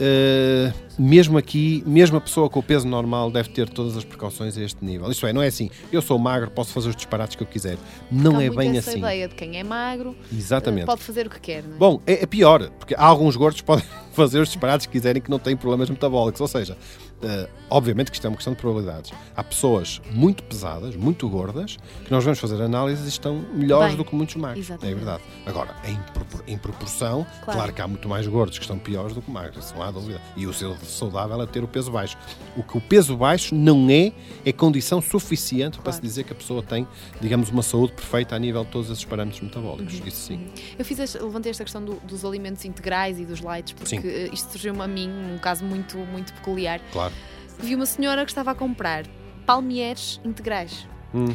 Uh, 0.00 0.72
mesmo 0.96 1.36
aqui, 1.36 1.82
mesmo 1.84 2.16
a 2.18 2.20
pessoa 2.20 2.48
com 2.48 2.60
o 2.60 2.62
peso 2.62 2.86
normal 2.86 3.32
deve 3.32 3.48
ter 3.48 3.68
todas 3.68 3.96
as 3.96 4.04
precauções 4.04 4.56
a 4.56 4.62
este 4.62 4.84
nível. 4.84 5.10
Isto 5.10 5.26
é, 5.26 5.32
não 5.32 5.42
é 5.42 5.48
assim, 5.48 5.70
eu 5.90 6.00
sou 6.00 6.16
magro, 6.20 6.52
posso 6.52 6.72
fazer 6.72 6.88
os 6.90 6.94
disparates 6.94 7.34
que 7.34 7.42
eu 7.42 7.46
quiser. 7.48 7.76
Não 8.08 8.40
é 8.40 8.48
bem 8.48 8.76
essa 8.78 8.90
assim. 8.90 9.00
ideia 9.00 9.26
de 9.26 9.34
quem 9.34 9.58
é 9.58 9.64
magro 9.64 10.14
Exatamente. 10.32 10.84
eh, 10.84 10.86
pode 10.86 11.02
fazer 11.02 11.26
o 11.26 11.30
que 11.30 11.40
quer, 11.40 11.64
não 11.64 11.74
é? 11.74 11.78
Bom, 11.78 12.00
é, 12.06 12.22
é 12.22 12.26
pior, 12.26 12.70
porque 12.78 12.94
há 12.94 13.04
alguns 13.04 13.34
gordos 13.34 13.60
que 13.60 13.66
podem 13.66 13.84
fazer 14.14 14.38
os 14.38 14.46
disparates 14.50 14.86
que 14.86 14.92
quiserem 14.92 15.20
que 15.20 15.28
não 15.28 15.40
têm 15.40 15.56
problemas 15.56 15.90
metabólicos. 15.90 16.40
Ou 16.40 16.46
seja, 16.46 16.76
uh, 17.22 17.48
obviamente 17.70 18.10
que 18.10 18.16
isto 18.16 18.26
é 18.26 18.30
uma 18.30 18.36
questão 18.36 18.52
de 18.54 18.58
probabilidades. 18.60 19.12
Há 19.36 19.44
pessoas 19.44 20.00
muito 20.10 20.42
pesadas, 20.44 20.94
muito 20.96 21.28
gordas, 21.28 21.76
que 22.04 22.10
nós 22.10 22.24
vamos 22.24 22.38
fazer 22.38 22.60
análises 22.62 23.04
e 23.06 23.08
estão 23.08 23.36
melhores 23.52 23.88
Bem, 23.88 23.96
do 23.96 24.04
que 24.04 24.14
muitos 24.14 24.36
magros. 24.36 24.64
exatamente. 24.64 24.92
É 24.92 24.96
verdade. 24.96 25.22
Agora, 25.46 25.74
em, 25.84 26.52
em 26.52 26.58
proporção, 26.58 27.24
Claro. 27.44 27.58
claro. 27.60 27.72
que 27.72 27.82
há 27.82 27.88
muito 27.88 28.08
mais 28.08 28.26
gordos 28.26 28.58
que 28.58 28.64
estão 28.64 28.78
piores 28.78 29.14
do 29.14 29.22
que 29.22 29.30
magros, 29.30 29.64
isso 29.66 29.74
não 29.74 29.82
há 29.82 29.90
dúvida. 29.90 30.20
E 30.36 30.46
o 30.46 30.52
ser 30.52 30.74
saudável 30.84 31.40
é 31.42 31.46
ter 31.46 31.62
o 31.62 31.68
peso 31.68 31.90
baixo. 31.90 32.16
O 32.56 32.62
que 32.62 32.76
o 32.76 32.80
peso 32.80 33.16
baixo 33.16 33.54
não 33.54 33.88
é, 33.90 34.12
é 34.44 34.52
condição 34.52 35.00
suficiente 35.00 35.78
para 35.78 35.92
se 35.92 36.00
dizer 36.00 36.24
que 36.24 36.32
a 36.32 36.36
pessoa 36.36 36.62
tem, 36.62 36.86
digamos, 37.20 37.50
uma 37.50 37.62
saúde 37.62 37.92
perfeita 37.92 38.34
a 38.34 38.38
nível 38.38 38.64
de 38.64 38.70
todos 38.70 38.90
esses 38.90 39.04
parâmetros 39.04 39.40
metabólicos. 39.42 39.98
Uhum. 40.00 40.06
Isso 40.06 40.26
sim. 40.26 40.48
Eu 40.78 40.84
fiz 40.84 40.98
este- 40.98 41.18
levantei 41.18 41.50
esta 41.50 41.64
questão 41.64 41.84
do- 41.84 42.00
dos 42.04 42.24
alimentos 42.24 42.64
integrais 42.64 43.18
e 43.18 43.24
dos 43.24 43.40
lights, 43.40 43.72
porque 43.72 43.88
Sim. 44.00 44.30
isto 44.32 44.50
surgiu-me 44.52 44.80
a 44.82 44.88
mim, 44.88 45.08
um 45.34 45.38
caso 45.38 45.64
muito, 45.64 45.96
muito 45.98 46.32
peculiar. 46.34 46.80
Claro. 46.92 47.07
Vi 47.58 47.74
uma 47.74 47.86
senhora 47.86 48.24
que 48.24 48.30
estava 48.30 48.52
a 48.52 48.54
comprar 48.54 49.04
palmieres 49.46 50.20
integrais. 50.24 50.86
Hum. 51.14 51.34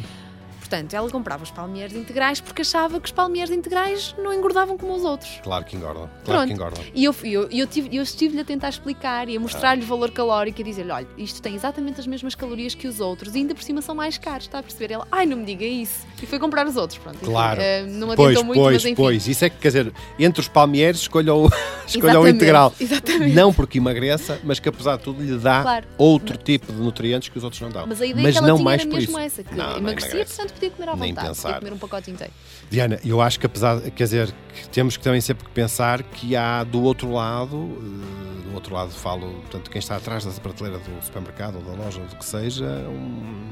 Portanto, 0.74 0.94
ela 0.94 1.10
comprava 1.10 1.42
os 1.42 1.50
palmieres 1.50 1.94
integrais 1.94 2.40
porque 2.40 2.62
achava 2.62 2.98
que 3.00 3.06
os 3.06 3.12
palmieres 3.12 3.50
integrais 3.50 4.14
não 4.18 4.32
engordavam 4.32 4.76
como 4.76 4.94
os 4.94 5.04
outros. 5.04 5.40
Claro 5.42 5.64
que 5.64 5.76
engordam. 5.76 6.08
Claro 6.08 6.24
Pronto. 6.24 6.46
que 6.48 6.52
engordam. 6.52 6.84
E 6.94 7.04
eu, 7.04 7.14
eu, 7.22 7.48
eu, 7.50 7.66
tive- 7.66 7.96
eu 7.96 8.02
estive-lhe 8.02 8.40
a 8.40 8.44
tentar 8.44 8.68
explicar 8.70 9.28
e 9.28 9.36
a 9.36 9.40
mostrar-lhe 9.40 9.82
o 9.82 9.86
valor 9.86 10.10
calórico 10.10 10.60
e 10.60 10.62
a 10.62 10.64
dizer-lhe: 10.64 10.90
olha, 10.90 11.06
isto 11.16 11.40
tem 11.40 11.54
exatamente 11.54 12.00
as 12.00 12.06
mesmas 12.06 12.34
calorias 12.34 12.74
que 12.74 12.88
os 12.88 12.98
outros 13.00 13.34
e 13.34 13.38
ainda 13.38 13.54
por 13.54 13.62
cima 13.62 13.80
são 13.82 13.94
mais 13.94 14.18
caros, 14.18 14.46
está 14.46 14.58
a 14.58 14.62
perceber? 14.62 14.92
Ela, 14.94 15.06
ai, 15.12 15.26
não 15.26 15.36
me 15.36 15.44
diga 15.44 15.64
isso. 15.64 16.06
E 16.22 16.26
foi 16.26 16.38
comprar 16.38 16.66
os 16.66 16.76
outros, 16.76 16.98
pronto. 16.98 17.16
enfim, 17.16 17.26
Claro. 17.26 17.60
eh, 17.60 17.82
não 17.82 18.10
adiantou 18.10 18.16
Pois, 18.16 18.42
muito, 18.42 18.60
pois, 18.60 18.74
mas 18.76 18.84
enfim. 18.84 18.94
pois. 18.94 19.28
Isso 19.28 19.44
é 19.44 19.50
que, 19.50 19.58
quer 19.58 19.68
dizer, 19.68 19.92
entre 20.18 20.40
os 20.40 20.48
palmeiros, 20.48 21.02
escolha 21.02 21.34
o, 21.34 21.50
escolha 21.86 22.18
o 22.20 22.26
integral. 22.26 22.72
exatamente. 22.80 23.34
Não 23.34 23.52
porque 23.52 23.78
emagreça, 23.78 24.40
mas 24.42 24.58
que 24.58 24.68
apesar 24.68 24.96
de 24.96 25.02
tudo 25.04 25.22
lhe 25.22 25.36
dá 25.38 25.62
Claro. 25.62 25.86
outro 25.98 26.36
tipo 26.38 26.72
de 26.72 26.78
nutrientes 26.80 27.28
que 27.28 27.36
os 27.38 27.44
outros 27.44 27.60
não 27.60 27.68
dão. 27.70 27.86
Mas 27.86 28.00
a 28.00 28.06
ideia 28.06 28.22
mas 28.22 28.32
que 28.32 28.38
ela 28.38 28.46
não 28.48 28.56
tinha 28.56 28.64
mais 28.64 28.80
era 28.80 28.90
mesmo 28.90 29.10
isso. 29.10 29.18
essa, 29.18 29.42
que 29.44 29.54
Não, 29.54 29.64
não 29.72 29.76
emagrecia, 29.78 30.10
emagrece. 30.14 30.36
portanto 30.36 30.58
podia 30.70 30.70
comer 30.70 30.88
à 30.90 30.96
Nem 30.96 31.10
vontade, 31.12 31.28
pensar. 31.28 31.42
podia 31.48 31.60
comer 31.60 31.72
um 31.74 31.78
pacote 31.78 32.10
inteiro. 32.10 32.32
Diana, 32.70 33.00
eu 33.04 33.20
acho 33.20 33.38
que 33.40 33.46
apesar, 33.46 33.80
quer 33.80 34.04
dizer, 34.04 34.34
que 34.54 34.68
temos 34.68 34.96
que 34.96 35.02
também 35.04 35.20
sempre 35.20 35.48
pensar 35.50 36.02
que 36.02 36.34
há 36.36 36.64
do 36.64 36.82
outro 36.82 37.10
lado, 37.12 37.56
eh, 37.56 38.48
do 38.48 38.54
outro 38.54 38.74
lado 38.74 38.90
falo, 38.92 39.32
portanto, 39.42 39.70
quem 39.70 39.78
está 39.78 39.96
atrás 39.96 40.24
da 40.24 40.32
prateleira 40.32 40.78
do 40.78 41.04
supermercado 41.04 41.56
ou 41.56 41.62
da 41.62 41.72
loja 41.84 42.00
ou 42.00 42.06
do 42.06 42.16
que 42.16 42.24
seja, 42.24 42.64
um, 42.88 43.50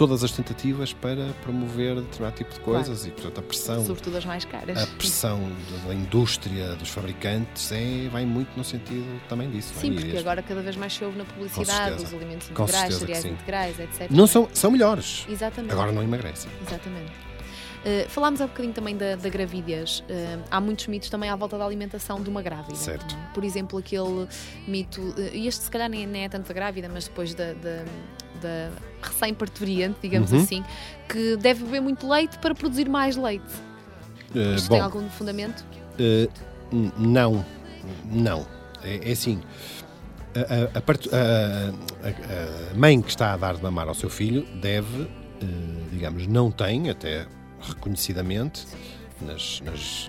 todas 0.00 0.24
as 0.24 0.32
tentativas 0.32 0.94
para 0.94 1.26
promover 1.42 1.96
determinado 1.96 2.34
tipo 2.34 2.54
de 2.54 2.60
Claro. 2.60 2.84
coisas 2.86 3.04
e, 3.06 3.10
portanto, 3.10 3.38
a 3.38 3.42
pressão 3.42 3.84
Sobretudo 3.84 4.16
as 4.16 4.24
mais 4.24 4.46
caras. 4.46 4.78
a 4.82 4.86
pressão 4.96 5.38
da- 5.86 5.92
indústria, 5.94 6.74
dos 6.74 6.88
fabricantes, 6.88 7.70
é, 7.70 8.08
vai 8.10 8.24
muito 8.24 8.48
no 8.56 8.64
sentido 8.64 9.04
também 9.28 9.50
disso. 9.50 9.74
é? 9.76 9.80
Sim, 9.82 9.88
E 9.88 9.92
porque 9.92 10.06
este- 10.08 10.18
agora 10.20 10.42
cada 10.42 10.62
vez 10.62 10.74
mais 10.76 10.94
se 10.94 11.04
ouve 11.04 11.18
na 11.18 11.24
publicidade 11.26 12.02
os 12.02 12.14
alimentos 12.14 12.48
integrais, 12.50 12.94
cereais 12.94 13.24
integrais, 13.26 13.78
etc. 13.78 14.10
Não 14.10 14.26
são, 14.26 14.48
são 14.54 14.70
melhores. 14.70 15.26
Exatamente. 15.28 15.72
Agora 15.72 15.92
não 15.92 16.02
emagrecem. 16.02 16.50
Exatamente. 16.66 17.12
Uh, 17.80 18.08
falámos 18.08 18.40
há 18.40 18.46
bocadinho 18.46 18.72
também 18.72 18.96
da, 18.96 19.16
da 19.16 19.28
gravidez. 19.28 20.00
Uh, 20.00 20.42
há 20.50 20.60
muitos 20.62 20.86
mitos 20.86 21.10
também 21.10 21.28
à 21.28 21.36
volta 21.36 21.58
da 21.58 21.64
alimentação 21.66 22.22
de 22.22 22.30
uma 22.30 22.40
grávida. 22.40 22.74
Certo. 22.74 23.14
Por 23.34 23.44
exemplo, 23.44 23.78
aquele 23.78 24.26
mito, 24.66 25.00
uh, 25.02 25.14
e 25.34 25.46
este 25.46 25.64
se 25.64 25.70
calhar 25.70 25.90
nem, 25.90 26.06
nem 26.06 26.24
é 26.24 26.28
tanto 26.30 26.48
da 26.48 26.54
grávida, 26.54 26.88
mas 26.90 27.04
depois 27.06 27.34
da, 27.34 27.52
da, 27.54 27.84
da 28.40 28.70
recém-parturiente, 29.02 29.98
digamos 30.02 30.32
Uhum. 30.32 30.40
assim, 30.42 30.64
que 31.08 31.36
deve 31.36 31.64
beber 31.64 31.80
muito 31.80 32.08
leite 32.08 32.38
para 32.38 32.54
produzir 32.54 32.88
mais 32.88 33.16
leite. 33.16 33.44
Eh, 34.34 34.54
Isto 34.54 34.68
bom, 34.68 34.74
tem 34.76 34.82
algum 34.84 35.08
fundamento? 35.10 35.64
N- 36.72 36.92
não, 36.98 37.44
não. 38.10 38.46
É, 38.82 39.08
é 39.08 39.12
assim. 39.12 39.40
A, 40.34 40.38
a- 40.76 40.78
a 40.78 40.80
part- 40.80 41.08
a- 41.12 42.06
a- 42.06 42.70
a 42.72 42.74
mãe 42.78 43.00
que 43.02 43.08
está 43.10 43.32
a 43.32 43.36
dar 43.36 43.56
de 43.56 43.62
mamar 43.62 43.88
ao 43.88 43.94
seu 43.94 44.08
filho 44.08 44.46
deve, 44.60 45.02
eh, 45.02 45.46
digamos, 45.92 46.26
não 46.26 46.50
tem, 46.50 46.88
até 46.90 47.26
reconhecidamente, 47.60 48.66
nas, 49.20 49.60
nas, 49.62 50.08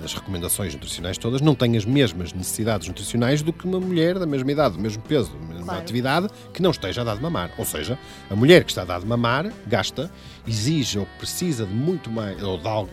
nas 0.00 0.14
recomendações 0.14 0.72
nutricionais 0.74 1.18
todas, 1.18 1.40
não 1.40 1.54
tem 1.54 1.76
as 1.76 1.84
mesmas 1.84 2.32
necessidades 2.32 2.88
nutricionais 2.88 3.42
do 3.42 3.52
que 3.52 3.66
uma 3.66 3.78
mulher 3.78 4.18
da 4.18 4.26
mesma 4.26 4.50
idade, 4.50 4.76
do 4.76 4.80
mesmo 4.80 5.02
peso, 5.02 5.30
da 5.30 5.46
mesma 5.46 5.64
Claro. 5.64 5.80
atividade, 5.80 6.28
que 6.54 6.62
não 6.62 6.70
esteja 6.70 7.02
a 7.02 7.04
dar 7.04 7.16
de 7.16 7.22
mamar. 7.22 7.52
Ou 7.58 7.64
seja, 7.64 7.98
a 8.30 8.34
mulher 8.34 8.64
que 8.64 8.70
está 8.70 8.82
a 8.82 8.84
dar 8.86 9.00
de 9.00 9.06
mamar 9.06 9.52
gasta, 9.66 10.10
exige 10.46 10.98
ou 10.98 11.06
precisa 11.18 11.66
de 11.66 11.74
muito 11.74 12.10
mais, 12.10 12.42
ou 12.42 12.58
de 12.58 12.66
algo, 12.66 12.90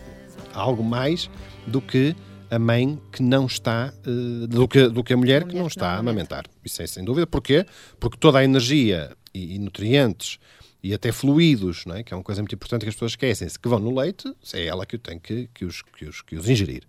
algo 0.54 0.84
mais 0.84 1.30
do 1.66 1.80
que 1.80 2.14
a 2.50 2.58
mãe 2.58 2.98
que 3.12 3.22
não 3.22 3.46
está, 3.46 3.92
eh, 4.06 4.46
do, 4.46 4.66
que, 4.68 4.88
do 4.88 5.02
que 5.04 5.12
a 5.12 5.16
mulher 5.16 5.44
que 5.44 5.54
não 5.54 5.66
está 5.66 5.90
a 5.92 5.98
amamentar. 5.98 6.44
Isso 6.64 6.80
é 6.82 6.86
sem 6.86 7.04
dúvida. 7.04 7.26
Porquê? 7.26 7.66
Porque 7.98 8.16
toda 8.18 8.38
a 8.38 8.44
energia 8.44 9.10
e, 9.34 9.56
e 9.56 9.58
nutrientes 9.58 10.38
e 10.82 10.94
até 10.94 11.10
fluidos, 11.10 11.84
não 11.86 11.96
é? 11.96 12.02
que 12.02 12.14
é 12.14 12.16
uma 12.16 12.22
coisa 12.22 12.40
muito 12.40 12.54
importante 12.54 12.82
que 12.82 12.88
as 12.88 12.94
pessoas 12.94 13.12
esquecem-se, 13.12 13.58
que 13.58 13.68
vão 13.68 13.78
no 13.78 13.98
leite, 13.98 14.32
é 14.54 14.66
ela 14.66 14.86
que 14.86 14.96
tem 14.96 15.18
que, 15.18 15.48
que, 15.52 15.64
os, 15.64 15.82
que, 15.82 16.04
os, 16.04 16.22
que 16.22 16.36
os 16.36 16.48
ingerir. 16.48 16.84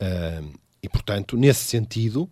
Ah, 0.00 0.42
e, 0.82 0.88
portanto, 0.88 1.36
nesse 1.36 1.64
sentido, 1.64 2.28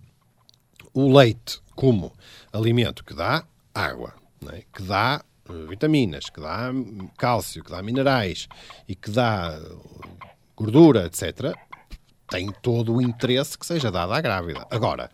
o 0.92 1.16
leite 1.16 1.58
como 1.74 2.12
alimento 2.52 3.02
que 3.02 3.14
dá 3.14 3.46
água, 3.74 4.14
é? 4.52 4.62
que 4.74 4.82
dá 4.82 5.24
eh, 5.48 5.66
vitaminas, 5.68 6.28
que 6.28 6.38
dá 6.38 6.70
hum, 6.70 7.08
cálcio, 7.16 7.64
que 7.64 7.70
dá 7.70 7.82
minerais 7.82 8.48
e 8.86 8.94
que 8.94 9.10
dá 9.10 9.58
gordura, 10.54 11.06
etc., 11.06 11.56
tem 12.28 12.52
todo 12.62 12.94
o 12.94 13.02
interesse 13.02 13.56
que 13.56 13.64
seja 13.64 13.90
dado 13.90 14.12
à 14.12 14.20
grávida. 14.20 14.66
Agora, 14.70 15.10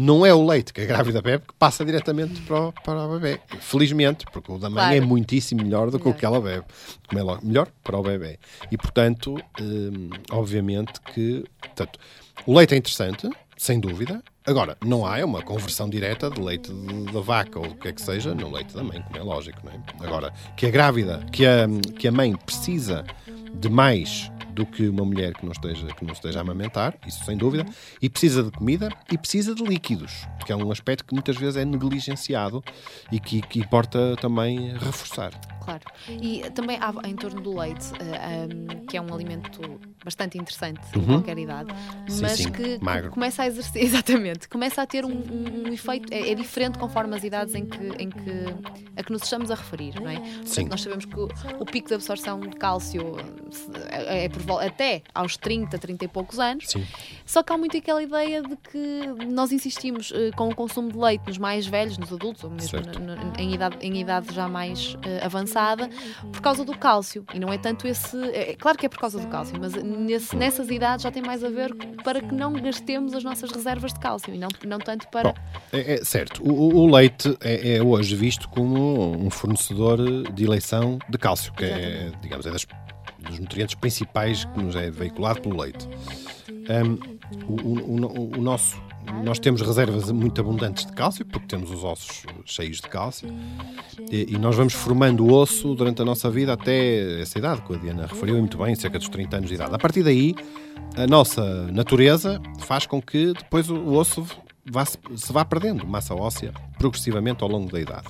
não 0.00 0.24
é 0.24 0.32
o 0.32 0.46
leite 0.46 0.72
que 0.72 0.80
a 0.80 0.84
grávida 0.86 1.20
bebe 1.20 1.44
que 1.48 1.54
passa 1.58 1.84
diretamente 1.84 2.40
para 2.42 2.68
o, 2.68 2.72
para 2.72 3.04
o 3.04 3.18
bebê. 3.18 3.40
Felizmente, 3.58 4.24
porque 4.32 4.52
o 4.52 4.56
da 4.56 4.70
mãe 4.70 4.76
Claro. 4.76 4.94
é 4.96 5.00
muitíssimo 5.00 5.60
melhor 5.60 5.90
do 5.90 5.98
que 5.98 6.08
o 6.08 6.14
que 6.14 6.24
ela 6.24 6.40
bebe. 6.40 6.64
Como 7.08 7.20
é 7.20 7.38
melhor 7.42 7.66
para 7.82 7.98
o 7.98 8.02
bebê. 8.04 8.38
E, 8.70 8.78
portanto, 8.78 9.34
hum, 9.60 10.10
obviamente 10.30 11.00
que... 11.12 11.44
Portanto, 11.60 11.98
o 12.46 12.56
leite 12.56 12.74
é 12.74 12.76
interessante, 12.78 13.28
sem 13.56 13.80
dúvida. 13.80 14.22
Agora, 14.46 14.76
não 14.84 15.04
há 15.04 15.22
uma 15.24 15.42
conversão 15.42 15.90
direta 15.90 16.30
de 16.30 16.40
leite 16.40 16.72
da 17.12 17.20
vaca 17.20 17.58
ou 17.58 17.66
o 17.66 17.74
que 17.74 17.88
é 17.88 17.92
que 17.92 18.00
seja 18.00 18.32
no 18.32 18.52
leite 18.52 18.76
da 18.76 18.84
mãe, 18.84 19.02
como 19.02 19.16
é 19.16 19.22
lógico, 19.22 19.58
não 19.64 19.72
é? 19.72 20.06
Agora, 20.06 20.32
que 20.56 20.64
a 20.66 20.70
grávida, 20.70 21.26
que 21.32 21.44
a, 21.44 21.66
que 21.98 22.06
a 22.06 22.12
mãe 22.12 22.36
precisa 22.46 23.04
de 23.52 23.68
mais 23.68 24.30
do 24.58 24.66
que 24.66 24.88
uma 24.88 25.04
mulher 25.04 25.32
que 25.34 25.44
não, 25.44 25.52
esteja, 25.52 25.86
que 25.86 26.04
não 26.04 26.12
esteja 26.12 26.40
a 26.40 26.42
amamentar, 26.42 26.96
isso 27.06 27.24
sem 27.24 27.36
dúvida, 27.36 27.64
e 28.02 28.10
precisa 28.10 28.42
de 28.42 28.50
comida 28.50 28.88
e 29.10 29.16
precisa 29.16 29.54
de 29.54 29.62
líquidos, 29.62 30.26
que 30.44 30.50
é 30.50 30.56
um 30.56 30.72
aspecto 30.72 31.04
que 31.04 31.14
muitas 31.14 31.36
vezes 31.36 31.56
é 31.56 31.64
negligenciado 31.64 32.62
e 33.12 33.20
que, 33.20 33.40
que 33.40 33.60
importa 33.60 34.16
também 34.20 34.72
reforçar. 34.76 35.30
Claro. 35.68 35.84
E 36.22 36.50
também 36.54 36.78
há 36.80 36.94
em 37.06 37.14
torno 37.14 37.42
do 37.42 37.58
leite, 37.58 37.92
eh, 38.00 38.46
um, 38.50 38.86
que 38.86 38.96
é 38.96 39.02
um 39.02 39.12
alimento 39.12 39.60
bastante 40.02 40.38
interessante 40.38 40.80
em 40.94 40.98
Uhum. 40.98 41.06
qualquer 41.06 41.36
idade, 41.36 41.68
Sim, 42.08 42.22
mas 42.22 42.32
sim, 42.38 42.50
que 42.50 42.78
magro. 42.80 43.10
começa 43.10 43.42
a 43.42 43.46
exercer, 43.46 43.82
exatamente, 43.84 44.48
começa 44.48 44.80
a 44.80 44.86
ter 44.86 45.04
um, 45.04 45.10
um- 45.10 45.64
um 45.68 45.72
efeito, 45.72 46.10
é, 46.12 46.30
é 46.30 46.34
diferente 46.34 46.78
conforme 46.78 47.14
as 47.14 47.22
idades 47.22 47.54
em 47.54 47.66
que, 47.66 47.84
em 47.98 48.08
que 48.08 48.44
a 48.96 49.02
que 49.02 49.12
nos 49.12 49.22
estamos 49.22 49.50
a 49.50 49.54
referir, 49.54 50.00
não 50.00 50.08
é? 50.10 50.16
Portanto, 50.16 50.46
Sim. 50.48 50.64
nós 50.70 50.80
sabemos 50.80 51.04
que 51.04 51.18
o, 51.20 51.28
o 51.60 51.66
pico 51.66 51.88
de 51.88 51.94
absorção 51.94 52.40
de 52.40 52.56
cálcio 52.56 53.16
se- 53.50 53.70
é, 53.90 54.24
é 54.24 54.28
por 54.30 54.42
até 54.62 55.02
aos 55.14 55.36
30, 55.36 55.78
30 55.78 56.04
e 56.06 56.08
poucos 56.08 56.38
anos. 56.38 56.64
Sim. 56.68 56.84
Só 57.26 57.42
que 57.42 57.52
há 57.52 57.58
muito 57.58 57.76
aquela 57.76 58.02
ideia 58.02 58.42
de 58.42 58.56
que 58.56 59.06
nós 59.30 59.52
insistimos 59.52 60.10
eh, 60.14 60.30
com 60.34 60.48
o 60.48 60.54
consumo 60.54 60.90
de 60.90 60.96
leite 60.98 61.26
nos 61.26 61.36
mais 61.38 61.66
velhos, 61.66 61.98
nos 61.98 62.10
adultos, 62.12 62.42
ou 62.42 62.50
mesmo 62.50 62.80
na- 62.80 63.14
na- 63.16 63.32
em, 63.38 63.54
idade, 63.54 63.76
em 63.82 64.00
idade 64.00 64.34
já 64.34 64.48
mais 64.48 64.96
eh, 65.04 65.20
avançada, 65.24 65.57
passada 65.58 65.90
por 66.32 66.40
causa 66.40 66.64
do 66.64 66.76
cálcio. 66.76 67.24
E 67.34 67.40
não 67.40 67.52
é 67.52 67.58
tanto 67.58 67.86
esse. 67.86 68.16
É, 68.30 68.52
é 68.52 68.54
claro 68.54 68.78
que 68.78 68.86
é 68.86 68.88
por 68.88 68.98
causa 68.98 69.18
do 69.18 69.26
cálcio, 69.26 69.56
mas 69.60 69.74
nesse, 69.74 70.36
nessas 70.36 70.70
idades 70.70 71.02
já 71.02 71.10
tem 71.10 71.22
mais 71.22 71.42
a 71.42 71.48
ver 71.48 71.74
para 72.04 72.20
que 72.20 72.32
não 72.32 72.52
gastemos 72.52 73.14
as 73.14 73.24
nossas 73.24 73.50
reservas 73.50 73.92
de 73.92 74.00
cálcio 74.00 74.34
e 74.34 74.38
não, 74.38 74.48
não 74.64 74.78
tanto 74.78 75.08
para. 75.08 75.32
Bom, 75.32 75.38
é, 75.72 75.94
é 75.94 76.04
certo. 76.04 76.42
O, 76.42 76.84
o 76.84 76.90
leite 76.90 77.36
é, 77.40 77.76
é, 77.76 77.82
hoje 77.82 78.14
visto 78.14 78.48
como 78.48 79.16
um 79.16 79.30
fornecedor 79.30 79.98
de 80.32 80.44
eleição 80.44 80.98
de 81.08 81.18
cálcio, 81.18 81.52
que 81.52 81.64
é, 81.64 82.10
digamos, 82.22 82.46
é 82.46 82.52
das, 82.52 82.66
dos 83.18 83.38
nutrientes 83.38 83.74
principais 83.74 84.44
que 84.44 84.62
nos 84.62 84.76
é 84.76 84.90
veiculado 84.90 85.40
pelo 85.40 85.60
leite. 85.60 85.88
Um, 86.48 87.18
o, 87.46 87.96
o, 87.96 88.38
o 88.38 88.42
nosso 88.42 88.80
nós 89.24 89.38
temos 89.38 89.60
reservas 89.60 90.10
muito 90.10 90.40
abundantes 90.40 90.86
de 90.86 90.92
cálcio, 90.92 91.24
porque 91.24 91.46
temos 91.46 91.70
os 91.70 91.84
ossos 91.84 92.24
cheios 92.44 92.78
de 92.78 92.88
cálcio, 92.88 93.28
e, 94.10 94.34
e, 94.34 94.38
nós 94.38 94.56
vamos 94.56 94.72
formando 94.72 95.24
o 95.24 95.32
osso 95.32 95.74
durante 95.74 96.02
a 96.02 96.04
nossa 96.04 96.30
vida 96.30 96.52
até 96.52 97.20
essa 97.20 97.38
idade, 97.38 97.62
que 97.62 97.74
a 97.74 97.76
Diana 97.76 98.06
referiu 98.06 98.36
muito 98.36 98.58
bem, 98.58 98.74
cerca 98.74 98.98
dos 98.98 99.08
30 99.08 99.36
anos 99.36 99.48
de 99.48 99.54
idade. 99.54 99.74
A 99.74 99.78
partir 99.78 100.02
daí, 100.02 100.34
a 100.96 101.06
nossa 101.06 101.66
natureza 101.72 102.40
faz 102.60 102.86
com 102.86 103.00
que 103.02 103.32
depois 103.32 103.68
o 103.68 103.92
osso 103.94 104.24
vá, 104.64 104.84
se 104.84 105.32
vá 105.32 105.44
perdendo 105.44 105.86
massa 105.86 106.14
óssea 106.14 106.52
progressivamente 106.78 107.42
ao 107.42 107.48
longo 107.48 107.70
da 107.70 107.80
idade. 107.80 108.08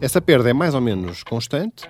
Essa 0.00 0.20
perda 0.20 0.50
é 0.50 0.52
mais 0.52 0.74
ou 0.74 0.80
menos 0.80 1.22
constante, 1.22 1.88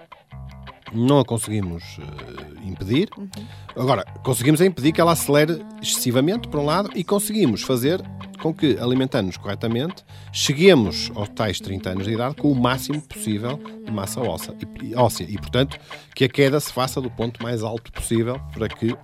não 0.93 1.21
a 1.21 1.25
conseguimos 1.25 1.99
uh, 1.99 2.67
impedir. 2.69 3.09
Uhum. 3.17 3.29
Agora, 3.77 4.05
conseguimos 4.23 4.61
impedir 4.61 4.93
que 4.93 5.01
ela 5.01 5.13
acelere 5.13 5.65
excessivamente, 5.83 6.49
por 6.49 6.61
um 6.61 6.65
lado, 6.65 6.91
e 6.95 7.03
conseguimos 7.03 7.63
fazer 7.63 8.03
com 8.41 8.53
que, 8.53 8.77
alimentando-nos 8.79 9.37
corretamente, 9.37 10.05
cheguemos 10.33 11.11
aos 11.15 11.29
tais 11.31 11.59
30 11.61 11.91
anos 11.91 12.05
de 12.05 12.13
idade 12.13 12.35
com 12.37 12.53
o 12.53 12.55
máximo 12.55 13.01
possível 13.01 13.59
de 13.85 13.91
massa 13.91 14.21
óssea. 14.21 14.55
E, 14.83 14.95
óssea, 14.95 15.27
e 15.29 15.39
portanto, 15.39 15.79
que 16.15 16.25
a 16.25 16.29
queda 16.29 16.61
se 16.61 16.73
faça 16.73 17.01
do 17.01 17.11
ponto 17.11 17.43
mais 17.43 17.63
alto 17.63 17.91
possível 17.91 18.39
para 18.53 18.69
que 18.69 18.93
uh, 18.93 18.99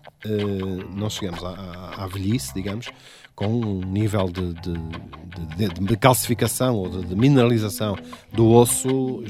não 0.94 1.08
cheguemos 1.08 1.42
à, 1.42 1.94
à 1.96 2.06
velhice, 2.06 2.52
digamos, 2.52 2.90
com 3.40 3.46
um 3.46 3.80
nível 3.80 4.26
de, 4.28 4.52
de, 4.52 4.74
de, 5.56 5.68
de 5.86 5.96
calcificação 5.96 6.76
ou 6.76 6.90
de, 6.90 7.16
mineralização 7.16 7.96
do 8.30 8.50
osso 8.50 9.24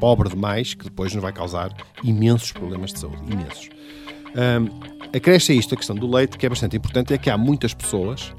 pobre 0.00 0.30
demais, 0.30 0.72
que 0.72 0.84
depois 0.84 1.12
nos 1.12 1.22
vai 1.22 1.34
causar 1.34 1.70
imensos 2.02 2.50
problemas 2.50 2.94
de 2.94 3.00
saúde. 3.00 3.30
Imensos. 3.30 3.68
Um, 4.34 5.14
acresce 5.14 5.52
a 5.52 5.54
isto 5.54 5.74
a 5.74 5.76
questão 5.76 5.94
do 5.94 6.10
leite, 6.10 6.38
que 6.38 6.46
é 6.46 6.48
bastante 6.48 6.78
importante, 6.78 7.12
é 7.12 7.18
que 7.18 7.28
há 7.28 7.36
muitas 7.36 7.74
pessoas 7.74 8.32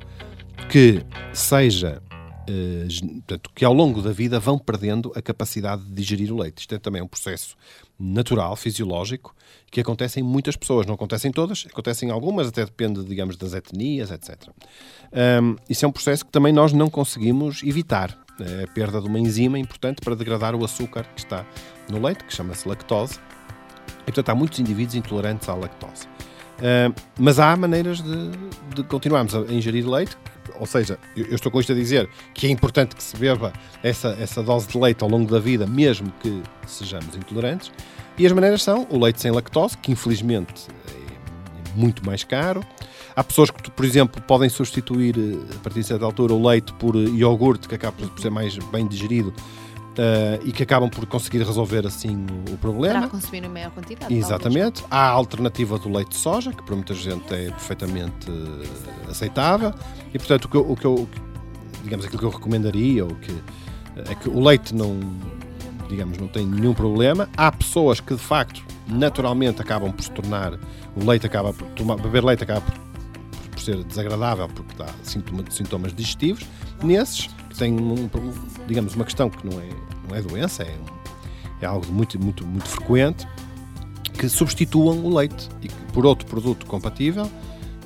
que, 0.67 1.05
seja 1.31 2.01
uh, 2.49 3.11
portanto, 3.17 3.51
que 3.53 3.63
ao 3.63 3.73
longo 3.73 4.01
da 4.01 4.11
vida 4.11 4.39
vão 4.39 4.57
perdendo 4.57 5.11
a 5.15 5.21
capacidade 5.21 5.83
de 5.83 5.93
digerir 5.93 6.33
o 6.33 6.39
leite. 6.39 6.61
Isto 6.61 6.73
é 6.73 6.79
também 6.79 7.03
um 7.03 7.07
processo 7.07 7.55
natural, 7.99 8.55
fisiológico, 8.55 9.35
que 9.73 9.81
acontece 9.81 10.19
em 10.19 10.23
muitas 10.23 10.55
pessoas. 10.55 10.85
Não 10.85 10.93
acontece 10.93 11.27
em 11.27 11.31
todas, 11.31 11.65
acontece 11.67 12.05
em 12.05 12.11
algumas, 12.11 12.47
até 12.47 12.63
depende, 12.63 13.03
digamos, 13.03 13.35
das 13.35 13.55
etnias, 13.55 14.11
etc. 14.11 14.49
Um, 15.41 15.55
isso 15.67 15.83
é 15.83 15.87
um 15.87 15.91
processo 15.91 16.23
que 16.23 16.31
também 16.31 16.53
nós 16.53 16.71
não 16.71 16.91
conseguimos 16.91 17.63
evitar. 17.63 18.15
É 18.39 18.65
a 18.65 18.67
perda 18.67 19.01
de 19.01 19.07
uma 19.07 19.19
enzima 19.19 19.57
importante 19.57 19.99
para 20.01 20.15
degradar 20.15 20.53
o 20.53 20.63
açúcar 20.63 21.05
que 21.15 21.21
está 21.21 21.43
no 21.89 21.99
leite, 21.99 22.23
que 22.23 22.33
chama-se 22.33 22.67
lactose. 22.67 23.19
E, 24.01 24.05
portanto, 24.05 24.29
há 24.29 24.35
muitos 24.35 24.59
indivíduos 24.59 24.93
intolerantes 24.93 25.49
à 25.49 25.55
lactose. 25.55 26.05
Uh, 26.05 26.93
mas 27.19 27.39
há 27.39 27.55
maneiras 27.57 27.99
de, 27.99 28.29
de, 28.75 28.83
continuarmos 28.83 29.33
a 29.33 29.39
ingerir 29.51 29.89
leite, 29.89 30.15
ou 30.59 30.67
seja, 30.67 30.99
eu, 31.17 31.25
eu, 31.25 31.35
estou 31.35 31.51
com 31.51 31.59
isto 31.59 31.71
a 31.71 31.75
dizer 31.75 32.07
que 32.31 32.45
é 32.45 32.49
importante 32.51 32.95
que 32.95 33.01
se 33.01 33.17
beba 33.17 33.51
essa, 33.81 34.09
essa 34.19 34.43
dose 34.43 34.67
de 34.67 34.77
leite 34.77 35.03
ao 35.03 35.09
longo 35.09 35.31
da 35.31 35.39
vida, 35.39 35.65
mesmo 35.65 36.13
que 36.21 36.43
sejamos 36.67 37.15
intolerantes. 37.15 37.71
E 38.17 38.25
as 38.25 38.31
maneiras 38.31 38.61
são 38.61 38.87
o 38.89 38.99
leite 38.99 39.21
sem 39.21 39.31
lactose, 39.31 39.77
que 39.77 39.91
infelizmente 39.91 40.67
é 40.87 41.79
muito 41.79 42.05
mais 42.05 42.23
caro. 42.23 42.63
Há 43.15 43.23
pessoas 43.23 43.51
que, 43.51 43.69
por 43.69 43.85
exemplo, 43.85 44.21
podem 44.23 44.49
substituir 44.49 45.15
eh, 45.17 45.55
a 45.55 45.59
partir 45.59 45.81
de 45.81 45.87
certa 45.87 46.03
altura 46.03 46.33
o 46.33 46.47
leite 46.47 46.73
por 46.73 46.95
eh, 46.95 46.99
iogurte, 46.99 47.67
que 47.67 47.75
acaba 47.75 47.95
por 47.95 48.19
ser 48.19 48.31
mais 48.31 48.57
bem 48.71 48.87
digerido. 48.87 49.33
Uh, 49.93 50.41
e 50.43 50.51
que 50.51 50.63
acabam 50.63 50.89
por 50.89 51.05
conseguir 51.05 51.43
resolver 51.43 51.85
assim 51.85 52.25
o 52.51 52.57
problema. 52.57 53.01
Para 53.01 53.09
consumir 53.09 53.43
em 53.43 53.47
maior 53.47 53.69
quantidade. 53.69 54.11
Exatamente. 54.11 54.81
Talvez. 54.81 54.87
Há 54.89 55.09
a 55.09 55.11
alternativa 55.11 55.77
do 55.77 55.87
leite 55.87 56.09
de 56.09 56.15
soja, 56.15 56.51
que 56.51 56.63
para 56.63 56.73
muita 56.73 56.95
gente 56.95 57.31
é 57.31 57.51
perfeitamente 57.51 58.27
aceitável. 59.07 59.71
E 60.11 60.17
portanto, 60.17 60.45
o 60.45 60.49
que 60.49 60.57
eu, 60.57 60.71
o 60.71 60.75
que 60.75 60.85
eu 60.85 61.07
digamos, 61.83 62.05
aquilo 62.05 62.19
que 62.19 62.25
eu 62.25 62.31
recomendaria, 62.31 63.05
o 63.05 63.15
que, 63.15 63.31
é 64.09 64.15
que 64.15 64.29
o 64.29 64.39
leite 64.43 64.73
não, 64.73 64.99
digamos, 65.89 66.17
não 66.17 66.27
tem 66.27 66.45
nenhum 66.45 66.73
problema. 66.73 67.29
Há 67.35 67.51
pessoas 67.51 67.99
que 67.99 68.13
de 68.13 68.21
facto, 68.21 68.63
naturalmente, 68.87 69.61
acabam 69.61 69.91
por 69.91 70.03
se 70.03 70.11
tornar, 70.11 70.59
o 70.95 71.05
leite 71.05 71.25
acaba 71.25 71.53
por, 71.53 71.67
tomar, 71.69 71.95
beber 71.97 72.23
leite 72.23 72.43
acaba 72.43 72.61
por 72.61 73.59
ser 73.59 73.83
desagradável 73.83 74.49
porque 74.49 74.75
dá 74.77 74.87
sintomas, 75.03 75.53
sintomas 75.53 75.93
digestivos, 75.93 76.45
nesses 76.83 77.27
que 77.49 77.57
têm, 77.57 77.73
um, 77.73 78.09
digamos, 78.67 78.95
uma 78.95 79.05
questão 79.05 79.29
que 79.29 79.45
não 79.47 79.59
é, 79.59 79.69
não 80.09 80.15
é 80.15 80.21
doença, 80.21 80.63
é, 80.63 80.75
é 81.61 81.65
algo 81.65 81.91
muito, 81.91 82.19
muito, 82.19 82.45
muito 82.45 82.67
frequente, 82.67 83.27
que 84.13 84.27
substituam 84.27 85.03
o 85.05 85.15
leite 85.15 85.49
por 85.93 86.05
outro 86.05 86.25
produto 86.27 86.65
compatível, 86.65 87.29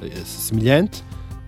eh, 0.02 0.24
semelhante, 0.26 1.04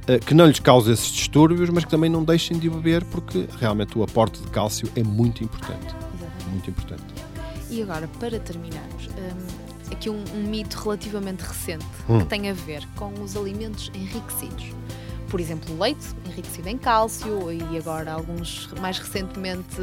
eh, 0.07 0.19
que 0.19 0.33
não 0.33 0.45
lhes 0.47 0.59
cause 0.59 0.91
esses 0.91 1.11
distúrbios, 1.11 1.69
mas 1.69 1.85
que 1.85 1.91
também 1.91 2.09
não 2.09 2.23
deixem 2.23 2.57
de 2.57 2.69
beber, 2.69 3.03
porque 3.05 3.47
realmente 3.59 3.97
o 3.97 4.03
aporte 4.03 4.41
de 4.41 4.47
cálcio 4.47 4.89
é 4.95 5.03
muito 5.03 5.43
importante. 5.43 5.95
Muito 6.49 6.69
importante. 6.69 7.03
E 7.69 7.81
agora, 7.83 8.07
para 8.19 8.39
terminarmos, 8.39 9.07
hum, 9.07 9.91
aqui 9.91 10.09
um, 10.09 10.23
um 10.33 10.43
mito 10.47 10.77
relativamente 10.77 11.41
recente 11.41 11.85
hum. 12.07 12.19
que 12.19 12.25
tem 12.25 12.49
a 12.49 12.53
ver 12.53 12.87
com 12.95 13.13
os 13.21 13.35
alimentos 13.35 13.91
enriquecidos. 13.93 14.73
Por 15.29 15.39
exemplo, 15.39 15.75
o 15.75 15.79
leite 15.79 16.07
enriquecido 16.25 16.67
em 16.69 16.77
cálcio 16.77 17.51
e 17.51 17.77
agora 17.77 18.13
alguns 18.13 18.67
mais 18.79 18.97
recentemente 18.97 19.77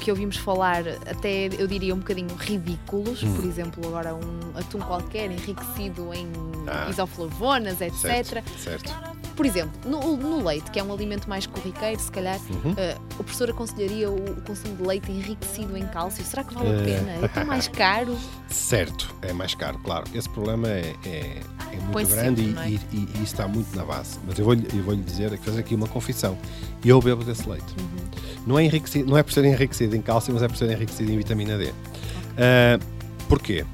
que 0.00 0.10
ouvimos 0.10 0.36
falar 0.36 0.82
até 1.06 1.46
eu 1.58 1.66
diria 1.66 1.94
um 1.94 1.98
bocadinho 1.98 2.34
ridículos, 2.36 3.22
hum. 3.22 3.34
por 3.34 3.44
exemplo, 3.44 3.86
agora 3.86 4.14
um 4.14 4.58
atum 4.58 4.78
qualquer 4.80 5.30
enriquecido 5.30 6.12
em 6.14 6.28
ah. 6.66 6.88
isoflavonas, 6.88 7.80
etc. 7.80 7.94
Certo, 7.94 8.48
certo. 8.58 9.17
Por 9.38 9.46
exemplo, 9.46 9.70
no, 9.88 10.16
no, 10.16 10.44
leite, 10.44 10.68
que 10.68 10.80
é 10.80 10.82
um 10.82 10.92
alimento 10.92 11.28
mais 11.28 11.46
corriqueiro, 11.46 12.00
se 12.00 12.10
calhar 12.10 12.40
uhum. 12.50 12.72
uh, 12.72 13.00
o 13.20 13.22
professor 13.22 13.48
aconselharia 13.48 14.10
o, 14.10 14.16
o, 14.16 14.40
consumo 14.40 14.74
de 14.74 14.82
leite 14.82 15.12
enriquecido 15.12 15.76
em 15.76 15.86
cálcio. 15.86 16.24
Será 16.24 16.42
que 16.42 16.52
vale 16.52 16.70
a 16.70 16.82
pena? 16.82 17.24
É 17.24 17.28
tão 17.28 17.46
mais 17.46 17.68
caro? 17.70 18.18
Certo, 18.48 19.14
é 19.22 19.32
mais 19.32 19.54
caro, 19.54 19.78
claro. 19.78 20.06
Esse 20.12 20.28
problema 20.28 20.68
é, 20.68 20.92
é, 21.06 21.40
é 21.72 21.76
muito 21.92 22.10
grande 22.10 22.42
e, 22.42 22.58
é? 22.58 22.68
e, 22.68 22.80
e, 22.92 23.08
e, 23.14 23.22
está 23.22 23.46
muito 23.46 23.76
na 23.76 23.84
base. 23.84 24.18
Mas 24.26 24.36
eu 24.40 24.44
vou-lhe 24.44 24.66
vou 24.80 24.96
dizer, 24.96 25.38
fazer 25.38 25.60
aqui 25.60 25.76
uma 25.76 25.86
confissão. 25.86 26.36
Eu 26.84 27.00
bebo 27.00 27.22
desse 27.22 27.48
leite. 27.48 27.76
Uhum. 27.78 28.08
Não, 28.44 28.58
é 28.58 28.64
enriquecido, 28.64 29.08
não 29.08 29.16
é 29.16 29.22
por 29.22 29.32
ser 29.32 29.44
enriquecido 29.44 29.94
em 29.94 30.02
cálcio, 30.02 30.34
mas 30.34 30.42
é 30.42 30.48
por 30.48 30.56
ser 30.56 30.68
enriquecido 30.68 31.12
em 31.12 31.16
vitamina 31.16 31.56
D. 31.56 31.66
Uh, 31.66 32.84
porquê? 33.28 33.64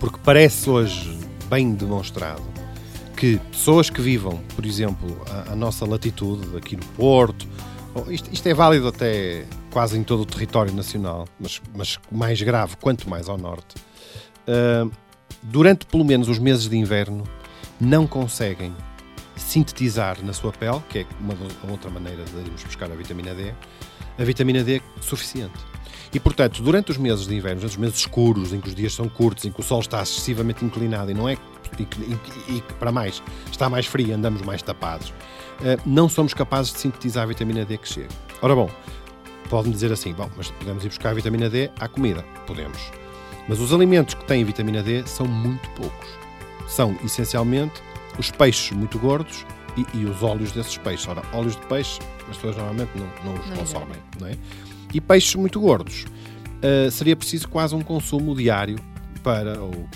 Porque 0.00 0.18
parece 0.24 0.68
hoje 0.68 1.16
bem 1.48 1.72
demonstrado 1.72 2.42
que 3.20 3.38
pessoas 3.52 3.90
que 3.90 4.00
vivam, 4.00 4.40
por 4.56 4.64
exemplo, 4.64 5.14
a, 5.28 5.52
a 5.52 5.54
nossa 5.54 5.84
latitude, 5.84 6.56
aqui 6.56 6.74
no 6.74 6.84
Porto, 6.96 7.46
isto, 8.08 8.32
isto, 8.32 8.46
é 8.46 8.54
válido 8.54 8.88
até 8.88 9.44
quase 9.70 9.98
em 9.98 10.02
todo 10.02 10.20
o 10.20 10.24
território 10.24 10.72
nacional, 10.72 11.28
mas, 11.38 11.60
mas 11.76 11.98
mais 12.10 12.40
grave 12.40 12.76
quanto 12.80 13.10
mais 13.10 13.28
ao 13.28 13.36
norte, 13.36 13.74
uh, 14.48 14.90
durante 15.42 15.84
pelo 15.84 16.02
menos 16.02 16.30
os 16.30 16.38
meses 16.38 16.66
de 16.66 16.78
inverno, 16.78 17.24
não 17.78 18.06
conseguem 18.06 18.74
sintetizar 19.36 20.24
na 20.24 20.32
sua 20.32 20.50
pele, 20.50 20.80
que 20.88 21.00
é 21.00 21.06
uma 21.20 21.34
outra 21.70 21.90
maneira 21.90 22.24
de 22.24 22.38
irmos 22.38 22.64
buscar 22.64 22.90
a 22.90 22.94
vitamina 22.94 23.34
D, 23.34 23.52
a 24.20 24.24
vitamina 24.24 24.62
D 24.62 24.82
suficiente. 25.00 25.58
E, 26.12 26.20
portanto, 26.20 26.62
durante 26.62 26.90
os 26.90 26.98
meses 26.98 27.26
de 27.26 27.34
inverno, 27.34 27.64
os 27.64 27.76
meses 27.76 28.00
escuros, 28.00 28.52
em 28.52 28.60
que 28.60 28.68
os 28.68 28.74
dias 28.74 28.92
são 28.92 29.08
curtos, 29.08 29.44
em 29.44 29.50
que 29.50 29.60
o 29.60 29.62
sol 29.62 29.80
está 29.80 30.02
excessivamente 30.02 30.64
inclinado 30.64 31.10
e 31.10 31.14
não 31.14 31.28
é 31.28 31.36
e 31.78 32.60
que, 32.60 32.74
para 32.74 32.90
mais 32.90 33.22
está 33.50 33.70
mais 33.70 33.86
frio, 33.86 34.14
andamos 34.14 34.42
mais 34.42 34.60
tapados, 34.60 35.14
eh, 35.62 35.78
não 35.86 36.08
somos 36.08 36.34
capazes 36.34 36.72
de 36.72 36.80
sintetizar 36.80 37.22
a 37.22 37.26
vitamina 37.26 37.64
D 37.64 37.78
que 37.78 37.88
chega. 37.88 38.08
Ora 38.42 38.56
bom, 38.56 38.68
pode-me 39.48 39.72
dizer 39.72 39.92
assim, 39.92 40.12
bom, 40.12 40.28
mas 40.36 40.50
podemos 40.50 40.84
ir 40.84 40.88
buscar 40.88 41.10
a 41.10 41.14
vitamina 41.14 41.48
D 41.48 41.70
à 41.78 41.86
comida? 41.86 42.24
Podemos. 42.44 42.78
Mas 43.48 43.60
os 43.60 43.72
alimentos 43.72 44.14
que 44.14 44.24
têm 44.24 44.44
vitamina 44.44 44.82
D 44.82 45.06
são 45.06 45.26
muito 45.26 45.70
poucos. 45.70 46.08
São, 46.66 46.96
essencialmente, 47.04 47.80
os 48.18 48.32
peixes 48.32 48.72
muito 48.72 48.98
gordos 48.98 49.46
e, 49.76 49.98
e 49.98 50.04
os 50.04 50.22
óleos 50.22 50.52
desses 50.52 50.76
peixes. 50.78 51.06
Ora, 51.08 51.22
óleos 51.32 51.56
de 51.56 51.66
peixe, 51.66 52.00
as 52.28 52.36
pessoas 52.36 52.56
normalmente 52.56 52.90
não, 52.96 53.06
não 53.24 53.40
os 53.40 53.48
não 53.48 53.56
consomem, 53.56 53.96
não 54.20 54.28
é? 54.28 54.36
E 54.92 55.00
peixes 55.00 55.34
muito 55.34 55.60
gordos. 55.60 56.04
Uh, 56.04 56.90
seria 56.90 57.16
preciso 57.16 57.48
quase 57.48 57.74
um 57.74 57.80
consumo 57.80 58.34
diário 58.34 58.78
para, 59.22 59.60
ou, 59.60 59.88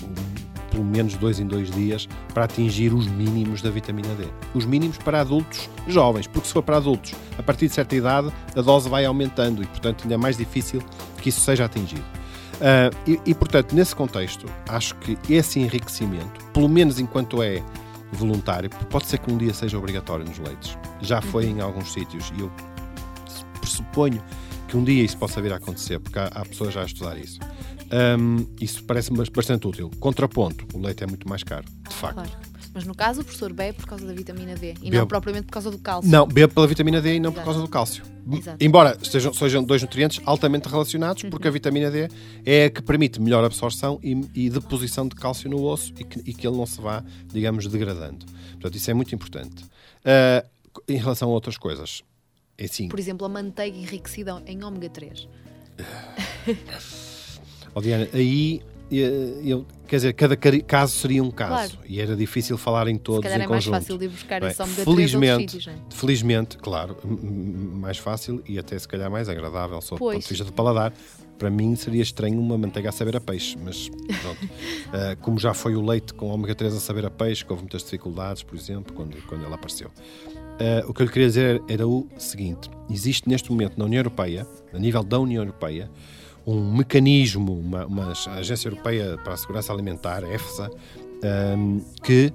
pelo 0.71 0.83
menos 0.83 1.15
dois 1.15 1.39
em 1.39 1.47
dois 1.47 1.71
dias 1.71 2.07
para 2.33 2.45
atingir 2.45 2.93
os 2.93 3.07
mínimos 3.07 3.61
da 3.61 3.69
vitamina 3.69 4.13
D. 4.15 4.25
Os 4.53 4.65
mínimos 4.65 4.97
para 4.97 5.21
adultos 5.21 5.69
jovens, 5.87 6.27
porque 6.27 6.47
se 6.47 6.53
for 6.53 6.63
para 6.63 6.77
adultos 6.77 7.13
a 7.37 7.43
partir 7.43 7.67
de 7.67 7.73
certa 7.73 7.95
idade, 7.95 8.31
a 8.55 8.61
dose 8.61 8.89
vai 8.89 9.05
aumentando 9.05 9.63
e, 9.63 9.65
portanto, 9.65 10.03
ainda 10.03 10.15
é 10.15 10.17
mais 10.17 10.37
difícil 10.37 10.81
que 11.21 11.29
isso 11.29 11.41
seja 11.41 11.65
atingido. 11.65 12.03
Uh, 12.55 12.95
e, 13.05 13.31
e, 13.31 13.33
portanto, 13.33 13.73
nesse 13.73 13.95
contexto, 13.95 14.47
acho 14.67 14.95
que 14.95 15.17
esse 15.29 15.59
enriquecimento, 15.59 16.43
pelo 16.53 16.69
menos 16.69 16.99
enquanto 16.99 17.41
é 17.41 17.61
voluntário, 18.15 18.69
pode 18.89 19.07
ser 19.07 19.19
que 19.19 19.31
um 19.31 19.37
dia 19.37 19.53
seja 19.53 19.77
obrigatório 19.77 20.25
nos 20.25 20.37
leitos. 20.39 20.77
Já 21.01 21.21
foi 21.21 21.45
em 21.45 21.61
alguns 21.61 21.91
sítios 21.93 22.31
e 22.37 22.41
eu 22.41 22.51
pressuponho 23.59 24.21
que 24.67 24.77
um 24.77 24.83
dia 24.83 25.03
isso 25.03 25.17
possa 25.17 25.41
vir 25.41 25.53
a 25.53 25.57
acontecer, 25.57 25.99
porque 25.99 26.17
há, 26.17 26.25
há 26.27 26.45
pessoas 26.45 26.73
já 26.73 26.81
a 26.81 26.85
estudar 26.85 27.17
isso. 27.17 27.39
Um, 28.19 28.45
isso 28.59 28.83
parece-me 28.83 29.23
bastante 29.29 29.67
útil. 29.67 29.91
Contraponto, 29.99 30.65
o 30.73 30.79
leite 30.79 31.03
é 31.03 31.07
muito 31.07 31.27
mais 31.29 31.43
caro, 31.43 31.65
de 31.87 31.95
facto. 31.95 32.15
Claro. 32.15 32.54
Mas 32.75 32.83
no 32.83 32.93
caso, 32.93 33.21
o 33.21 33.23
professor 33.23 33.53
bebe 33.53 33.77
por 33.77 33.87
causa 33.87 34.05
da 34.05 34.11
vitamina 34.11 34.53
D 34.53 34.71
e 34.71 34.73
bebe. 34.73 34.97
não 34.97 35.07
propriamente 35.07 35.45
por 35.45 35.53
causa 35.53 35.71
do 35.71 35.77
cálcio. 35.77 36.11
Não, 36.11 36.27
bebe 36.27 36.53
pela 36.53 36.67
vitamina 36.67 37.01
D 37.01 37.15
e 37.15 37.19
não 37.21 37.29
Exato. 37.29 37.39
por 37.39 37.45
causa 37.45 37.61
do 37.61 37.67
cálcio. 37.69 38.03
Exato. 38.33 38.57
Embora 38.59 38.97
estejam, 39.01 39.33
sejam 39.33 39.63
dois 39.63 39.81
nutrientes 39.81 40.21
altamente 40.25 40.67
relacionados, 40.67 41.23
uhum. 41.23 41.29
porque 41.29 41.47
a 41.47 41.51
vitamina 41.51 41.89
D 41.89 42.09
é 42.45 42.65
a 42.65 42.69
que 42.69 42.81
permite 42.81 43.21
melhor 43.21 43.45
absorção 43.45 43.97
e, 44.03 44.19
e 44.35 44.49
deposição 44.49 45.07
de 45.07 45.15
cálcio 45.15 45.49
no 45.49 45.63
osso 45.63 45.93
e 45.97 46.03
que, 46.03 46.19
e 46.29 46.33
que, 46.33 46.45
ele 46.45 46.57
não 46.57 46.65
se 46.65 46.81
vá, 46.81 47.01
digamos, 47.31 47.65
degradando. 47.65 48.25
Portanto, 48.51 48.75
isso 48.75 48.91
é 48.91 48.93
muito 48.93 49.15
importante. 49.15 49.63
Uh, 49.63 50.45
em 50.85 50.97
relação 50.97 51.29
a 51.29 51.31
outras 51.31 51.57
coisas, 51.57 52.03
é 52.57 52.65
assim. 52.65 52.89
Por 52.89 52.99
exemplo, 52.99 53.25
a 53.25 53.29
manteiga 53.29 53.77
enriquecida 53.77 54.43
em 54.45 54.61
ômega 54.65 54.89
3. 54.89 55.29
oh, 57.73 57.79
Diana, 57.79 58.09
aí 58.13 58.61
eu, 58.91 59.65
quer 59.87 59.95
dizer, 59.95 60.13
cada 60.13 60.37
caso 60.37 60.93
seria 60.93 61.23
um 61.23 61.31
caso 61.31 61.73
claro. 61.73 61.91
e 61.91 61.99
era 61.99 62.15
difícil 62.15 62.57
falar 62.57 62.87
em 62.87 62.97
todos 62.97 63.29
em 63.29 63.33
é 63.33 63.47
conjunto. 63.47 63.71
mais 63.71 63.83
fácil 63.83 63.97
de 63.97 64.07
buscar 64.07 64.41
Bem, 64.41 64.53
ômega 64.59 64.83
felizmente, 64.83 65.51
sítios, 65.51 65.67
é? 65.67 65.77
felizmente, 65.89 66.57
claro, 66.57 66.95
mais 67.03 67.97
fácil 67.97 68.43
e 68.47 68.59
até 68.59 68.77
se 68.77 68.87
calhar 68.87 69.09
mais 69.09 69.27
agradável, 69.27 69.81
só 69.81 69.95
do 69.95 69.99
ponto 69.99 70.19
de 70.19 70.27
vista 70.27 70.43
do 70.43 70.53
paladar. 70.53 70.93
Para 71.37 71.49
mim 71.49 71.75
seria 71.75 72.01
estranho 72.01 72.39
uma 72.39 72.57
manteiga 72.57 72.89
a 72.89 72.91
saber 72.93 73.17
a 73.17 73.19
peixe, 73.19 73.57
mas 73.61 73.89
pronto. 73.89 74.45
uh, 74.45 75.17
como 75.19 75.37
já 75.37 75.53
foi 75.53 75.75
o 75.75 75.85
leite 75.85 76.13
com 76.13 76.27
ômega 76.27 76.55
3 76.55 76.75
a 76.75 76.79
saber 76.79 77.05
a 77.05 77.09
peixe, 77.09 77.43
que 77.43 77.51
houve 77.51 77.63
muitas 77.63 77.83
dificuldades, 77.83 78.41
por 78.41 78.55
exemplo, 78.55 78.93
quando, 78.93 79.17
quando 79.27 79.43
ele 79.43 79.53
apareceu. 79.53 79.89
Uh, 79.89 80.89
o 80.89 80.93
que 80.93 81.01
eu 81.01 81.05
lhe 81.07 81.11
queria 81.11 81.27
dizer 81.27 81.61
era 81.67 81.85
o 81.85 82.07
seguinte: 82.17 82.69
existe 82.89 83.27
neste 83.27 83.51
momento 83.51 83.77
na 83.77 83.83
União 83.83 83.99
Europeia, 83.99 84.47
a 84.73 84.79
nível 84.79 85.03
da 85.03 85.19
União 85.19 85.43
Europeia, 85.43 85.91
um 86.45 86.75
mecanismo, 86.75 87.59
uma, 87.59 87.85
uma 87.85 88.13
Agência 88.27 88.67
Europeia 88.67 89.17
para 89.23 89.33
a 89.33 89.37
Segurança 89.37 89.73
Alimentar, 89.73 90.23
EFSA, 90.23 90.69
um, 91.57 91.81
que 92.03 92.31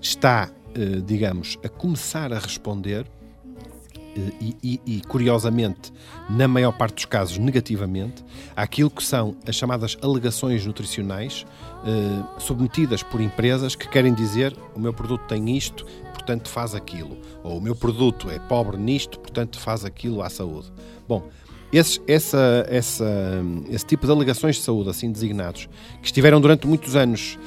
está, 0.00 0.50
uh, 0.76 1.02
digamos, 1.02 1.58
a 1.62 1.68
começar 1.68 2.32
a 2.32 2.38
responder 2.38 3.04
uh, 3.04 4.34
e, 4.40 4.56
e, 4.62 4.80
e, 4.86 5.00
curiosamente, 5.02 5.92
na 6.28 6.48
maior 6.48 6.72
parte 6.72 6.94
dos 6.94 7.04
casos, 7.04 7.36
negativamente, 7.36 8.24
àquilo 8.56 8.90
que 8.90 9.04
são 9.04 9.36
as 9.46 9.54
chamadas 9.54 9.98
alegações 10.00 10.64
nutricionais 10.64 11.44
uh, 11.84 12.40
submetidas 12.40 13.02
por 13.02 13.20
empresas 13.20 13.74
que 13.74 13.88
querem 13.88 14.14
dizer 14.14 14.56
o 14.74 14.80
meu 14.80 14.94
produto 14.94 15.26
tem 15.26 15.54
isto, 15.54 15.84
portanto 16.14 16.48
faz 16.48 16.74
aquilo, 16.74 17.18
ou 17.42 17.58
o 17.58 17.60
meu 17.60 17.76
produto 17.76 18.30
é 18.30 18.38
pobre 18.38 18.78
nisto, 18.78 19.18
portanto 19.18 19.58
faz 19.58 19.84
aquilo 19.84 20.22
à 20.22 20.30
saúde. 20.30 20.72
Bom, 21.06 21.28
esses, 21.72 22.00
essa, 22.06 22.66
essa, 22.68 23.42
esse 23.68 23.86
tipo 23.86 24.06
de 24.06 24.12
alegações 24.12 24.56
de 24.56 24.62
saúde, 24.62 24.90
assim 24.90 25.10
designados, 25.10 25.68
que 26.00 26.06
estiveram 26.06 26.40
durante 26.40 26.66
muitos 26.66 26.96
anos 26.96 27.38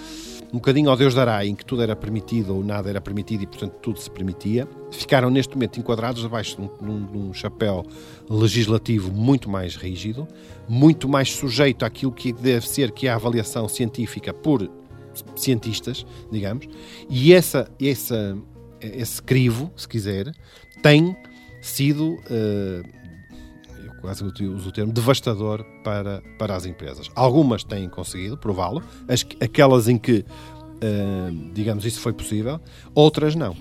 um 0.53 0.57
bocadinho 0.57 0.88
ao 0.91 0.95
Deus 0.95 1.15
dará, 1.15 1.43
em 1.43 1.55
que 1.55 1.65
tudo 1.65 1.82
era 1.82 1.95
permitido 1.95 2.55
ou 2.55 2.63
nada 2.63 2.88
era 2.88 3.01
permitido 3.01 3.41
e, 3.41 3.47
portanto, 3.47 3.74
tudo 3.82 3.99
se 3.99 4.09
permitia, 4.09 4.67
ficaram 4.91 5.32
neste 5.32 5.55
momento 5.55 5.80
enquadrados 5.80 6.21
debaixo 6.21 6.57
de 6.57 6.86
um, 6.86 7.05
de 7.07 7.17
um 7.17 7.34
chapéu 7.34 7.84
legislativo 8.30 9.11
muito 9.11 9.49
mais 9.49 9.76
rígido, 9.76 10.28
muito 10.69 11.09
mais 11.09 11.32
sujeito 11.32 11.84
àquilo 11.84 12.11
que 12.11 12.32
deve 12.32 12.69
ser, 12.69 12.91
que 12.91 13.07
é 13.07 13.11
a 13.11 13.15
avaliação 13.15 13.67
científica 13.67 14.32
por 14.32 14.69
cientistas, 15.36 16.05
digamos, 16.32 16.67
e 17.09 17.34
essa, 17.34 17.67
essa, 17.82 18.38
esse 18.80 19.24
crivo, 19.24 19.71
se 19.76 19.88
quiser, 19.88 20.32
tem 20.84 21.15
sido. 21.63 22.13
Uh, 22.30 23.03
quase 24.04 24.22
uso 24.22 24.68
o 24.68 24.72
termo, 24.74 24.91
devastador 24.91 25.64
para, 25.82 26.22
para 26.38 26.54
as 26.58 26.66
empresas. 26.66 27.10
Algumas 27.16 27.64
têm 27.64 27.88
conseguido 27.88 28.38
prová-lo, 28.38 28.84
aquelas 29.39 29.88
em 29.88 29.97
que, 29.97 30.26
uh, 30.26 31.51
digamos, 31.54 31.86
isso 31.86 32.01
foi 32.01 32.12
possível, 32.12 32.60
outras 32.93 33.34
não. 33.34 33.56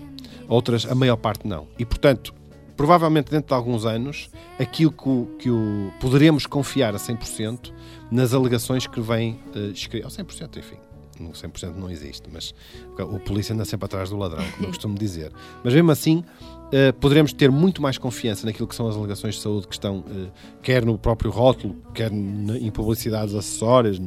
Outras, 0.49 0.85
a 0.85 0.97
maior 0.97 1.17
parte 1.17 1.47
não. 1.47 1.69
E, 1.79 1.87
portanto, 1.87 2.35
provavelmente 2.77 3.31
dentro 3.31 3.47
de 3.47 3.55
alguns 3.55 3.87
anos, 3.87 4.29
aquilo 4.59 4.91
que 4.91 5.09
o, 5.09 5.29
que 5.39 5.49
o 5.49 5.93
poderemos 6.01 6.45
confiar 6.45 6.93
a 6.93 6.99
100% 6.99 7.73
nas 8.11 8.35
alegações 8.35 8.85
que 8.89 9.01
vêm 9.01 9.39
uh, 9.55 9.71
escritas, 9.71 10.17
100%, 10.17 10.57
enfim, 10.57 10.77
no 11.21 11.31
100% 11.31 11.77
não 11.77 11.89
existe, 11.89 12.29
mas 12.33 12.53
o 12.99 13.21
polícia 13.21 13.55
anda 13.55 13.65
sempre 13.65 13.85
atrás 13.85 14.11
do 14.11 14.17
ladrão, 14.17 14.45
como 14.57 14.65
eu 14.65 14.71
costumo 14.71 14.99
dizer. 14.99 15.31
Mas 15.63 15.73
mesmo 15.73 15.93
assim, 15.93 16.25
Uh, 16.73 16.93
poderemos 16.95 17.33
ter 17.33 17.51
muito 17.51 17.83
mais 17.83 17.99
confiança 17.99 18.47
naquilo 18.47 18.67
que 18.67 18.75
são 18.75 18.89
as 18.89 18.97
alegações 18.97 19.35
de 19.35 19.43
saúde 19.43 19.69
que 19.69 19.75
estão, 19.75 19.99
uh, 19.99 20.31
quer 20.63 20.85
no 20.85 20.97
próprio 20.97 21.31
rótulo, 21.31 21.77
quer 21.93 22.11
em 22.11 22.71
publicidades 22.71 23.35
acessórias, 23.35 23.99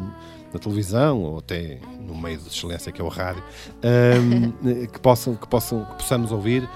na 0.55 0.59
televisão 0.59 1.21
ou 1.21 1.39
até 1.39 1.79
no 1.99 2.15
meio 2.15 2.37
de 2.37 2.47
excelência 2.47 2.91
que 2.91 3.01
é 3.01 3.03
o 3.03 3.09
rádio, 3.09 3.43
ehm, 3.83 4.87
que, 4.87 4.99
possam, 4.99 5.35
que, 5.35 5.47
possam, 5.47 5.83
que 5.85 5.95
possamos 5.95 6.31
ouvir, 6.31 6.67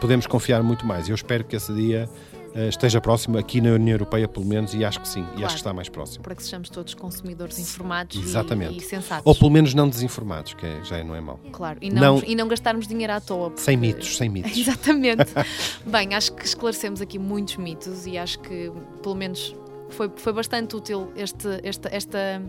podemos 0.00 0.26
confiar 0.26 0.62
muito 0.62 0.86
mais. 0.86 1.08
Eu 1.08 1.14
espero 1.14 1.44
que 1.44 1.56
esse 1.56 1.72
dia 1.74 2.08
eh, 2.32 2.33
esteja 2.54 3.00
próximo 3.00 3.36
aqui 3.36 3.60
na 3.60 3.70
União 3.70 3.94
Europeia, 3.94 4.28
pelo 4.28 4.46
menos, 4.46 4.74
e 4.74 4.84
acho 4.84 5.00
que 5.00 5.08
sim, 5.08 5.22
claro, 5.22 5.40
e 5.40 5.44
acho 5.44 5.54
que 5.54 5.60
está 5.60 5.72
mais 5.72 5.88
próximo. 5.88 6.22
Para 6.22 6.34
que 6.34 6.42
sejamos 6.42 6.68
todos 6.68 6.94
consumidores 6.94 7.58
informados 7.58 8.16
Exatamente. 8.16 8.74
E, 8.74 8.78
e 8.78 8.80
sensatos. 8.80 9.26
Ou 9.26 9.34
pelo 9.34 9.50
menos 9.50 9.74
não 9.74 9.88
desinformados, 9.88 10.54
que 10.54 10.64
é, 10.64 10.82
já 10.84 11.02
não 11.02 11.16
é 11.16 11.20
mau. 11.20 11.40
Claro, 11.52 11.78
e 11.82 11.90
não, 11.90 12.16
não, 12.16 12.22
e 12.24 12.34
não 12.34 12.48
gastarmos 12.48 12.86
dinheiro 12.86 13.12
à 13.12 13.20
toa. 13.20 13.50
Porque... 13.50 13.62
Sem 13.62 13.76
mitos, 13.76 14.16
sem 14.16 14.28
mitos. 14.28 14.56
Exatamente. 14.56 15.32
Bem, 15.84 16.14
acho 16.14 16.32
que 16.32 16.44
esclarecemos 16.44 17.00
aqui 17.00 17.18
muitos 17.18 17.56
mitos 17.56 18.06
e 18.06 18.16
acho 18.16 18.38
que, 18.38 18.70
pelo 19.02 19.14
menos, 19.14 19.54
foi, 19.90 20.10
foi 20.16 20.32
bastante 20.32 20.76
útil 20.76 21.12
este, 21.16 21.60
esta, 21.62 21.88
esta 21.92 22.42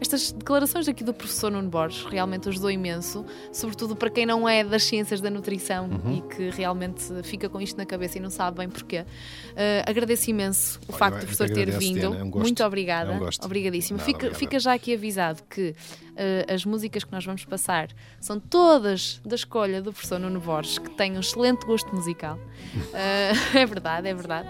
estas 0.00 0.32
declarações 0.32 0.88
aqui 0.88 1.02
do 1.02 1.12
professor 1.12 1.50
Nuno 1.50 1.68
Borges 1.68 2.04
realmente 2.04 2.48
ajudou 2.48 2.70
imenso, 2.70 3.24
sobretudo 3.52 3.96
para 3.96 4.08
quem 4.10 4.24
não 4.24 4.48
é 4.48 4.62
das 4.62 4.84
ciências 4.84 5.20
da 5.20 5.28
nutrição 5.28 5.88
uhum. 5.88 6.16
e 6.16 6.34
que 6.34 6.50
realmente 6.50 7.04
fica 7.24 7.48
com 7.48 7.60
isto 7.60 7.76
na 7.76 7.84
cabeça 7.84 8.18
e 8.18 8.20
não 8.20 8.30
sabe 8.30 8.58
bem 8.58 8.68
porquê. 8.68 9.00
Uh, 9.00 9.84
agradeço 9.86 10.30
imenso 10.30 10.78
o 10.88 10.92
Olha, 10.92 10.98
facto 10.98 11.16
do 11.16 11.20
professor 11.26 11.50
ter 11.50 11.70
vindo. 11.78 12.14
é 12.14 12.22
um 12.22 12.30
Muito 12.30 12.62
obrigada. 12.64 13.12
É 13.12 13.18
um 13.18 13.28
Obrigadíssimo. 13.44 13.98
Fica, 13.98 14.18
obrigado. 14.18 14.38
fica 14.38 14.58
já 14.58 14.72
aqui 14.72 14.94
avisado 14.94 15.42
que 15.48 15.70
uh, 15.70 16.52
as 16.52 16.64
músicas 16.64 17.02
que 17.02 17.12
nós 17.12 17.24
vamos 17.24 17.44
passar 17.44 17.88
são 18.20 18.38
todas 18.38 19.20
da 19.24 19.34
escolha 19.34 19.82
do 19.82 19.92
professor 19.92 20.20
Nuno 20.20 20.40
Borges, 20.40 20.78
que 20.78 20.90
tem 20.90 21.16
um 21.16 21.20
excelente 21.20 21.66
gosto 21.66 21.94
musical. 21.94 22.36
Uh, 22.36 23.38
é 23.58 23.66
verdade, 23.66 24.08
é 24.08 24.14
verdade. 24.14 24.48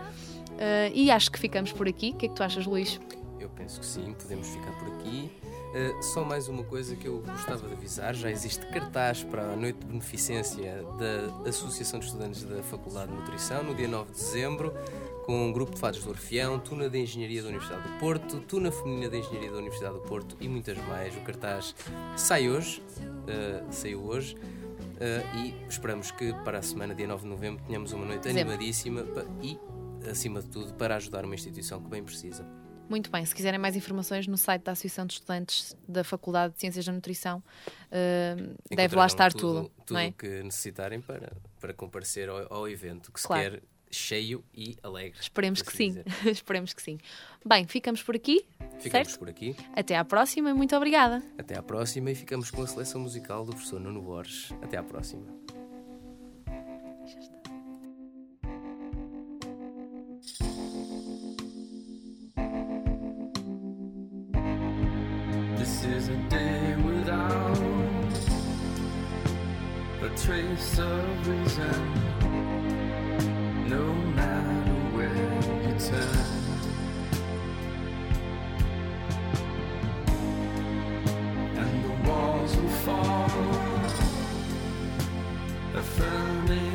e 0.93 1.11
acho 1.11 1.31
que 1.31 1.39
ficamos 1.39 1.73
por 1.73 1.89
aqui. 1.89 2.11
O 2.11 2.15
que 2.15 2.27
é 2.27 2.29
que 2.29 2.35
tu 2.35 2.43
achas, 2.43 2.67
Luís? 2.67 3.01
Eu 3.41 3.49
penso 3.51 3.81
que 3.81 3.87
sim, 3.87 4.15
podemos 4.19 4.49
ficar 4.49 4.73
por 4.73 4.89
aqui. 4.89 5.31
Uh, 5.79 6.03
só 6.03 6.25
mais 6.25 6.49
uma 6.49 6.65
coisa 6.65 6.97
que 6.97 7.07
eu 7.07 7.23
gostava 7.25 7.69
de 7.69 7.73
avisar: 7.73 8.13
já 8.13 8.29
existe 8.29 8.67
cartaz 8.67 9.23
para 9.23 9.53
a 9.53 9.55
noite 9.55 9.79
de 9.79 9.87
beneficência 9.87 10.85
da 10.99 11.49
Associação 11.49 12.01
de 12.01 12.07
Estudantes 12.07 12.43
da 12.43 12.61
Faculdade 12.65 13.13
de 13.13 13.17
Nutrição, 13.17 13.63
no 13.63 13.77
dia 13.77 13.87
9 13.87 14.11
de 14.11 14.19
dezembro, 14.19 14.75
com 15.25 15.47
um 15.47 15.53
grupo 15.53 15.75
de 15.75 15.81
fados 15.81 16.03
do 16.03 16.11
Orfeão, 16.11 16.59
Tuna 16.59 16.91
de 16.91 16.99
Engenharia 16.99 17.43
da 17.43 17.49
Universidade 17.49 17.89
do 17.89 17.97
Porto, 18.01 18.41
Tuna 18.41 18.73
Feminina 18.73 19.09
de 19.09 19.19
Engenharia 19.19 19.53
da 19.53 19.59
Universidade 19.59 19.95
do 19.95 20.01
Porto 20.01 20.37
e 20.41 20.49
muitas 20.49 20.77
mais. 20.89 21.17
O 21.17 21.21
cartaz 21.21 21.77
sai 22.17 22.49
hoje, 22.49 22.83
uh, 22.99 23.73
saiu 23.73 24.03
hoje. 24.03 24.35
Uh, 24.35 25.37
e 25.37 25.55
esperamos 25.69 26.11
que 26.11 26.33
para 26.43 26.59
a 26.59 26.63
semana, 26.63 26.93
dia 26.93 27.07
9 27.07 27.23
de 27.23 27.29
novembro, 27.29 27.63
tenhamos 27.65 27.93
uma 27.93 28.05
noite 28.05 28.29
animadíssima 28.29 29.05
e, 29.41 29.57
acima 30.11 30.43
de 30.43 30.49
tudo, 30.49 30.75
para 30.75 30.97
ajudar 30.97 31.25
uma 31.25 31.37
instituição 31.37 31.81
que 31.81 31.89
bem 31.89 32.03
precisa. 32.03 32.45
Muito 32.89 33.11
bem, 33.11 33.25
se 33.25 33.35
quiserem 33.35 33.59
mais 33.59 33.77
informações 33.77 34.27
no 34.27 34.37
site 34.37 34.63
da 34.63 34.73
Associação 34.73 35.07
de 35.07 35.15
Estudantes 35.15 35.77
da 35.87 36.03
Faculdade 36.03 36.55
de 36.55 36.61
Ciências 36.61 36.85
da 36.85 36.93
Nutrição, 36.93 37.39
uh, 37.39 38.75
deve 38.75 38.97
lá 38.97 39.07
estar 39.07 39.33
tudo. 39.33 39.65
Tudo, 39.65 39.73
tudo 39.87 39.99
é? 39.99 40.11
que 40.13 40.43
necessitarem 40.43 41.01
para, 41.01 41.33
para 41.61 41.75
comparecer 41.75 42.29
ao, 42.29 42.53
ao 42.53 42.69
evento, 42.69 43.13
que 43.13 43.23
claro. 43.23 43.43
se 43.43 43.51
quer 43.51 43.63
cheio 43.91 44.45
e 44.55 44.77
alegre. 44.83 45.19
Esperemos 45.21 45.63
que 45.63 45.75
sim. 45.75 46.03
Esperemos 46.27 46.73
que 46.73 46.83
sim. 46.83 46.99
Bem, 47.45 47.67
ficamos 47.67 48.03
por 48.03 48.15
aqui. 48.15 48.45
Ficamos 48.79 49.09
certo? 49.09 49.19
por 49.19 49.29
aqui. 49.29 49.57
Até 49.75 49.97
à 49.97 50.05
próxima 50.05 50.51
e 50.51 50.55
muito 50.55 50.77
obrigada. 50.77 51.23
Até 51.39 51.57
à 51.57 51.63
próxima 51.63 52.11
e 52.11 52.15
ficamos 52.15 52.51
com 52.51 52.63
a 52.63 52.67
seleção 52.67 53.01
musical 53.01 53.45
do 53.45 53.53
professor 53.53 53.81
Nuno 53.81 54.03
Borges. 54.03 54.53
Até 54.63 54.77
à 54.77 54.83
próxima. 54.83 55.38
is 65.93 66.09
a 66.09 66.17
day 66.29 66.77
without 66.85 67.59
a 70.03 70.09
trace 70.23 70.79
of 70.79 71.29
reason. 71.29 71.81
No 73.69 73.85
matter 74.19 74.73
where 74.95 75.25
you 75.67 75.75
turn. 75.89 76.27
And 81.63 81.85
the 81.85 81.95
walls 82.09 82.57
will 82.57 82.77
fall 82.85 83.31
affirming 85.75 86.68